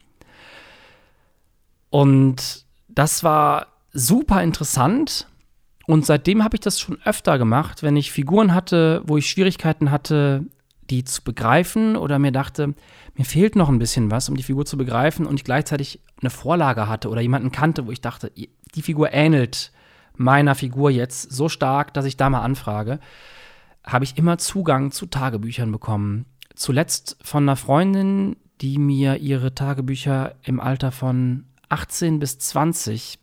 Und 1.89 2.65
das 2.87 3.23
war 3.23 3.67
super 3.97 4.43
interessant. 4.43 5.27
Und 5.87 6.05
seitdem 6.05 6.43
habe 6.43 6.55
ich 6.55 6.61
das 6.61 6.79
schon 6.79 6.99
öfter 7.03 7.37
gemacht, 7.37 7.81
wenn 7.81 7.95
ich 7.95 8.11
Figuren 8.11 8.53
hatte, 8.53 9.01
wo 9.05 9.17
ich 9.17 9.29
Schwierigkeiten 9.29 9.89
hatte, 9.89 10.45
die 10.89 11.03
zu 11.03 11.23
begreifen 11.23 11.95
oder 11.95 12.19
mir 12.19 12.31
dachte, 12.31 12.75
mir 13.15 13.25
fehlt 13.25 13.55
noch 13.55 13.69
ein 13.69 13.79
bisschen 13.79 14.11
was, 14.11 14.29
um 14.29 14.35
die 14.35 14.43
Figur 14.43 14.65
zu 14.65 14.77
begreifen 14.77 15.25
und 15.25 15.35
ich 15.35 15.43
gleichzeitig 15.43 16.01
eine 16.21 16.29
Vorlage 16.29 16.87
hatte 16.87 17.09
oder 17.09 17.21
jemanden 17.21 17.51
kannte, 17.51 17.87
wo 17.87 17.91
ich 17.91 18.01
dachte, 18.01 18.31
die 18.31 18.81
Figur 18.81 19.13
ähnelt 19.13 19.71
meiner 20.15 20.55
Figur 20.55 20.89
jetzt 20.89 21.31
so 21.31 21.49
stark, 21.49 21.93
dass 21.93 22.05
ich 22.05 22.17
da 22.17 22.29
mal 22.29 22.41
anfrage, 22.41 22.99
habe 23.85 24.03
ich 24.03 24.17
immer 24.17 24.37
Zugang 24.37 24.91
zu 24.91 25.05
Tagebüchern 25.05 25.71
bekommen. 25.71 26.25
Zuletzt 26.55 27.17
von 27.21 27.43
einer 27.43 27.55
Freundin, 27.55 28.35
die 28.61 28.77
mir 28.77 29.17
ihre 29.17 29.53
Tagebücher 29.53 30.35
im 30.43 30.59
Alter 30.59 30.91
von 30.91 31.45
18 31.69 32.19
bis 32.19 32.39
20 32.39 33.19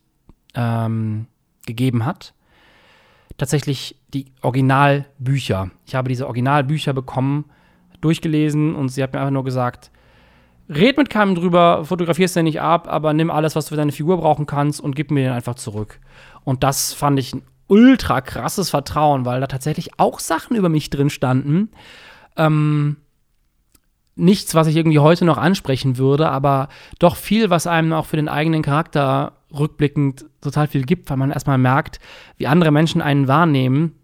ähm, 0.55 1.27
gegeben 1.67 2.05
hat. 2.05 2.35
Tatsächlich 3.37 3.97
die 4.13 4.27
Originalbücher. 4.43 5.71
Ich 5.87 5.95
habe 5.95 6.09
diese 6.09 6.27
Originalbücher 6.27 6.93
bekommen, 6.93 7.47
durchgelesen 8.01 8.75
und 8.75 8.91
sie 8.91 9.03
hat 9.03 9.13
mir 9.13 9.21
einfach 9.21 9.33
nur 9.33 9.45
gesagt, 9.45 9.91
red 10.69 10.97
mit 10.97 11.11
keinem 11.11 11.35
drüber, 11.35 11.85
fotografier 11.85 12.27
es 12.27 12.35
ja 12.35 12.43
nicht 12.43 12.61
ab, 12.61 12.87
aber 12.89 13.13
nimm 13.13 13.31
alles, 13.31 13.57
was 13.57 13.67
du 13.67 13.71
für 13.71 13.77
deine 13.77 13.93
Figur 13.93 14.19
brauchen 14.19 14.47
kannst 14.47 14.81
und 14.81 14.95
gib 14.95 15.11
mir 15.11 15.25
den 15.25 15.33
einfach 15.33 15.57
zurück. 15.57 15.99
Und 16.45 16.63
das 16.63 16.93
fand 16.93 17.19
ich 17.19 17.35
ein 17.35 17.43
ultra 17.67 18.21
krasses 18.21 18.71
Vertrauen, 18.71 19.25
weil 19.25 19.41
da 19.41 19.47
tatsächlich 19.47 19.99
auch 19.99 20.21
Sachen 20.21 20.57
über 20.57 20.69
mich 20.69 20.91
drin 20.91 21.11
standen. 21.11 21.71
Ähm, 22.37 22.97
nichts, 24.17 24.55
was 24.55 24.67
ich 24.67 24.77
irgendwie 24.77 24.99
heute 24.99 25.25
noch 25.25 25.39
ansprechen 25.39 25.99
würde, 25.99 26.29
aber 26.29 26.69
doch 26.99 27.17
viel, 27.17 27.51
was 27.51 27.67
einem 27.67 27.93
auch 27.93 28.07
für 28.07 28.17
den 28.17 28.29
eigenen 28.29 28.63
Charakter 28.63 29.33
rückblickend 29.53 30.27
total 30.45 30.69
viel 30.69 30.85
gibt, 30.85 31.11
weil 31.11 31.17
man 31.17 31.31
erstmal 31.31 31.59
merkt, 31.59 31.99
wie 32.37 32.47
andere 32.47 32.71
Menschen 32.71 33.03
einen 33.03 33.29
wahrnehmen, 33.29 33.95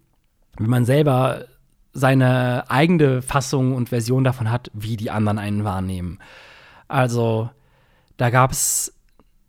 wie 0.57 0.67
man 0.67 0.85
selber 0.85 1.45
seine 1.93 2.69
eigene 2.69 3.21
Fassung 3.21 3.73
und 3.75 3.89
Version 3.89 4.23
davon 4.23 4.51
hat, 4.51 4.71
wie 4.73 4.97
die 4.97 5.11
anderen 5.11 5.37
einen 5.37 5.63
wahrnehmen. 5.63 6.19
Also, 6.87 7.49
da 8.17 8.29
gab 8.29 8.51
es 8.51 8.93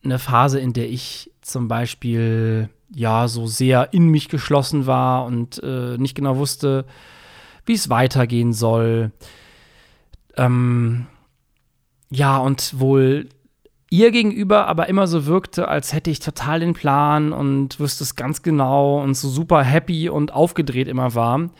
eine 0.05 0.19
Phase, 0.19 0.59
in 0.59 0.73
der 0.73 0.89
ich 0.89 1.31
zum 1.41 1.69
Beispiel 1.69 2.69
ja 2.95 3.29
so 3.29 3.47
sehr 3.47 3.93
in 3.93 4.09
mich 4.09 4.29
geschlossen 4.29 4.87
war 4.87 5.25
und 5.25 5.63
äh, 5.63 5.97
nicht 5.99 6.15
genau 6.15 6.37
wusste, 6.37 6.85
wie 7.65 7.75
es 7.75 7.91
weitergehen 7.91 8.53
soll. 8.53 9.13
Ähm, 10.37 11.07
ja, 12.11 12.39
und 12.39 12.79
wohl 12.79 13.29
ihr 13.93 14.11
gegenüber 14.11 14.69
aber 14.69 14.89
immer 14.89 15.07
so 15.07 15.27
wirkte, 15.27 15.69
als 15.69 15.93
hätte 15.93 16.11
ich 16.11 16.19
total 16.19 16.61
den 16.61 16.73
Plan 16.73 17.35
und 17.35 17.79
wüsste 17.79 18.05
es 18.05 18.17
ganz 18.17 18.41
genau 18.41 19.03
und 19.03 19.15
so 19.15 19.29
super 19.29 19.63
happy 19.63 20.09
und 20.09 20.33
aufgedreht 20.33 20.89
immer 20.89 21.15
war. 21.15 21.51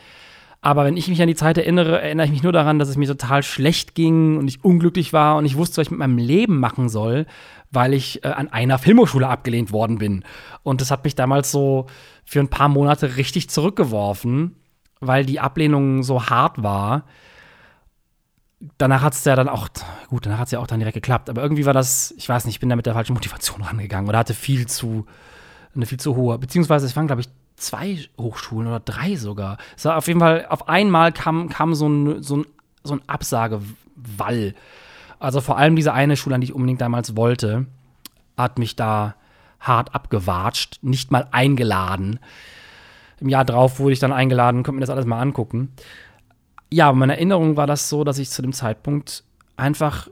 Aber 0.59 0.83
wenn 0.83 0.97
ich 0.97 1.07
mich 1.07 1.21
an 1.21 1.27
die 1.27 1.35
Zeit 1.35 1.59
erinnere, 1.59 2.01
erinnere 2.01 2.25
ich 2.25 2.31
mich 2.31 2.41
nur 2.41 2.51
daran, 2.51 2.79
dass 2.79 2.89
es 2.89 2.97
mir 2.97 3.05
total 3.05 3.43
schlecht 3.43 3.93
ging 3.93 4.37
und 4.37 4.47
ich 4.47 4.63
unglücklich 4.63 5.13
war 5.13 5.37
und 5.37 5.45
ich 5.45 5.57
wusste, 5.57 5.77
was 5.77 5.87
ich 5.87 5.91
mit 5.91 5.99
meinem 5.99 6.17
Leben 6.17 6.59
machen 6.59 6.89
soll, 6.89 7.27
weil 7.69 7.93
ich 7.93 8.23
äh, 8.23 8.29
an 8.29 8.47
einer 8.47 8.79
Filmhochschule 8.79 9.27
abgelehnt 9.27 9.71
worden 9.71 9.99
bin. 9.99 10.23
Und 10.63 10.81
das 10.81 10.89
hat 10.89 11.03
mich 11.03 11.13
damals 11.13 11.51
so 11.51 11.85
für 12.25 12.39
ein 12.39 12.49
paar 12.49 12.69
Monate 12.69 13.15
richtig 13.15 13.51
zurückgeworfen, 13.51 14.55
weil 15.01 15.23
die 15.23 15.39
Ablehnung 15.39 16.01
so 16.01 16.25
hart 16.25 16.63
war 16.63 17.03
danach 18.77 19.01
hat 19.01 19.13
es 19.13 19.23
ja 19.25 19.35
dann 19.35 19.49
auch, 19.49 19.67
gut, 20.07 20.25
danach 20.25 20.39
hat 20.39 20.47
es 20.47 20.51
ja 20.51 20.59
auch 20.59 20.67
dann 20.67 20.79
direkt 20.79 20.95
geklappt, 20.95 21.29
aber 21.29 21.41
irgendwie 21.41 21.65
war 21.65 21.73
das, 21.73 22.13
ich 22.17 22.27
weiß 22.27 22.45
nicht, 22.45 22.55
ich 22.55 22.59
bin 22.59 22.69
da 22.69 22.75
mit 22.75 22.85
der 22.85 22.93
falschen 22.93 23.13
Motivation 23.13 23.61
rangegangen 23.63 24.07
oder 24.07 24.19
hatte 24.19 24.33
viel 24.33 24.67
zu, 24.67 25.05
eine 25.75 25.85
viel 25.85 25.99
zu 25.99 26.15
hohe, 26.15 26.37
beziehungsweise 26.37 26.85
es 26.85 26.95
waren, 26.95 27.07
glaube 27.07 27.21
ich, 27.21 27.29
zwei 27.55 27.99
Hochschulen 28.19 28.67
oder 28.67 28.79
drei 28.79 29.15
sogar. 29.15 29.57
Es 29.77 29.85
war 29.85 29.97
auf 29.97 30.07
jeden 30.07 30.19
Fall, 30.19 30.45
auf 30.49 30.67
einmal 30.67 31.11
kam, 31.11 31.49
kam 31.49 31.75
so 31.75 31.87
ein, 31.87 32.23
so 32.23 32.37
ein, 32.37 32.45
so 32.83 32.95
ein 32.95 33.01
Absagewall. 33.07 34.55
Also 35.19 35.39
vor 35.39 35.57
allem 35.57 35.75
diese 35.75 35.93
eine 35.93 36.17
Schule, 36.17 36.35
an 36.35 36.41
die 36.41 36.45
ich 36.45 36.53
unbedingt 36.53 36.81
damals 36.81 37.15
wollte, 37.15 37.67
hat 38.35 38.59
mich 38.59 38.75
da 38.75 39.15
hart 39.59 39.95
abgewatscht, 39.95 40.79
nicht 40.81 41.11
mal 41.11 41.27
eingeladen. 41.31 42.19
Im 43.19 43.29
Jahr 43.29 43.45
drauf 43.45 43.79
wurde 43.79 43.93
ich 43.93 43.99
dann 43.99 44.11
eingeladen, 44.11 44.63
konnte 44.63 44.75
mir 44.75 44.81
das 44.81 44.89
alles 44.89 45.05
mal 45.05 45.21
angucken 45.21 45.69
ja, 46.73 46.91
meine 46.91 47.13
Erinnerung 47.13 47.55
war 47.55 47.67
das 47.67 47.89
so, 47.89 48.03
dass 48.03 48.17
ich 48.17 48.29
zu 48.29 48.41
dem 48.41 48.51
Zeitpunkt 48.51 49.23
einfach 49.55 50.09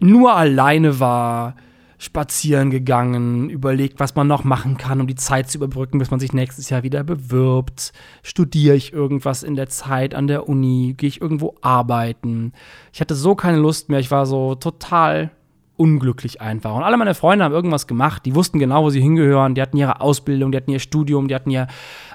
nur 0.00 0.34
alleine 0.34 1.00
war, 1.00 1.54
spazieren 1.98 2.70
gegangen, 2.70 3.50
überlegt, 3.50 3.98
was 3.98 4.14
man 4.14 4.28
noch 4.28 4.44
machen 4.44 4.78
kann, 4.78 5.00
um 5.00 5.06
die 5.08 5.16
Zeit 5.16 5.50
zu 5.50 5.58
überbrücken, 5.58 5.98
bis 5.98 6.10
man 6.10 6.20
sich 6.20 6.32
nächstes 6.32 6.70
Jahr 6.70 6.84
wieder 6.84 7.02
bewirbt. 7.02 7.92
Studiere 8.22 8.76
ich 8.76 8.92
irgendwas 8.92 9.42
in 9.42 9.56
der 9.56 9.68
Zeit 9.68 10.14
an 10.14 10.28
der 10.28 10.48
Uni? 10.48 10.94
Gehe 10.96 11.08
ich 11.08 11.20
irgendwo 11.20 11.56
arbeiten? 11.60 12.52
Ich 12.92 13.00
hatte 13.00 13.16
so 13.16 13.34
keine 13.34 13.58
Lust 13.58 13.88
mehr. 13.88 13.98
Ich 13.98 14.12
war 14.12 14.26
so 14.26 14.54
total 14.54 15.30
unglücklich 15.76 16.40
einfach. 16.40 16.74
Und 16.74 16.84
alle 16.84 16.96
meine 16.96 17.14
Freunde 17.14 17.44
haben 17.44 17.54
irgendwas 17.54 17.86
gemacht. 17.86 18.24
Die 18.24 18.34
wussten 18.34 18.60
genau, 18.60 18.84
wo 18.84 18.90
sie 18.90 19.00
hingehören. 19.00 19.56
Die 19.56 19.62
hatten 19.62 19.76
ihre 19.76 20.00
Ausbildung, 20.00 20.52
die 20.52 20.58
hatten 20.58 20.70
ihr 20.70 20.80
Studium, 20.80 21.28
die 21.28 21.34
hatten 21.34 21.50
ihr 21.50 21.66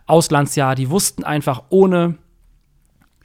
Auslandsjahr. 0.07 0.75
Die 0.75 0.89
wussten 0.89 1.25
einfach, 1.25 1.63
ohne 1.69 2.15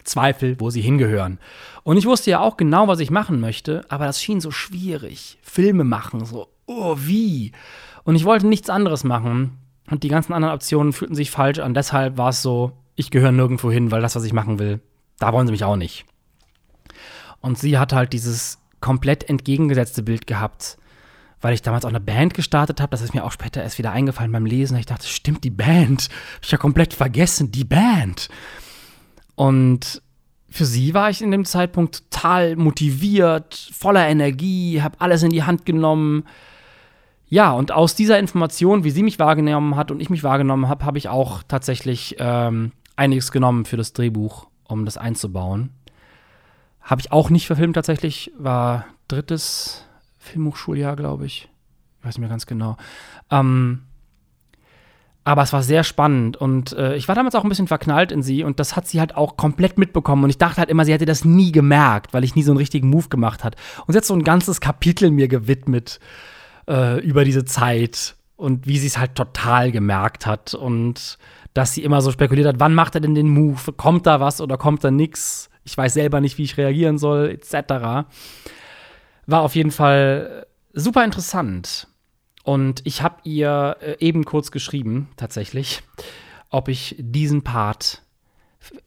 Zweifel, 0.09 0.57
wo 0.59 0.71
sie 0.71 0.81
hingehören. 0.81 1.39
Und 1.85 1.97
ich 1.97 2.07
wusste 2.07 2.31
ja 2.31 2.41
auch 2.41 2.57
genau, 2.57 2.89
was 2.89 3.01
ich 3.01 3.11
machen 3.11 3.41
möchte, 3.41 3.85
aber 3.89 4.07
das 4.07 4.23
schien 4.23 4.41
so 4.41 4.51
schwierig. 4.51 5.39
Filme 5.43 5.85
machen, 5.85 6.25
so, 6.25 6.49
oh, 6.67 6.97
wie? 6.99 7.53
Und 8.05 8.17
ich 8.17 8.25
wollte 8.25 8.47
nichts 8.47 8.71
anderes 8.71 9.05
machen. 9.05 9.59
Und 9.91 10.03
die 10.03 10.09
ganzen 10.09 10.33
anderen 10.33 10.55
Optionen 10.55 10.93
fühlten 10.93 11.15
sich 11.15 11.31
falsch 11.31 11.61
an. 11.61 11.75
Deshalb 11.75 12.19
war 12.19 12.31
es 12.31 12.43
so, 12.43 12.73
ich 12.95 13.11
gehöre 13.11 13.33
nirgendwo 13.33 13.71
hin, 13.71 13.91
weil 13.91 14.03
das, 14.03 14.17
was 14.17 14.25
ich 14.25 14.33
machen 14.33 14.59
will, 14.59 14.81
da 15.19 15.33
wollen 15.33 15.47
sie 15.47 15.53
mich 15.53 15.65
auch 15.65 15.77
nicht. 15.77 16.05
Und 17.41 17.59
sie 17.59 17.79
hat 17.79 17.93
halt 17.93 18.13
dieses 18.13 18.59
komplett 18.81 19.29
entgegengesetzte 19.29 20.03
Bild 20.03 20.27
gehabt, 20.27 20.79
weil 21.41 21.55
ich 21.55 21.63
damals 21.63 21.85
auch 21.85 21.91
eine 21.91 22.01
Band 22.01 22.35
gestartet 22.35 22.81
habe. 22.81 22.91
Das 22.91 23.03
ist 23.03 23.15
mir 23.15 23.25
auch 23.25 23.33
später 23.33 23.63
erst 23.63 23.79
wieder 23.79 23.93
eingefallen 23.93 24.33
beim 24.33 24.47
Lesen. 24.47 24.77
Ich 24.77 24.87
dachte, 24.87 25.07
stimmt, 25.07 25.45
die 25.45 25.51
Band. 25.51 26.09
Ich 26.43 26.51
ja 26.51 26.59
komplett 26.59 26.95
vergessen, 26.95 27.53
die 27.53 27.65
Band. 27.65 28.29
Und 29.39 30.03
für 30.49 30.65
sie 30.65 30.95
war 30.95 31.11
ich 31.11 31.23
in 31.23 31.31
dem 31.31 31.45
Zeitpunkt 31.45 32.11
total 32.11 32.57
motiviert, 32.57 33.71
voller 33.73 34.09
Energie, 34.09 34.83
habe 34.83 35.01
alles 35.01 35.23
in 35.23 35.31
die 35.31 35.45
Hand 35.45 35.65
genommen. 35.65 36.25
Ja, 37.29 37.53
und 37.53 37.71
aus 37.71 37.95
dieser 37.95 38.19
Information, 38.19 38.83
wie 38.83 38.91
sie 38.91 39.05
mich 39.05 39.21
wahrgenommen 39.21 39.77
hat 39.77 39.93
und 39.93 40.01
ich 40.01 40.11
mich 40.11 40.25
wahrgenommen 40.25 40.69
habe, 40.69 40.85
habe 40.85 40.99
ich 40.99 41.09
auch 41.09 41.45
tatsächlich 41.47 42.17
ähm, 42.19 42.73
einiges 42.97 43.31
genommen 43.31 43.65
für 43.65 43.77
das 43.77 43.93
Drehbuch, 43.93 44.49
um 44.65 44.85
das 44.85 44.97
einzubauen. 44.97 45.71
Habe 46.81 47.01
ich 47.01 47.13
auch 47.13 47.31
nicht 47.31 47.47
verfilmt 47.47 47.77
tatsächlich, 47.77 48.33
war 48.37 48.87
drittes 49.07 49.85
Filmhochschuljahr, 50.19 50.97
glaube 50.97 51.27
ich. 51.27 51.49
Ich 52.01 52.05
weiß 52.05 52.17
nicht 52.17 52.23
mehr 52.23 52.29
ganz 52.29 52.47
genau. 52.47 52.77
Ähm, 53.31 53.83
aber 55.29 55.43
es 55.43 55.53
war 55.53 55.63
sehr 55.63 55.85
spannend 55.85 56.39
und 56.39 56.73
äh, 56.73 56.97
ich 56.97 57.07
war 57.07 57.15
damals 57.15 57.35
auch 57.35 57.45
ein 57.45 57.51
bisschen 57.51 57.67
verknallt 57.67 58.13
in 58.13 58.23
sie 58.23 58.45
und 58.45 58.59
das 58.59 58.77
hat 58.77 58.89
sie 58.89 58.99
halt 58.99 59.15
auch 59.15 59.37
komplett 59.37 59.77
mitbekommen 59.77 60.25
und 60.25 60.31
ich 60.31 60.39
dachte 60.39 60.57
halt 60.57 60.71
immer, 60.71 60.87
sie 60.87 60.93
hätte 60.95 61.05
das 61.05 61.23
nie 61.23 61.53
gemerkt, 61.53 62.15
weil 62.15 62.25
ich 62.25 62.35
nie 62.35 62.43
so 62.43 62.51
einen 62.51 62.57
richtigen 62.57 62.89
Move 62.89 63.11
gemacht 63.11 63.45
hat. 63.45 63.55
Und 63.87 63.93
sie 63.93 63.99
hat 63.99 64.07
so 64.07 64.15
ein 64.15 64.25
ganzes 64.25 64.63
Kapitel 64.63 65.11
mir 65.11 65.29
gewidmet 65.29 66.01
äh, 66.67 66.99
über 67.01 67.27
diese 67.27 67.45
Zeit 67.45 68.17
und 68.37 68.67
wie 68.67 68.79
sie 68.79 68.87
es 68.87 68.97
halt 68.97 69.17
total 69.17 69.71
gemerkt 69.71 70.25
hat 70.25 70.55
und 70.55 71.19
dass 71.53 71.75
sie 71.75 71.85
immer 71.85 72.01
so 72.01 72.11
spekuliert 72.11 72.49
hat, 72.49 72.59
wann 72.59 72.73
macht 72.73 72.95
er 72.95 73.03
denn 73.03 73.15
den 73.15 73.29
Move? 73.29 73.73
Kommt 73.77 74.07
da 74.07 74.21
was 74.21 74.41
oder 74.41 74.57
kommt 74.57 74.83
da 74.83 74.91
nichts? 74.91 75.51
Ich 75.63 75.77
weiß 75.77 75.93
selber 75.93 76.23
nicht, 76.23 76.39
wie 76.39 76.45
ich 76.45 76.57
reagieren 76.57 76.97
soll, 76.97 77.29
etc. 77.29 78.07
War 79.27 79.43
auf 79.43 79.55
jeden 79.55 79.73
Fall 79.73 80.47
super 80.73 81.05
interessant. 81.05 81.88
Und 82.49 82.81
ich 82.85 83.03
habe 83.03 83.17
ihr 83.25 83.77
äh, 83.83 83.97
eben 83.99 84.25
kurz 84.25 84.51
geschrieben, 84.51 85.09
tatsächlich, 85.19 85.83
ob 86.49 86.69
ich 86.69 86.97
diesen 86.99 87.43
Part 87.43 88.01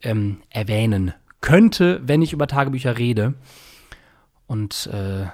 ähm, 0.02 0.38
erwähnen 0.50 1.14
könnte, 1.40 2.00
wenn 2.02 2.22
ich 2.22 2.32
über 2.32 2.48
Tagebücher 2.48 2.98
rede. 2.98 3.34
Und 4.48 4.90
äh, 4.92 5.26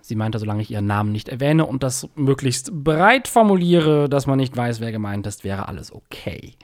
sie 0.00 0.14
meinte, 0.14 0.38
solange 0.38 0.62
ich 0.62 0.70
ihren 0.70 0.86
Namen 0.86 1.10
nicht 1.10 1.28
erwähne 1.28 1.66
und 1.66 1.82
das 1.82 2.08
möglichst 2.14 2.70
breit 2.72 3.26
formuliere, 3.26 4.08
dass 4.08 4.28
man 4.28 4.38
nicht 4.38 4.56
weiß, 4.56 4.78
wer 4.78 4.92
gemeint 4.92 5.26
ist, 5.26 5.42
wäre 5.42 5.66
alles 5.66 5.92
okay. 5.92 6.54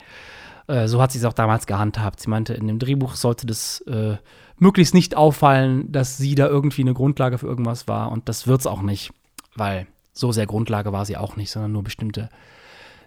Äh, 0.68 0.86
so 0.86 1.02
hat 1.02 1.10
sie 1.10 1.18
es 1.18 1.24
auch 1.24 1.32
damals 1.32 1.66
gehandhabt. 1.66 2.20
Sie 2.20 2.30
meinte, 2.30 2.54
in 2.54 2.68
dem 2.68 2.78
Drehbuch 2.78 3.16
sollte 3.16 3.44
das 3.44 3.80
äh, 3.88 4.18
möglichst 4.56 4.94
nicht 4.94 5.16
auffallen, 5.16 5.90
dass 5.90 6.16
sie 6.16 6.36
da 6.36 6.46
irgendwie 6.46 6.82
eine 6.82 6.94
Grundlage 6.94 7.38
für 7.38 7.48
irgendwas 7.48 7.88
war. 7.88 8.12
Und 8.12 8.28
das 8.28 8.46
wird 8.46 8.60
es 8.60 8.68
auch 8.68 8.82
nicht, 8.82 9.10
weil 9.56 9.88
so 10.18 10.32
sehr 10.32 10.46
Grundlage 10.46 10.92
war 10.92 11.04
sie 11.04 11.16
auch 11.16 11.36
nicht, 11.36 11.50
sondern 11.50 11.72
nur 11.72 11.84
bestimmte 11.84 12.28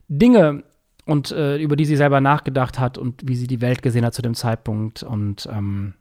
Dinge 0.07 0.63
und 1.05 1.31
äh, 1.31 1.57
über 1.57 1.75
die 1.75 1.85
sie 1.85 1.95
selber 1.95 2.21
nachgedacht 2.21 2.79
hat 2.79 2.97
und 2.97 3.21
wie 3.27 3.35
sie 3.35 3.47
die 3.47 3.61
Welt 3.61 3.81
gesehen 3.81 4.05
hat 4.05 4.13
zu 4.13 4.21
dem 4.21 4.35
Zeitpunkt 4.35 5.03
und 5.03 5.47
ähm, 5.51 5.95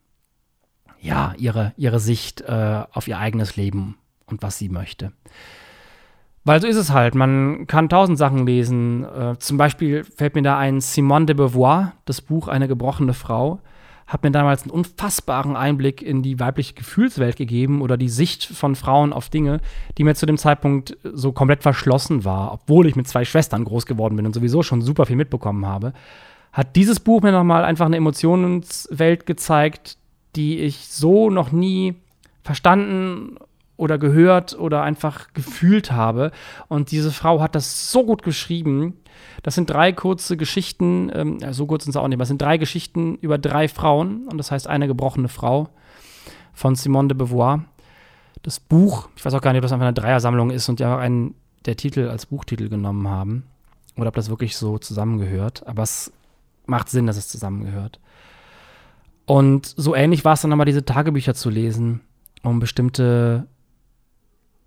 ja, 1.01 1.35
ihre, 1.39 1.73
ihre 1.77 1.99
Sicht 1.99 2.43
äh, 2.43 2.85
auf 2.93 3.09
ihr 3.09 3.19
eigenes 3.19 3.57
Leben 3.57 3.97
und 4.27 4.43
was 4.43 4.59
sie 4.59 4.69
möchte. 4.69 5.13
Weil 6.45 6.61
so 6.61 6.67
ist 6.67 6.77
es 6.77 6.91
halt. 6.91 7.15
Man 7.15 7.67
kann 7.67 7.89
tausend 7.89 8.19
Sachen 8.19 8.47
lesen. 8.47 9.05
Äh, 9.05 9.39
zum 9.39 9.57
Beispiel 9.57 10.05
fällt 10.05 10.35
mir 10.35 10.43
da 10.43 10.59
ein 10.59 10.81
Simone 10.81 11.27
de 11.27 11.35
Beauvoir, 11.35 11.93
das 12.05 12.21
Buch 12.21 12.49
Eine 12.49 12.69
gebrochene 12.69 13.15
Frau 13.15 13.61
hat 14.11 14.25
mir 14.25 14.33
damals 14.33 14.63
einen 14.63 14.73
unfassbaren 14.73 15.55
Einblick 15.57 16.03
in 16.03 16.23
die 16.23 16.41
weibliche 16.41 16.75
Gefühlswelt 16.75 17.37
gegeben 17.37 17.81
oder 17.81 17.97
die 17.97 18.09
Sicht 18.09 18.45
von 18.45 18.75
Frauen 18.75 19.13
auf 19.13 19.29
Dinge, 19.29 19.61
die 19.97 20.03
mir 20.03 20.17
zu 20.17 20.27
dem 20.27 20.37
Zeitpunkt 20.37 20.99
so 21.05 21.31
komplett 21.31 21.63
verschlossen 21.63 22.25
war, 22.25 22.53
obwohl 22.53 22.89
ich 22.89 22.97
mit 22.97 23.07
zwei 23.07 23.25
Schwestern 23.25 23.65
groß 23.65 23.87
geworden 23.87 24.17
bin 24.17 24.27
und 24.27 24.35
sowieso 24.35 24.65
schon 24.65 24.83
super 24.83 25.07
viel 25.07 25.15
mitbekommen 25.15 25.65
habe. 25.65 25.93
Hat 26.53 26.75
dieses 26.75 26.99
Buch 26.99 27.23
mir 27.23 27.31
nochmal 27.31 27.65
einfach 27.65 27.87
eine 27.87 27.99
Emotionswelt 27.99 29.27
gezeigt, 29.27 29.97
die 30.35 30.59
ich 30.59 30.89
so 30.89 31.31
noch 31.31 31.53
nie 31.53 31.95
verstanden 32.43 33.37
oder 33.81 33.97
gehört 33.97 34.59
oder 34.59 34.83
einfach 34.83 35.33
gefühlt 35.33 35.91
habe. 35.91 36.33
Und 36.68 36.91
diese 36.91 37.11
Frau 37.11 37.41
hat 37.41 37.55
das 37.55 37.91
so 37.91 38.05
gut 38.05 38.22
geschrieben. 38.22 38.99
Das 39.43 39.55
sind 39.55 39.70
drei 39.70 39.93
kurze 39.93 40.37
Geschichten, 40.37 41.11
ähm, 41.14 41.39
so 41.53 41.66
kurz 41.66 41.85
sind 41.85 41.93
sie 41.93 42.01
auch 42.01 42.07
nicht, 42.07 42.16
aber 42.16 42.24
es 42.24 42.28
sind 42.28 42.43
drei 42.43 42.59
Geschichten 42.59 43.16
über 43.16 43.39
drei 43.39 43.68
Frauen. 43.68 44.28
Und 44.28 44.37
das 44.37 44.51
heißt 44.51 44.66
eine 44.66 44.87
gebrochene 44.87 45.28
Frau 45.28 45.70
von 46.53 46.74
Simone 46.74 47.09
de 47.09 47.16
Beauvoir. 47.16 47.64
Das 48.43 48.61
Buch, 48.61 49.09
ich 49.16 49.24
weiß 49.24 49.33
auch 49.33 49.41
gar 49.41 49.53
nicht, 49.53 49.61
ob 49.61 49.62
das 49.62 49.72
einfach 49.72 49.87
eine 49.87 49.95
Dreiersammlung 49.95 50.51
ist 50.51 50.68
und 50.68 50.78
ja 50.78 50.99
einen 50.99 51.35
der 51.64 51.76
Titel 51.76 52.09
als 52.09 52.26
Buchtitel 52.26 52.68
genommen 52.68 53.09
haben. 53.09 53.45
Oder 53.97 54.09
ob 54.09 54.14
das 54.14 54.28
wirklich 54.28 54.57
so 54.59 54.76
zusammengehört. 54.76 55.66
Aber 55.66 55.83
es 55.83 56.12
macht 56.66 56.91
Sinn, 56.91 57.07
dass 57.07 57.16
es 57.16 57.28
zusammengehört. 57.28 57.99
Und 59.24 59.72
so 59.74 59.95
ähnlich 59.95 60.24
war 60.26 60.35
es 60.35 60.43
dann 60.43 60.51
nochmal, 60.51 60.66
diese 60.66 60.85
Tagebücher 60.85 61.35
zu 61.35 61.49
lesen, 61.49 62.01
um 62.43 62.61
bestimmte 62.61 63.47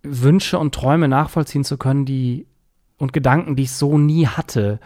Wünsche 0.04 0.60
und 0.60 0.76
Träume 0.76 1.08
nachvollziehen 1.08 1.64
zu 1.64 1.78
können, 1.78 2.06
die 2.06 2.46
und 2.98 3.14
Gedanken, 3.14 3.56
die 3.56 3.64
ich 3.64 3.72
so 3.72 3.98
nie 3.98 4.28
hatte. 4.28 4.80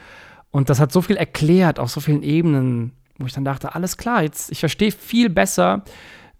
Und 0.52 0.70
das 0.70 0.80
hat 0.80 0.92
so 0.92 1.02
viel 1.02 1.18
erklärt 1.18 1.80
auf 1.80 1.90
so 1.90 2.00
vielen 2.00 2.24
Ebenen, 2.24 2.94
wo 3.18 3.26
ich 3.26 3.34
dann 3.34 3.46
dachte, 3.46 3.76
alles 3.76 3.98
klar, 3.98 4.24
jetzt 4.24 4.52
ich 4.52 4.60
verstehe 4.60 4.92
viel 4.92 5.30
besser, 5.30 5.84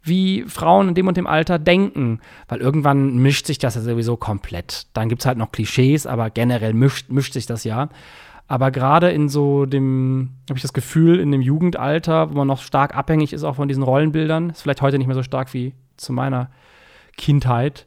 wie 0.02 0.44
Frauen 0.46 0.88
in 0.88 0.94
dem 0.94 1.08
und 1.08 1.16
dem 1.16 1.26
Alter 1.26 1.58
denken, 1.58 2.20
weil 2.48 2.60
irgendwann 2.60 3.18
mischt 3.18 3.46
sich 3.46 3.58
das 3.58 3.74
ja 3.74 3.80
sowieso 3.80 4.16
komplett. 4.16 4.86
Dann 4.92 5.08
gibt 5.08 5.22
es 5.22 5.26
halt 5.26 5.38
noch 5.38 5.52
Klischees, 5.52 6.06
aber 6.06 6.30
generell 6.30 6.72
mischt, 6.72 7.10
mischt 7.10 7.32
sich 7.32 7.46
das 7.46 7.64
ja. 7.64 7.88
Aber 8.46 8.70
gerade 8.70 9.10
in 9.10 9.28
so 9.28 9.66
dem, 9.66 10.30
habe 10.48 10.56
ich 10.56 10.62
das 10.62 10.72
Gefühl, 10.72 11.20
in 11.20 11.30
dem 11.32 11.42
Jugendalter, 11.42 12.30
wo 12.30 12.34
man 12.34 12.48
noch 12.48 12.62
stark 12.62 12.96
abhängig 12.96 13.32
ist 13.32 13.44
auch 13.44 13.56
von 13.56 13.68
diesen 13.68 13.82
Rollenbildern, 13.82 14.50
ist 14.50 14.62
vielleicht 14.62 14.80
heute 14.80 14.96
nicht 14.96 15.06
mehr 15.06 15.16
so 15.16 15.22
stark 15.22 15.52
wie 15.52 15.74
zu 15.98 16.12
meiner 16.12 16.50
Kindheit, 17.18 17.86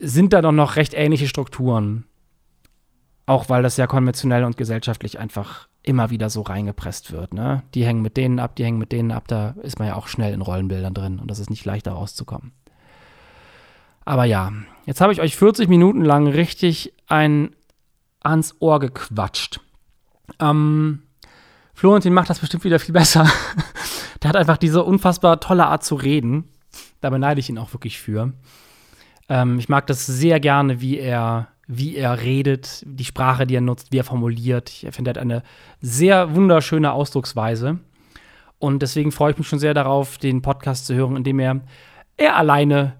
sind 0.00 0.32
da 0.32 0.42
doch 0.42 0.52
noch 0.52 0.76
recht 0.76 0.94
ähnliche 0.94 1.28
Strukturen. 1.28 2.04
Auch 3.26 3.48
weil 3.48 3.62
das 3.62 3.76
ja 3.76 3.86
konventionell 3.86 4.44
und 4.44 4.56
gesellschaftlich 4.56 5.20
einfach 5.20 5.68
immer 5.82 6.10
wieder 6.10 6.30
so 6.30 6.42
reingepresst 6.42 7.12
wird. 7.12 7.32
Ne? 7.32 7.62
Die 7.74 7.84
hängen 7.86 8.02
mit 8.02 8.16
denen 8.16 8.38
ab, 8.38 8.56
die 8.56 8.64
hängen 8.64 8.78
mit 8.78 8.92
denen 8.92 9.12
ab. 9.12 9.28
Da 9.28 9.54
ist 9.62 9.78
man 9.78 9.88
ja 9.88 9.94
auch 9.94 10.08
schnell 10.08 10.34
in 10.34 10.40
Rollenbildern 10.40 10.94
drin 10.94 11.18
und 11.20 11.30
das 11.30 11.38
ist 11.38 11.50
nicht 11.50 11.64
leicht, 11.64 11.86
da 11.86 11.92
rauszukommen. 11.92 12.52
Aber 14.04 14.24
ja, 14.24 14.52
jetzt 14.86 15.00
habe 15.00 15.12
ich 15.12 15.20
euch 15.20 15.36
40 15.36 15.68
Minuten 15.68 16.04
lang 16.04 16.26
richtig 16.26 16.92
ein 17.06 17.54
ans 18.20 18.56
Ohr 18.58 18.80
gequatscht. 18.80 19.60
Ähm, 20.40 21.02
Florentin 21.74 22.12
macht 22.12 22.28
das 22.28 22.40
bestimmt 22.40 22.64
wieder 22.64 22.78
viel 22.78 22.92
besser. 22.92 23.30
Der 24.22 24.28
hat 24.28 24.36
einfach 24.36 24.58
diese 24.58 24.82
unfassbar 24.82 25.40
tolle 25.40 25.66
Art 25.66 25.84
zu 25.84 25.94
reden. 25.94 26.48
Da 27.00 27.08
beneide 27.08 27.40
ich 27.40 27.48
ihn 27.48 27.58
auch 27.58 27.72
wirklich 27.72 27.98
für. 27.98 28.32
Ähm, 29.30 29.58
ich 29.58 29.70
mag 29.70 29.86
das 29.86 30.04
sehr 30.04 30.40
gerne, 30.40 30.82
wie 30.82 30.98
er, 30.98 31.48
wie 31.66 31.96
er 31.96 32.20
redet, 32.20 32.82
die 32.84 33.04
Sprache, 33.04 33.46
die 33.46 33.54
er 33.54 33.62
nutzt, 33.62 33.92
wie 33.92 33.98
er 33.98 34.04
formuliert. 34.04 34.68
Ich 34.68 34.94
finde, 34.94 35.10
er 35.10 35.14
hat 35.14 35.18
eine 35.18 35.42
sehr 35.80 36.34
wunderschöne 36.34 36.92
Ausdrucksweise. 36.92 37.78
Und 38.58 38.82
deswegen 38.82 39.12
freue 39.12 39.30
ich 39.30 39.38
mich 39.38 39.48
schon 39.48 39.60
sehr 39.60 39.72
darauf, 39.72 40.18
den 40.18 40.42
Podcast 40.42 40.86
zu 40.86 40.94
hören, 40.94 41.16
in 41.16 41.24
dem 41.24 41.38
er, 41.38 41.60
er 42.18 42.36
alleine 42.36 42.96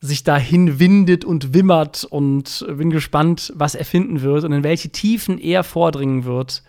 sich 0.00 0.22
dahin 0.22 0.78
windet 0.78 1.24
und 1.24 1.54
wimmert 1.54 2.04
und 2.04 2.66
bin 2.68 2.90
gespannt, 2.90 3.52
was 3.56 3.74
er 3.74 3.84
finden 3.84 4.20
wird 4.20 4.44
und 4.44 4.52
in 4.52 4.62
welche 4.62 4.90
Tiefen 4.90 5.38
er 5.38 5.64
vordringen 5.64 6.24
wird 6.24 6.62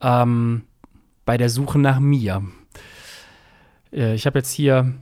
ähm, 0.00 0.62
bei 1.24 1.36
der 1.36 1.50
Suche 1.50 1.78
nach 1.78 2.00
mir. 2.00 2.42
Äh, 3.92 4.14
ich 4.14 4.26
habe 4.26 4.38
jetzt 4.38 4.52
hier 4.52 4.94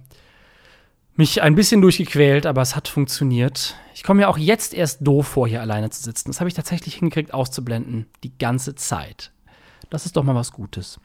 mich 1.16 1.42
ein 1.42 1.54
bisschen 1.54 1.80
durchgequält, 1.80 2.46
aber 2.46 2.62
es 2.62 2.74
hat 2.74 2.88
funktioniert. 2.88 3.76
Ich 3.94 4.02
komme 4.02 4.22
mir 4.22 4.28
auch 4.28 4.38
jetzt 4.38 4.74
erst 4.74 5.06
doof 5.06 5.28
vor, 5.28 5.48
hier 5.48 5.60
alleine 5.60 5.90
zu 5.90 6.02
sitzen. 6.02 6.30
Das 6.30 6.40
habe 6.40 6.48
ich 6.48 6.54
tatsächlich 6.54 6.96
hingekriegt, 6.96 7.32
auszublenden. 7.32 8.06
Die 8.22 8.36
ganze 8.36 8.74
Zeit. 8.74 9.30
Das 9.90 10.06
ist 10.06 10.16
doch 10.16 10.24
mal 10.24 10.34
was 10.34 10.52
Gutes. 10.52 10.98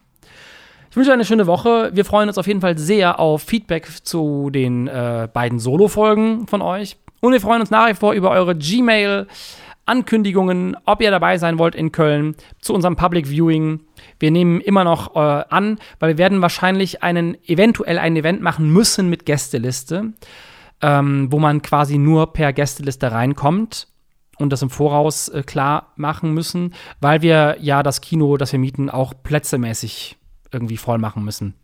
Ich 0.90 0.98
wünsche 0.98 1.14
eine 1.14 1.26
schöne 1.26 1.46
Woche. 1.46 1.92
Wir 1.94 2.04
freuen 2.04 2.30
uns 2.30 2.40
auf 2.40 2.48
jeden 2.48 2.62
Fall 2.62 2.78
sehr 2.78 3.20
auf 3.20 3.44
Feedback 3.44 3.88
zu 4.04 4.50
den 4.50 4.88
äh, 4.88 5.28
beiden 5.32 5.60
Solo-Folgen 5.60 6.48
von 6.48 6.64
euch. 6.64 6.98
Und 7.22 7.34
wir 7.34 7.42
freuen 7.42 7.62
uns 7.62 7.70
nach 7.70 7.90
wie 7.90 7.94
vor 7.94 8.14
über 8.14 8.32
eure 8.32 8.56
Gmail. 8.56 9.28
Ankündigungen, 9.90 10.78
ob 10.86 11.02
ihr 11.02 11.12
dabei 11.12 11.38
sein 11.38 11.58
wollt 11.58 11.76
in 11.76 11.92
Köln 11.92 12.36
zu 12.62 12.74
unserem 12.74 12.96
Public 12.96 13.28
Viewing. 13.28 13.82
Wir 14.20 14.32
nehmen 14.32 14.62
immer 14.62 14.84
noch 14.84 15.16
äh, 15.16 15.44
an, 15.50 15.80
weil 16.00 16.12
wir 16.12 16.18
werden 16.18 16.42
wahrscheinlich 16.42 17.04
einen, 17.04 17.36
eventuell 17.46 17.98
ein 17.98 18.16
Event 18.16 18.42
machen 18.42 18.72
müssen 18.72 19.10
mit 19.10 19.26
Gästeliste, 19.26 20.14
ähm, 20.82 21.32
wo 21.32 21.40
man 21.40 21.62
quasi 21.62 21.98
nur 21.98 22.34
per 22.34 22.54
Gästeliste 22.54 23.12
reinkommt 23.12 23.88
und 24.38 24.54
das 24.54 24.62
im 24.62 24.70
Voraus 24.70 25.28
äh, 25.30 25.44
klar 25.44 25.92
machen 25.96 26.34
müssen, 26.34 26.74
weil 27.02 27.22
wir 27.22 27.58
ja 27.60 27.84
das 27.84 28.02
Kino, 28.02 28.38
das 28.38 28.52
wir 28.52 28.60
mieten, 28.60 28.90
auch 28.90 29.14
plätzemäßig 29.24 30.18
irgendwie 30.52 30.78
voll 30.78 31.00
machen 31.00 31.24
müssen. 31.24 31.56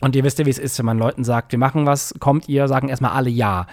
Und 0.00 0.16
ihr 0.16 0.24
wisst 0.24 0.38
ja, 0.38 0.46
wie 0.46 0.50
es 0.50 0.58
ist, 0.58 0.78
wenn 0.78 0.86
man 0.86 0.98
Leuten 0.98 1.24
sagt, 1.24 1.52
wir 1.52 1.58
machen 1.58 1.86
was, 1.86 2.14
kommt 2.20 2.48
ihr, 2.48 2.68
sagen 2.68 2.88
erstmal 2.88 3.12
alle 3.12 3.30
ja. 3.30 3.66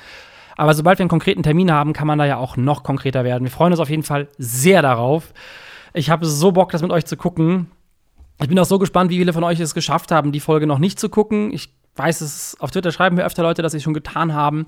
Aber 0.58 0.74
sobald 0.74 0.98
wir 0.98 1.04
einen 1.04 1.10
konkreten 1.10 1.44
Termin 1.44 1.72
haben, 1.72 1.94
kann 1.94 2.08
man 2.08 2.18
da 2.18 2.26
ja 2.26 2.38
auch 2.38 2.58
noch 2.58 2.84
konkreter 2.84 3.24
werden. 3.24 3.44
Wir 3.44 3.52
freuen 3.52 3.72
uns 3.72 3.80
auf 3.80 3.90
jeden 3.90 4.04
Fall 4.04 4.28
sehr 4.38 4.82
darauf. 4.82 5.34
Ich 5.94 6.10
habe 6.10 6.26
so 6.26 6.52
Bock, 6.52 6.72
das 6.72 6.82
mit 6.82 6.92
euch 6.92 7.06
zu 7.06 7.16
gucken. 7.16 7.72
Ich 8.42 8.50
bin 8.50 8.60
auch 8.60 8.66
so 8.66 8.80
gespannt, 8.80 9.12
wie 9.12 9.18
viele 9.18 9.34
von 9.34 9.44
euch 9.44 9.60
es 9.60 9.74
geschafft 9.74 10.12
haben, 10.12 10.32
die 10.32 10.40
Folge 10.40 10.68
noch 10.68 10.80
nicht 10.80 11.00
zu 11.00 11.10
gucken. 11.10 11.54
Ich 11.54 11.74
weiß 11.96 12.22
es, 12.22 12.58
auf 12.60 12.72
Twitter 12.72 12.92
schreiben 12.92 13.16
mir 13.16 13.26
öfter 13.26 13.44
Leute, 13.44 13.62
dass 13.62 13.72
sie 13.72 13.78
es 13.78 13.84
schon 13.84 13.94
getan 13.94 14.34
haben. 14.34 14.68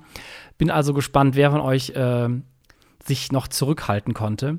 Bin 0.58 0.70
also 0.70 0.94
gespannt, 0.94 1.36
wer 1.36 1.50
von 1.50 1.60
euch 1.60 1.90
äh, 1.90 2.28
sich 3.04 3.32
noch 3.32 3.48
zurückhalten 3.48 4.14
konnte. 4.14 4.58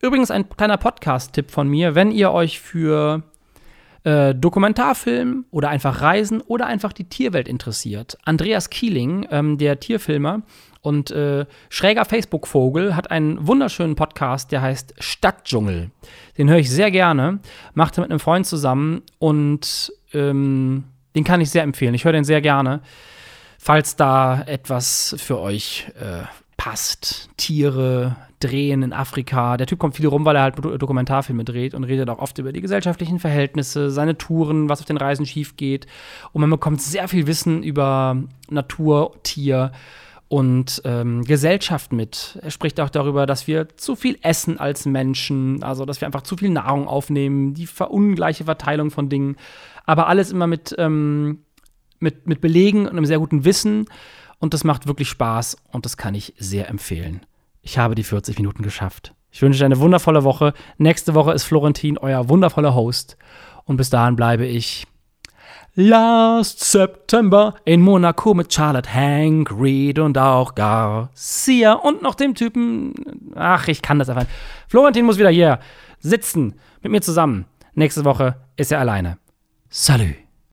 Übrigens 0.00 0.30
ein 0.30 0.48
kleiner 0.48 0.76
Podcast-Tipp 0.76 1.50
von 1.50 1.68
mir, 1.68 1.94
wenn 1.94 2.10
ihr 2.10 2.32
euch 2.32 2.60
für 2.60 3.22
äh, 4.06 4.36
Dokumentarfilm 4.36 5.46
oder 5.50 5.68
einfach 5.68 6.00
Reisen 6.00 6.40
oder 6.40 6.66
einfach 6.66 6.92
die 6.92 7.08
Tierwelt 7.08 7.48
interessiert. 7.48 8.16
Andreas 8.24 8.70
Kieling, 8.70 9.26
ähm, 9.32 9.58
der 9.58 9.80
Tierfilmer 9.80 10.42
und 10.80 11.10
äh, 11.10 11.44
schräger 11.70 12.04
Facebook-Vogel, 12.04 12.94
hat 12.94 13.10
einen 13.10 13.48
wunderschönen 13.48 13.96
Podcast, 13.96 14.52
der 14.52 14.62
heißt 14.62 14.94
Stadtdschungel. 15.00 15.90
Den 16.38 16.48
höre 16.48 16.58
ich 16.58 16.70
sehr 16.70 16.92
gerne, 16.92 17.40
macht 17.74 17.98
er 17.98 18.02
mit 18.02 18.12
einem 18.12 18.20
Freund 18.20 18.46
zusammen 18.46 19.02
und 19.18 19.92
ähm, 20.12 20.84
den 21.16 21.24
kann 21.24 21.40
ich 21.40 21.50
sehr 21.50 21.64
empfehlen. 21.64 21.94
Ich 21.94 22.04
höre 22.04 22.12
den 22.12 22.22
sehr 22.22 22.40
gerne, 22.40 22.82
falls 23.58 23.96
da 23.96 24.40
etwas 24.42 25.16
für 25.18 25.40
euch 25.40 25.86
äh, 25.98 26.26
passt. 26.56 27.28
Tiere, 27.36 28.14
drehen 28.40 28.82
in 28.82 28.92
Afrika. 28.92 29.56
Der 29.56 29.66
Typ 29.66 29.78
kommt 29.78 29.96
viel 29.96 30.06
rum, 30.06 30.24
weil 30.24 30.36
er 30.36 30.42
halt 30.42 30.56
Dokumentarfilme 30.58 31.44
dreht 31.44 31.74
und 31.74 31.84
redet 31.84 32.10
auch 32.10 32.18
oft 32.18 32.38
über 32.38 32.52
die 32.52 32.60
gesellschaftlichen 32.60 33.18
Verhältnisse, 33.18 33.90
seine 33.90 34.18
Touren, 34.18 34.68
was 34.68 34.80
auf 34.80 34.86
den 34.86 34.98
Reisen 34.98 35.26
schief 35.26 35.56
geht. 35.56 35.86
Und 36.32 36.42
man 36.42 36.50
bekommt 36.50 36.82
sehr 36.82 37.08
viel 37.08 37.26
Wissen 37.26 37.62
über 37.62 38.22
Natur, 38.50 39.12
Tier 39.22 39.72
und 40.28 40.82
ähm, 40.84 41.24
Gesellschaft 41.24 41.92
mit. 41.92 42.38
Er 42.42 42.50
spricht 42.50 42.80
auch 42.80 42.90
darüber, 42.90 43.26
dass 43.26 43.46
wir 43.46 43.68
zu 43.76 43.96
viel 43.96 44.18
essen 44.22 44.58
als 44.58 44.84
Menschen, 44.84 45.62
also 45.62 45.84
dass 45.84 46.00
wir 46.00 46.06
einfach 46.06 46.22
zu 46.22 46.36
viel 46.36 46.50
Nahrung 46.50 46.88
aufnehmen, 46.88 47.54
die 47.54 47.68
ungleiche 47.88 48.44
Verteilung 48.44 48.90
von 48.90 49.08
Dingen, 49.08 49.36
aber 49.84 50.08
alles 50.08 50.32
immer 50.32 50.46
mit, 50.46 50.74
ähm, 50.78 51.42
mit, 52.00 52.26
mit 52.26 52.40
Belegen 52.40 52.82
und 52.82 52.90
einem 52.90 53.06
sehr 53.06 53.20
guten 53.20 53.44
Wissen. 53.44 53.86
Und 54.38 54.52
das 54.52 54.64
macht 54.64 54.86
wirklich 54.86 55.08
Spaß 55.08 55.56
und 55.72 55.86
das 55.86 55.96
kann 55.96 56.14
ich 56.14 56.34
sehr 56.36 56.68
empfehlen. 56.68 57.24
Ich 57.66 57.78
habe 57.78 57.96
die 57.96 58.04
40 58.04 58.38
Minuten 58.38 58.62
geschafft. 58.62 59.12
Ich 59.28 59.42
wünsche 59.42 59.58
dir 59.58 59.64
eine 59.64 59.80
wundervolle 59.80 60.22
Woche. 60.22 60.54
Nächste 60.78 61.14
Woche 61.14 61.32
ist 61.32 61.42
Florentin 61.42 61.98
euer 61.98 62.28
wundervoller 62.28 62.76
Host. 62.76 63.18
Und 63.64 63.76
bis 63.76 63.90
dahin 63.90 64.14
bleibe 64.14 64.46
ich 64.46 64.86
Last 65.74 66.60
September 66.60 67.56
in 67.64 67.80
Monaco 67.80 68.34
mit 68.34 68.54
Charlotte 68.54 68.94
Hank, 68.94 69.50
Reed 69.50 69.98
und 69.98 70.16
auch 70.16 70.54
Garcia 70.54 71.72
und 71.72 72.02
noch 72.02 72.14
dem 72.14 72.36
Typen. 72.36 72.94
Ach, 73.34 73.66
ich 73.66 73.82
kann 73.82 73.98
das 73.98 74.08
einfach. 74.08 74.26
Florentin 74.68 75.04
muss 75.04 75.18
wieder 75.18 75.30
hier 75.30 75.58
sitzen 75.98 76.54
mit 76.82 76.92
mir 76.92 77.00
zusammen. 77.00 77.46
Nächste 77.74 78.04
Woche 78.04 78.36
ist 78.56 78.70
er 78.70 78.78
alleine. 78.78 79.18
Salut. 79.68 80.25